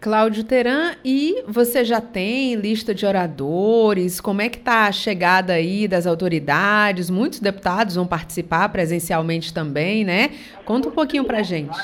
Cláudio 0.00 0.44
Teran, 0.44 0.92
e 1.04 1.42
você 1.46 1.84
já 1.84 2.00
tem 2.00 2.54
lista 2.54 2.94
de 2.94 3.04
oradores? 3.04 4.18
Como 4.18 4.40
é 4.40 4.48
que 4.48 4.56
está 4.56 4.86
a 4.86 4.92
chegada 4.92 5.52
aí 5.52 5.86
das 5.86 6.06
autoridades? 6.06 7.10
Muitos 7.10 7.38
deputados 7.38 7.96
vão 7.96 8.06
participar 8.06 8.70
presencialmente 8.70 9.52
também, 9.52 10.02
né? 10.02 10.30
Conta 10.64 10.88
um 10.88 10.92
pouquinho 10.92 11.24
para 11.24 11.42
gente. 11.42 11.76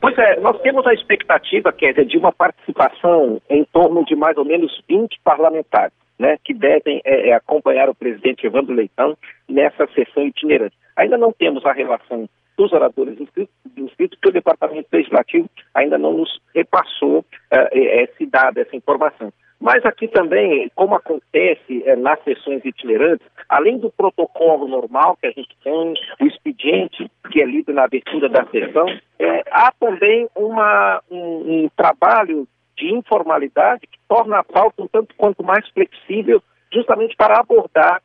Pois 0.00 0.16
é, 0.16 0.40
nós 0.40 0.58
temos 0.62 0.86
a 0.86 0.94
expectativa, 0.94 1.70
Kézia, 1.70 2.06
de 2.06 2.16
uma 2.16 2.32
participação 2.32 3.42
em 3.50 3.62
torno 3.64 4.06
de 4.06 4.16
mais 4.16 4.38
ou 4.38 4.44
menos 4.44 4.82
20 4.88 5.20
parlamentares, 5.22 5.92
né, 6.18 6.38
que 6.42 6.54
devem 6.54 7.02
é, 7.04 7.28
é, 7.28 7.34
acompanhar 7.34 7.90
o 7.90 7.94
presidente 7.94 8.46
Evandro 8.46 8.74
Leitão 8.74 9.18
nessa 9.46 9.86
sessão 9.88 10.26
itinerante. 10.26 10.74
Ainda 10.96 11.18
não 11.18 11.30
temos 11.30 11.66
a 11.66 11.72
relação 11.72 12.26
dos 12.58 12.72
oradores 12.72 13.18
inscritos, 13.20 13.54
inscritos 13.76 14.18
que 14.20 14.28
o 14.28 14.32
Departamento 14.32 14.88
Legislativo 14.92 15.48
ainda 15.72 15.96
não 15.96 16.12
nos 16.12 16.40
repassou 16.52 17.20
uh, 17.20 17.24
esse 17.72 18.26
dado, 18.26 18.58
essa 18.58 18.74
informação. 18.74 19.32
Mas 19.60 19.84
aqui 19.84 20.06
também, 20.08 20.70
como 20.74 20.94
acontece 20.94 21.82
eh, 21.84 21.96
nas 21.96 22.22
sessões 22.22 22.64
itinerantes, 22.64 23.26
além 23.48 23.76
do 23.76 23.90
protocolo 23.90 24.68
normal 24.68 25.16
que 25.20 25.26
a 25.26 25.32
gente 25.32 25.52
tem, 25.64 25.94
o 26.20 26.26
expediente 26.26 27.10
que 27.32 27.42
é 27.42 27.44
lido 27.44 27.72
na 27.72 27.82
abertura 27.82 28.28
da 28.28 28.46
sessão, 28.46 28.86
eh, 29.18 29.42
há 29.50 29.72
também 29.72 30.28
uma, 30.36 31.02
um, 31.10 31.64
um, 31.64 31.68
trabalho 31.76 32.46
de 32.76 32.94
informalidade 32.94 33.88
que 33.88 33.98
torna 34.08 34.38
a 34.38 34.44
pauta 34.44 34.80
um 34.80 34.86
tanto 34.86 35.12
quanto 35.16 35.42
mais 35.42 35.68
flexível, 35.70 36.40
justamente 36.72 37.16
para 37.16 37.40
abordar 37.40 38.00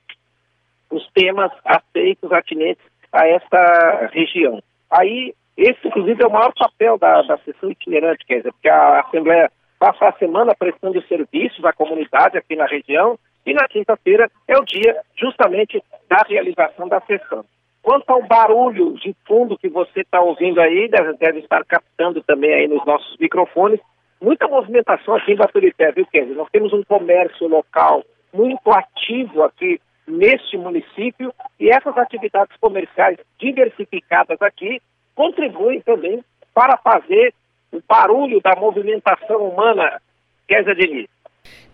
os 0.89 1.07
temas 1.13 1.51
aceitos, 1.63 2.31
atinentes 2.31 2.83
a 3.13 3.27
esta 3.27 4.09
região. 4.11 4.61
Aí, 4.89 5.33
esse, 5.55 5.87
inclusive, 5.87 6.23
é 6.23 6.27
o 6.27 6.31
maior 6.31 6.51
papel 6.53 6.97
da, 6.97 7.21
da 7.21 7.37
sessão 7.39 7.69
itinerante, 7.69 8.25
quer 8.25 8.37
dizer, 8.37 8.51
porque 8.51 8.69
a 8.69 9.01
Assembleia 9.01 9.51
passa 9.79 10.07
a 10.07 10.13
semana 10.13 10.55
prestando 10.57 11.01
serviços 11.07 11.63
à 11.63 11.73
comunidade 11.73 12.37
aqui 12.37 12.55
na 12.55 12.65
região 12.65 13.19
E 13.45 13.53
na 13.53 13.67
quinta-feira 13.67 14.29
é 14.47 14.57
o 14.57 14.63
dia 14.63 15.01
justamente 15.17 15.83
da 16.09 16.23
realização 16.27 16.87
da 16.87 17.01
sessão. 17.01 17.43
Quanto 17.81 18.09
ao 18.09 18.23
barulho 18.23 18.93
de 18.93 19.13
fundo 19.27 19.57
que 19.57 19.67
você 19.67 19.99
está 19.99 20.21
ouvindo 20.21 20.61
aí, 20.61 20.87
deve, 20.87 21.17
deve, 21.17 21.39
estar 21.39 21.65
captando 21.65 22.23
também 22.23 22.53
aí 22.53 22.67
nos 22.67 22.85
nossos 22.85 23.17
microfones, 23.17 23.81
muita 24.21 24.47
movimentação 24.47 25.15
aqui 25.15 25.33
em 25.33 25.35
Baturité, 25.35 25.91
viu, 25.91 26.05
Kenzie? 26.05 26.33
Nós 26.33 26.47
temos 26.49 26.71
um 26.71 26.83
comércio 26.83 27.45
local 27.49 28.01
muito 28.33 28.71
ativo 28.71 29.43
aqui 29.43 29.81
neste 30.07 30.57
município 30.57 31.33
e 31.59 31.69
essas 31.69 31.97
atividades 31.97 32.55
comerciais 32.59 33.17
diversificadas 33.39 34.41
aqui 34.41 34.81
contribuem 35.15 35.81
também 35.81 36.23
para 36.53 36.77
fazer 36.77 37.33
o 37.71 37.81
barulho 37.87 38.41
da 38.41 38.55
movimentação 38.55 39.47
humana, 39.47 40.01
Kézia 40.47 40.75
Diniz. 40.75 41.07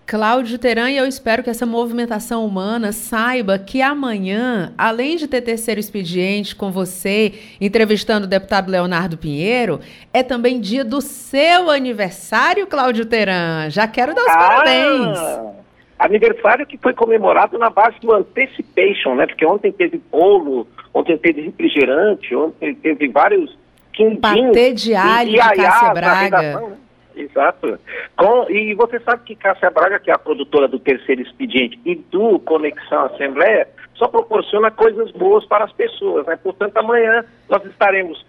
Cláudio 0.09 0.57
Teran, 0.57 0.89
e 0.89 0.97
eu 0.97 1.05
espero 1.05 1.43
que 1.43 1.51
essa 1.51 1.67
movimentação 1.67 2.43
humana 2.43 2.91
saiba 2.91 3.59
que 3.59 3.79
amanhã, 3.79 4.73
além 4.75 5.15
de 5.15 5.27
ter 5.27 5.41
terceiro 5.41 5.79
expediente 5.79 6.55
com 6.55 6.71
você, 6.71 7.33
entrevistando 7.61 8.25
o 8.25 8.29
deputado 8.29 8.71
Leonardo 8.71 9.19
Pinheiro, 9.19 9.79
é 10.11 10.23
também 10.23 10.59
dia 10.59 10.83
do 10.83 10.99
seu 10.99 11.69
aniversário, 11.69 12.65
Cláudio 12.65 13.05
Teran. 13.05 13.69
Já 13.69 13.87
quero 13.87 14.15
dar 14.15 14.23
os 14.23 14.29
ah, 14.29 14.35
parabéns. 14.35 15.58
Aniversário 15.99 16.65
que 16.65 16.77
foi 16.77 16.93
comemorado 16.93 17.57
na 17.57 17.69
base 17.69 17.99
do 17.99 18.13
Anticipation, 18.13 19.15
né? 19.15 19.27
Porque 19.27 19.45
ontem 19.45 19.69
teve 19.69 20.01
bolo, 20.09 20.65
ontem 20.93 21.17
teve 21.17 21.41
refrigerante, 21.41 22.33
ontem 22.33 22.73
teve 22.73 23.09
vários 23.09 23.57
quindinhos. 23.91 24.21
Patê 24.21 24.73
de 24.73 24.95
alho 24.95 25.31
de 25.31 25.37
Cássia 25.37 25.93
Braga. 25.93 26.41
Né? 26.41 26.77
Exato. 27.17 27.77
Com, 28.15 28.49
e 28.49 28.73
você 28.75 28.97
sabe 29.01 29.23
que 29.25 29.35
Cássia 29.35 29.69
Braga, 29.69 29.99
que 29.99 30.09
é 30.09 30.13
a 30.13 30.17
produtora 30.17 30.69
do 30.69 30.79
Terceiro 30.79 31.21
Expediente 31.21 31.77
e 31.83 31.95
do 31.95 32.39
Conexão 32.39 33.07
Assembleia, 33.07 33.67
só 33.95 34.07
proporciona 34.07 34.71
coisas 34.71 35.11
boas 35.11 35.45
para 35.45 35.65
as 35.65 35.73
pessoas. 35.73 36.25
Né? 36.25 36.39
Portanto, 36.41 36.77
amanhã 36.77 37.25
nós 37.49 37.65
estaremos 37.65 38.25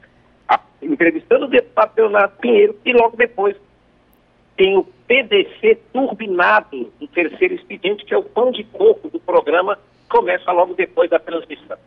a, 0.48 0.58
entrevistando 0.82 1.44
o 1.44 1.48
deputado 1.48 1.92
Leonardo 1.96 2.34
Pinheiro 2.40 2.76
e 2.84 2.92
logo 2.92 3.16
depois 3.16 3.54
tem 4.60 4.76
o 4.76 4.84
PDC 4.84 5.78
turbinado 5.90 6.92
do 7.00 7.08
Terceiro 7.08 7.54
Expediente, 7.54 8.04
que 8.04 8.12
é 8.12 8.18
o 8.18 8.22
pão 8.22 8.52
de 8.52 8.62
coco 8.64 9.08
do 9.08 9.18
programa, 9.18 9.78
começa 10.06 10.52
logo 10.52 10.74
depois 10.74 11.08
da 11.08 11.18
transmissão. 11.18 11.78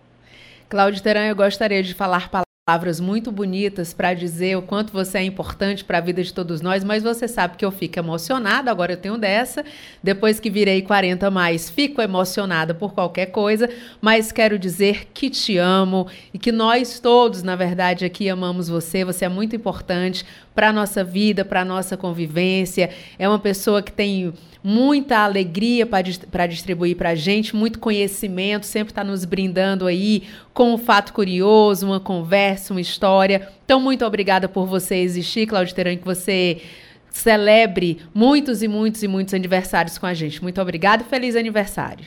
Cláudio 0.68 1.04
Teran, 1.04 1.28
eu 1.28 1.36
gostaria 1.36 1.84
de 1.84 1.94
falar 1.94 2.32
palavras 2.66 3.00
muito 3.00 3.30
bonitas 3.32 3.94
para 3.94 4.14
dizer 4.14 4.56
o 4.56 4.62
quanto 4.62 4.94
você 4.94 5.18
é 5.18 5.24
importante 5.24 5.84
para 5.84 5.98
a 5.98 6.02
vida 6.02 6.24
de 6.24 6.34
todos 6.34 6.62
nós, 6.62 6.82
mas 6.84 7.04
você 7.04 7.28
sabe 7.28 7.58
que 7.58 7.66
eu 7.66 7.72
fico 7.72 8.00
emocionada, 8.00 8.72
agora 8.72 8.94
eu 8.94 8.98
tenho 8.98 9.18
dessa. 9.18 9.66
Depois 10.02 10.40
que 10.40 10.50
virei 10.50 10.82
40 10.82 11.30
mais, 11.30 11.70
fico 11.70 12.02
emocionada 12.02 12.74
por 12.74 12.94
qualquer 12.94 13.28
coisa, 13.28 13.70
mas 14.02 14.32
quero 14.32 14.58
dizer 14.58 15.10
que 15.14 15.30
te 15.30 15.58
amo 15.58 16.08
e 16.34 16.40
que 16.40 16.52
nós 16.52 17.02
todos, 17.02 17.44
na 17.44 17.56
verdade, 17.56 18.06
aqui 18.06 18.30
amamos 18.30 18.70
você. 18.70 19.04
Você 19.04 19.26
é 19.26 19.30
muito 19.30 19.56
importante 19.56 20.26
para 20.54 20.70
a 20.70 20.74
nossa 20.74 21.04
vida, 21.04 21.44
para 21.44 21.62
a 21.62 21.66
nossa 21.66 21.98
convivência. 21.98 22.90
É 23.18 23.28
uma 23.28 23.40
pessoa 23.40 23.82
que 23.82 23.92
tem 23.92 24.34
muita 24.64 25.18
alegria 25.20 25.86
para 25.86 26.48
distribuir 26.48 26.96
para 26.96 27.10
a 27.10 27.16
gente, 27.16 27.56
muito 27.56 27.80
conhecimento, 27.80 28.66
sempre 28.66 28.92
está 28.92 29.04
nos 29.04 29.26
brindando 29.26 29.86
aí 29.86 30.24
com 30.54 30.74
um 30.74 30.78
fato 30.78 31.12
curioso, 31.12 31.86
uma 31.86 32.00
conversa, 32.00 32.74
uma 32.74 32.80
história. 32.80 33.50
Então, 33.66 33.80
muito 33.80 34.06
obrigada 34.06 34.48
por 34.48 34.66
você 34.66 34.96
existir, 34.96 35.48
Claudio 35.48 35.76
Teran, 35.76 35.98
que 35.98 36.06
você 36.06 36.62
celebre 37.10 38.00
muitos 38.14 38.64
e 38.64 38.68
muitos 38.68 39.04
e 39.04 39.08
muitos 39.08 39.34
aniversários 39.34 39.98
com 39.98 40.06
a 40.06 40.14
gente. 40.14 40.42
Muito 40.42 40.62
obrigada 40.62 41.04
e 41.04 41.10
feliz 41.10 41.36
aniversário. 41.36 42.06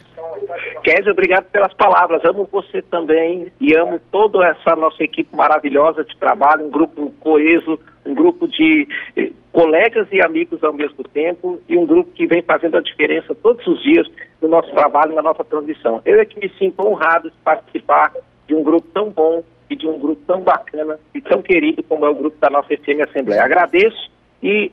Kézia, 0.86 1.10
obrigado 1.10 1.46
pelas 1.46 1.74
palavras. 1.74 2.24
Amo 2.24 2.48
você 2.52 2.80
também 2.80 3.50
e 3.60 3.74
amo 3.74 3.98
toda 4.12 4.46
essa 4.46 4.76
nossa 4.76 5.02
equipe 5.02 5.34
maravilhosa 5.34 6.04
de 6.04 6.16
trabalho, 6.16 6.64
um 6.64 6.70
grupo 6.70 7.12
coeso, 7.18 7.76
um 8.06 8.14
grupo 8.14 8.46
de 8.46 8.86
eh, 9.16 9.32
colegas 9.50 10.06
e 10.12 10.22
amigos 10.22 10.62
ao 10.62 10.72
mesmo 10.72 11.02
tempo 11.02 11.60
e 11.68 11.76
um 11.76 11.84
grupo 11.84 12.12
que 12.12 12.24
vem 12.28 12.40
fazendo 12.40 12.76
a 12.76 12.80
diferença 12.80 13.34
todos 13.34 13.66
os 13.66 13.82
dias 13.82 14.06
no 14.40 14.46
nosso 14.46 14.70
trabalho, 14.70 15.12
na 15.12 15.22
nossa 15.22 15.42
transição. 15.42 16.00
Eu 16.04 16.20
é 16.20 16.24
que 16.24 16.38
me 16.38 16.48
sinto 16.56 16.86
honrado 16.86 17.32
de 17.32 17.36
participar 17.38 18.12
de 18.46 18.54
um 18.54 18.62
grupo 18.62 18.86
tão 18.94 19.10
bom 19.10 19.42
e 19.68 19.74
de 19.74 19.88
um 19.88 19.98
grupo 19.98 20.22
tão 20.24 20.40
bacana 20.42 21.00
e 21.12 21.20
tão 21.20 21.42
querido 21.42 21.82
como 21.82 22.06
é 22.06 22.10
o 22.10 22.14
grupo 22.14 22.38
da 22.38 22.48
nossa 22.48 22.68
FM 22.68 23.02
Assembleia. 23.10 23.42
Agradeço 23.42 24.08
e 24.40 24.70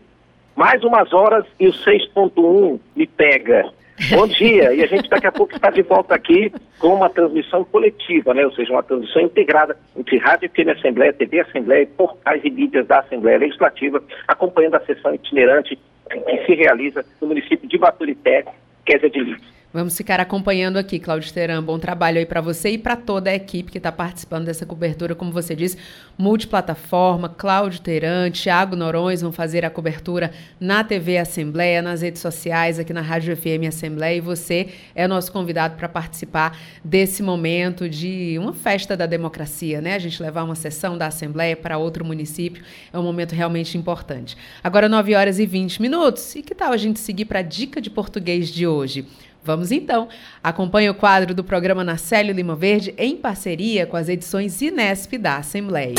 mais 0.55 0.83
umas 0.83 1.11
horas 1.11 1.43
e 1.59 1.67
o 1.67 1.73
6.1 1.73 2.79
me 2.95 3.07
pega. 3.07 3.73
Bom 4.09 4.27
dia, 4.27 4.73
e 4.73 4.83
a 4.83 4.87
gente 4.87 5.07
daqui 5.07 5.27
a 5.27 5.31
pouco 5.31 5.55
está 5.55 5.69
de 5.69 5.83
volta 5.83 6.15
aqui 6.15 6.51
com 6.79 6.95
uma 6.95 7.09
transmissão 7.09 7.63
coletiva, 7.63 8.33
né? 8.33 8.43
ou 8.43 8.51
seja, 8.51 8.71
uma 8.71 8.81
transmissão 8.81 9.21
integrada 9.21 9.77
entre 9.95 10.17
Rádio 10.17 10.49
FM 10.49 10.69
Assembleia, 10.77 11.13
TV 11.13 11.41
Assembleia 11.41 11.83
e 11.83 11.87
portais 11.87 12.41
e 12.43 12.49
mídias 12.49 12.87
da 12.87 12.99
Assembleia 12.99 13.37
Legislativa, 13.37 14.03
acompanhando 14.27 14.75
a 14.75 14.85
sessão 14.85 15.13
itinerante 15.13 15.77
que 16.09 16.45
se 16.45 16.55
realiza 16.55 17.05
no 17.21 17.27
município 17.27 17.69
de 17.69 17.77
Baturité, 17.77 18.45
Kézia 18.83 19.09
de 19.09 19.19
Lins. 19.19 19.53
Vamos 19.73 19.97
ficar 19.97 20.19
acompanhando 20.19 20.77
aqui, 20.77 20.99
Cláudio 20.99 21.33
Teran. 21.33 21.63
Bom 21.63 21.79
trabalho 21.79 22.19
aí 22.19 22.27
para 22.27 22.39
você 22.39 22.69
e 22.69 22.77
para 22.77 22.95
toda 22.95 23.31
a 23.31 23.33
equipe 23.33 23.71
que 23.71 23.79
está 23.79 23.91
participando 23.91 24.45
dessa 24.45 24.67
cobertura, 24.67 25.15
como 25.15 25.31
você 25.31 25.55
disse, 25.55 25.79
multiplataforma. 26.15 27.27
Cláudio 27.27 27.81
Teran, 27.81 28.29
Tiago 28.29 28.75
Norões 28.75 29.21
vão 29.21 29.31
fazer 29.31 29.65
a 29.65 29.71
cobertura 29.71 30.31
na 30.59 30.83
TV 30.83 31.17
Assembleia, 31.17 31.81
nas 31.81 32.03
redes 32.03 32.21
sociais, 32.21 32.77
aqui 32.77 32.93
na 32.93 33.01
Rádio 33.01 33.35
FM 33.35 33.67
Assembleia. 33.67 34.17
E 34.17 34.21
você 34.21 34.69
é 34.93 35.07
nosso 35.07 35.31
convidado 35.31 35.75
para 35.75 35.89
participar 35.89 36.55
desse 36.85 37.23
momento 37.23 37.89
de 37.89 38.37
uma 38.37 38.53
festa 38.53 38.95
da 38.95 39.07
democracia, 39.07 39.81
né? 39.81 39.95
A 39.95 39.99
gente 39.99 40.21
levar 40.21 40.43
uma 40.43 40.53
sessão 40.53 40.95
da 40.95 41.07
Assembleia 41.07 41.57
para 41.57 41.79
outro 41.79 42.05
município 42.05 42.63
é 42.93 42.99
um 42.99 43.03
momento 43.03 43.33
realmente 43.33 43.75
importante. 43.75 44.37
Agora, 44.63 44.87
9 44.87 45.15
horas 45.15 45.39
e 45.39 45.47
20 45.47 45.81
minutos. 45.81 46.35
E 46.35 46.43
que 46.43 46.53
tal 46.53 46.71
a 46.71 46.77
gente 46.77 46.99
seguir 46.99 47.25
para 47.25 47.39
a 47.39 47.41
dica 47.41 47.81
de 47.81 47.89
português 47.89 48.49
de 48.49 48.67
hoje? 48.67 49.07
Vamos 49.45 49.71
então. 49.71 50.07
Acompanhe 50.41 50.89
o 50.89 50.95
quadro 50.95 51.33
do 51.33 51.43
programa 51.43 51.83
Nacélio 51.83 52.33
Lima 52.33 52.55
Verde 52.55 52.93
em 52.97 53.17
parceria 53.17 53.85
com 53.85 53.97
as 53.97 54.07
edições 54.07 54.61
Inesp 54.61 55.17
da 55.17 55.37
Assembleia. 55.37 55.95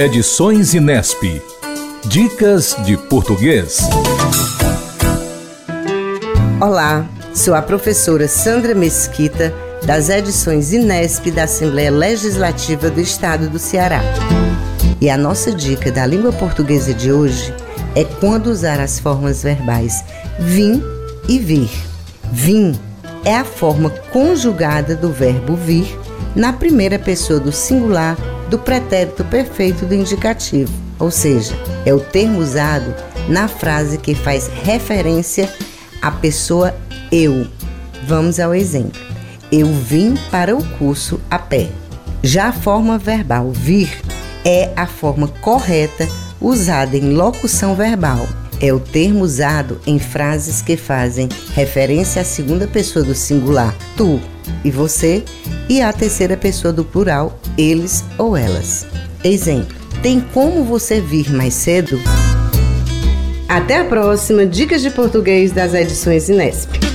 Edições 0.00 0.74
Inesp. 0.74 1.22
Dicas 2.06 2.76
de 2.84 2.96
português. 2.96 3.78
Olá, 6.60 7.08
sou 7.32 7.54
a 7.54 7.62
professora 7.62 8.26
Sandra 8.26 8.74
Mesquita, 8.74 9.54
das 9.86 10.08
edições 10.08 10.72
Inesp 10.72 11.30
da 11.30 11.44
Assembleia 11.44 11.92
Legislativa 11.92 12.90
do 12.90 13.00
Estado 13.00 13.48
do 13.48 13.58
Ceará. 13.58 14.00
E 15.00 15.08
a 15.08 15.16
nossa 15.16 15.52
dica 15.52 15.92
da 15.92 16.04
língua 16.04 16.32
portuguesa 16.32 16.92
de 16.92 17.12
hoje 17.12 17.54
é 17.94 18.04
quando 18.04 18.48
usar 18.48 18.80
as 18.80 18.98
formas 18.98 19.42
verbais 19.42 20.04
vim 20.38 20.82
e 21.30 21.38
vir. 21.38 21.70
Vim 22.32 22.78
é 23.24 23.36
a 23.36 23.44
forma 23.44 23.88
conjugada 24.12 24.96
do 24.96 25.12
verbo 25.12 25.54
vir 25.54 25.86
na 26.34 26.52
primeira 26.52 26.98
pessoa 26.98 27.38
do 27.38 27.52
singular 27.52 28.16
do 28.50 28.58
pretérito 28.58 29.24
perfeito 29.24 29.86
do 29.86 29.94
indicativo, 29.94 30.72
ou 30.98 31.10
seja, 31.10 31.54
é 31.86 31.94
o 31.94 32.00
termo 32.00 32.40
usado 32.40 32.92
na 33.28 33.46
frase 33.46 33.96
que 33.96 34.12
faz 34.12 34.48
referência 34.64 35.48
à 36.02 36.10
pessoa 36.10 36.74
eu. 37.12 37.46
Vamos 38.08 38.40
ao 38.40 38.52
exemplo. 38.52 39.00
Eu 39.52 39.66
vim 39.72 40.16
para 40.32 40.56
o 40.56 40.64
curso 40.78 41.20
a 41.30 41.38
pé. 41.38 41.68
Já 42.22 42.48
a 42.48 42.52
forma 42.52 42.98
verbal 42.98 43.52
vir 43.52 44.02
é 44.44 44.72
a 44.74 44.86
forma 44.86 45.28
correta 45.28 46.08
usada 46.40 46.96
em 46.96 47.12
locução 47.12 47.76
verbal 47.76 48.26
é 48.60 48.72
o 48.72 48.78
termo 48.78 49.24
usado 49.24 49.80
em 49.86 49.98
frases 49.98 50.60
que 50.60 50.76
fazem 50.76 51.28
referência 51.54 52.22
à 52.22 52.24
segunda 52.24 52.66
pessoa 52.66 53.04
do 53.04 53.14
singular, 53.14 53.74
tu 53.96 54.20
e 54.64 54.70
você, 54.70 55.24
e 55.68 55.80
à 55.80 55.92
terceira 55.92 56.36
pessoa 56.36 56.72
do 56.72 56.84
plural, 56.84 57.38
eles 57.56 58.04
ou 58.18 58.36
elas. 58.36 58.86
Exemplo: 59.24 59.76
tem 60.02 60.20
como 60.20 60.64
você 60.64 61.00
vir 61.00 61.30
mais 61.32 61.54
cedo? 61.54 61.98
Até 63.48 63.78
a 63.78 63.84
próxima 63.84 64.46
Dicas 64.46 64.82
de 64.82 64.90
Português 64.90 65.50
das 65.52 65.74
edições 65.74 66.28
Inesp. 66.28 66.89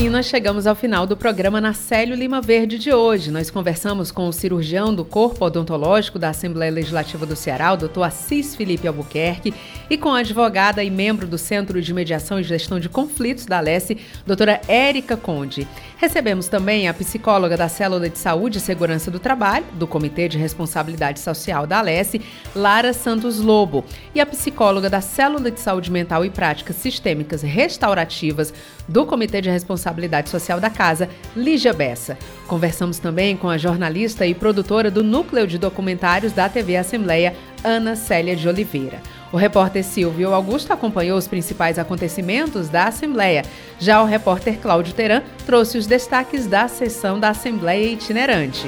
Assim 0.00 0.08
nós 0.08 0.24
chegamos 0.24 0.66
ao 0.66 0.74
final 0.74 1.06
do 1.06 1.14
programa 1.14 1.60
Nacélio 1.60 2.16
Lima 2.16 2.40
Verde 2.40 2.78
de 2.78 2.90
hoje. 2.90 3.30
Nós 3.30 3.50
conversamos 3.50 4.10
com 4.10 4.26
o 4.26 4.32
cirurgião 4.32 4.94
do 4.94 5.04
Corpo 5.04 5.44
Odontológico 5.44 6.18
da 6.18 6.30
Assembleia 6.30 6.72
Legislativa 6.72 7.26
do 7.26 7.36
Ceará, 7.36 7.74
o 7.74 7.76
doutor 7.76 8.04
Assis 8.04 8.56
Felipe 8.56 8.88
Albuquerque, 8.88 9.52
e 9.90 9.98
com 9.98 10.08
a 10.08 10.20
advogada 10.20 10.82
e 10.82 10.90
membro 10.90 11.26
do 11.26 11.36
Centro 11.36 11.82
de 11.82 11.92
Mediação 11.92 12.40
e 12.40 12.42
Gestão 12.42 12.80
de 12.80 12.88
Conflitos 12.88 13.44
da 13.44 13.58
Alesse, 13.58 13.98
doutora 14.26 14.62
Érica 14.66 15.18
Conde. 15.18 15.68
Recebemos 15.98 16.48
também 16.48 16.88
a 16.88 16.94
psicóloga 16.94 17.54
da 17.54 17.68
Célula 17.68 18.08
de 18.08 18.18
Saúde 18.18 18.56
e 18.56 18.60
Segurança 18.60 19.10
do 19.10 19.18
Trabalho, 19.18 19.66
do 19.74 19.86
Comitê 19.86 20.28
de 20.28 20.38
Responsabilidade 20.38 21.20
Social 21.20 21.66
da 21.66 21.78
Alesse, 21.78 22.22
Lara 22.56 22.94
Santos 22.94 23.38
Lobo, 23.38 23.84
e 24.14 24.20
a 24.20 24.24
psicóloga 24.24 24.88
da 24.88 25.02
Célula 25.02 25.50
de 25.50 25.60
Saúde 25.60 25.90
Mental 25.90 26.24
e 26.24 26.30
Práticas 26.30 26.76
Sistêmicas 26.76 27.42
Restaurativas 27.42 28.54
do 28.88 29.04
Comitê 29.04 29.42
de 29.42 29.50
Responsabilidade 29.90 30.30
Social 30.30 30.60
da 30.60 30.70
Casa, 30.70 31.08
Lígia 31.36 31.72
Bessa. 31.72 32.16
Conversamos 32.46 32.98
também 32.98 33.36
com 33.36 33.48
a 33.48 33.58
jornalista 33.58 34.26
e 34.26 34.34
produtora 34.34 34.90
do 34.90 35.02
Núcleo 35.02 35.46
de 35.46 35.58
Documentários 35.58 36.32
da 36.32 36.48
TV 36.48 36.76
Assembleia, 36.76 37.34
Ana 37.62 37.96
Célia 37.96 38.34
de 38.34 38.48
Oliveira. 38.48 39.00
O 39.32 39.36
repórter 39.36 39.84
Silvio 39.84 40.32
Augusto 40.32 40.72
acompanhou 40.72 41.18
os 41.18 41.28
principais 41.28 41.78
acontecimentos 41.78 42.68
da 42.68 42.84
Assembleia. 42.84 43.42
Já 43.78 44.02
o 44.02 44.06
repórter 44.06 44.58
Cláudio 44.58 44.94
Teran 44.94 45.22
trouxe 45.44 45.78
os 45.78 45.86
destaques 45.86 46.46
da 46.46 46.66
sessão 46.68 47.20
da 47.20 47.30
Assembleia 47.30 47.92
Itinerante. 47.92 48.66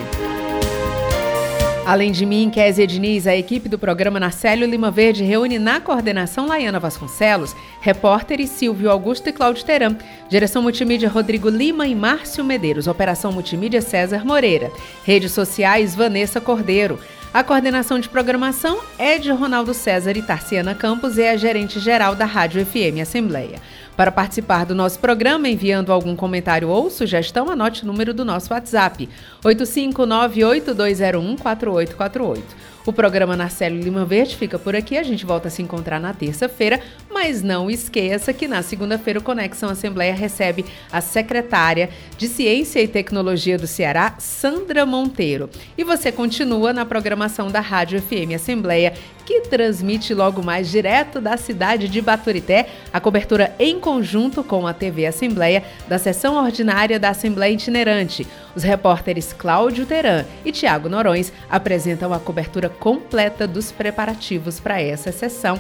Além 1.85 2.13
de 2.13 2.25
mim, 2.25 2.49
Kézia 2.49 2.87
Diniz, 2.87 3.27
a 3.27 3.37
equipe 3.37 3.69
do 3.69 3.77
programa 3.77 4.21
Narcélio 4.21 4.69
Lima 4.69 4.89
Verde 4.89 5.25
reúne 5.25 5.59
na 5.59 5.81
coordenação 5.81 6.47
Laiana 6.47 6.79
Vasconcelos, 6.79 7.57
repórteres 7.81 8.51
Silvio 8.51 8.89
Augusto 8.89 9.29
e 9.29 9.33
Cláudio 9.33 9.65
Teram, 9.65 9.97
direção 10.29 10.63
multimídia 10.63 11.09
Rodrigo 11.09 11.49
Lima 11.49 11.89
e 11.89 11.95
Márcio 11.95 12.45
Medeiros, 12.45 12.87
operação 12.87 13.33
multimídia 13.33 13.83
César 13.83 14.25
Moreira, 14.25 14.71
redes 15.05 15.33
sociais 15.33 15.93
Vanessa 15.93 16.41
Cordeiro. 16.41 17.01
A 17.35 17.43
coordenação 17.43 17.99
de 17.99 18.09
programação 18.09 18.79
é 18.97 19.19
de 19.19 19.33
Ronaldo 19.33 19.75
César 19.75 20.17
e 20.17 20.23
Tarciana 20.23 20.77
Campos 20.77 21.19
e 21.19 21.23
é 21.23 21.31
a 21.31 21.37
gerente 21.37 21.81
geral 21.81 22.15
da 22.15 22.27
Rádio 22.27 22.65
FM 22.65 23.01
Assembleia. 23.03 23.59
Para 23.97 24.11
participar 24.11 24.65
do 24.65 24.75
nosso 24.75 24.99
programa, 24.99 25.49
enviando 25.49 25.93
algum 25.93 26.17
comentário 26.17 26.69
ou 26.69 26.89
sugestão, 26.89 27.51
anote 27.51 27.85
o 27.85 27.87
número 27.87 28.15
do 28.15 28.25
nosso 28.25 28.51
WhatsApp: 28.53 29.09
85982014848. 29.45 32.43
O 32.85 32.93
programa 32.93 33.37
Narcélio 33.37 33.81
Lima 33.81 34.05
Verde 34.05 34.37
fica 34.37 34.59
por 34.59 34.75
aqui. 34.75 34.97
A 34.97 35.05
gente 35.05 35.25
volta 35.25 35.47
a 35.47 35.51
se 35.51 35.63
encontrar 35.63 36.01
na 36.01 36.13
terça-feira, 36.13 36.81
mas 37.09 37.41
não 37.41 37.71
esqueça 37.71 38.33
que 38.33 38.49
na 38.49 38.61
segunda-feira 38.61 39.21
o 39.21 39.23
Conexão 39.23 39.71
Assembleia 39.71 40.13
recebe 40.13 40.65
a 40.91 41.01
secretária 41.01 41.91
de 42.19 42.27
Ciência 42.27 42.83
e 42.83 42.89
Tecnologia 42.89 43.57
do 43.57 43.69
Ceará, 43.69 44.17
Sandra 44.19 44.85
Monteiro. 44.85 45.49
E 45.79 45.85
você 45.85 46.11
continua 46.11 46.73
na 46.73 46.85
programação 46.85 47.53
da 47.53 47.61
Rádio 47.61 48.03
FM 48.03 48.35
Assembleia, 48.35 48.95
que 49.25 49.43
transmite 49.43 50.15
logo 50.15 50.43
mais 50.43 50.71
direto 50.71 51.21
da 51.21 51.37
cidade 51.37 51.89
de 51.89 52.01
Baturité 52.01 52.69
a 52.93 53.01
cobertura 53.01 53.55
em 53.59 53.79
conjunto 53.79 54.43
com 54.43 54.67
a 54.67 54.73
TV 54.73 55.07
Assembleia 55.07 55.63
da 55.89 55.99
sessão 55.99 56.37
ordinária 56.37 56.99
da 56.99 57.11
Assembleia 57.11 57.53
Itinerante. 57.53 58.27
Os 58.55 58.63
repórteres 58.63 59.33
Cláudio 59.33 59.87
Teran 59.87 60.25
e 60.45 60.53
Tiago 60.53 60.89
Norões 60.89 61.33
apresentam 61.49 62.13
a 62.13 62.19
cobertura 62.19 62.69
completa 62.69 63.47
dos 63.47 63.73
preparativos 63.73 64.61
para 64.61 64.81
essa 64.81 65.13
sessão. 65.13 65.59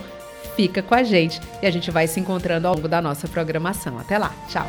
Fica 0.57 0.83
com 0.83 0.95
a 0.95 1.03
gente 1.03 1.41
e 1.63 1.67
a 1.67 1.71
gente 1.71 1.91
vai 1.91 2.07
se 2.07 2.21
encontrando 2.21 2.69
ao 2.69 2.75
longo 2.75 2.89
da 2.89 3.01
nossa 3.01 3.27
programação. 3.27 3.99
Até 3.99 4.19
lá, 4.19 4.33
tchau! 4.49 4.67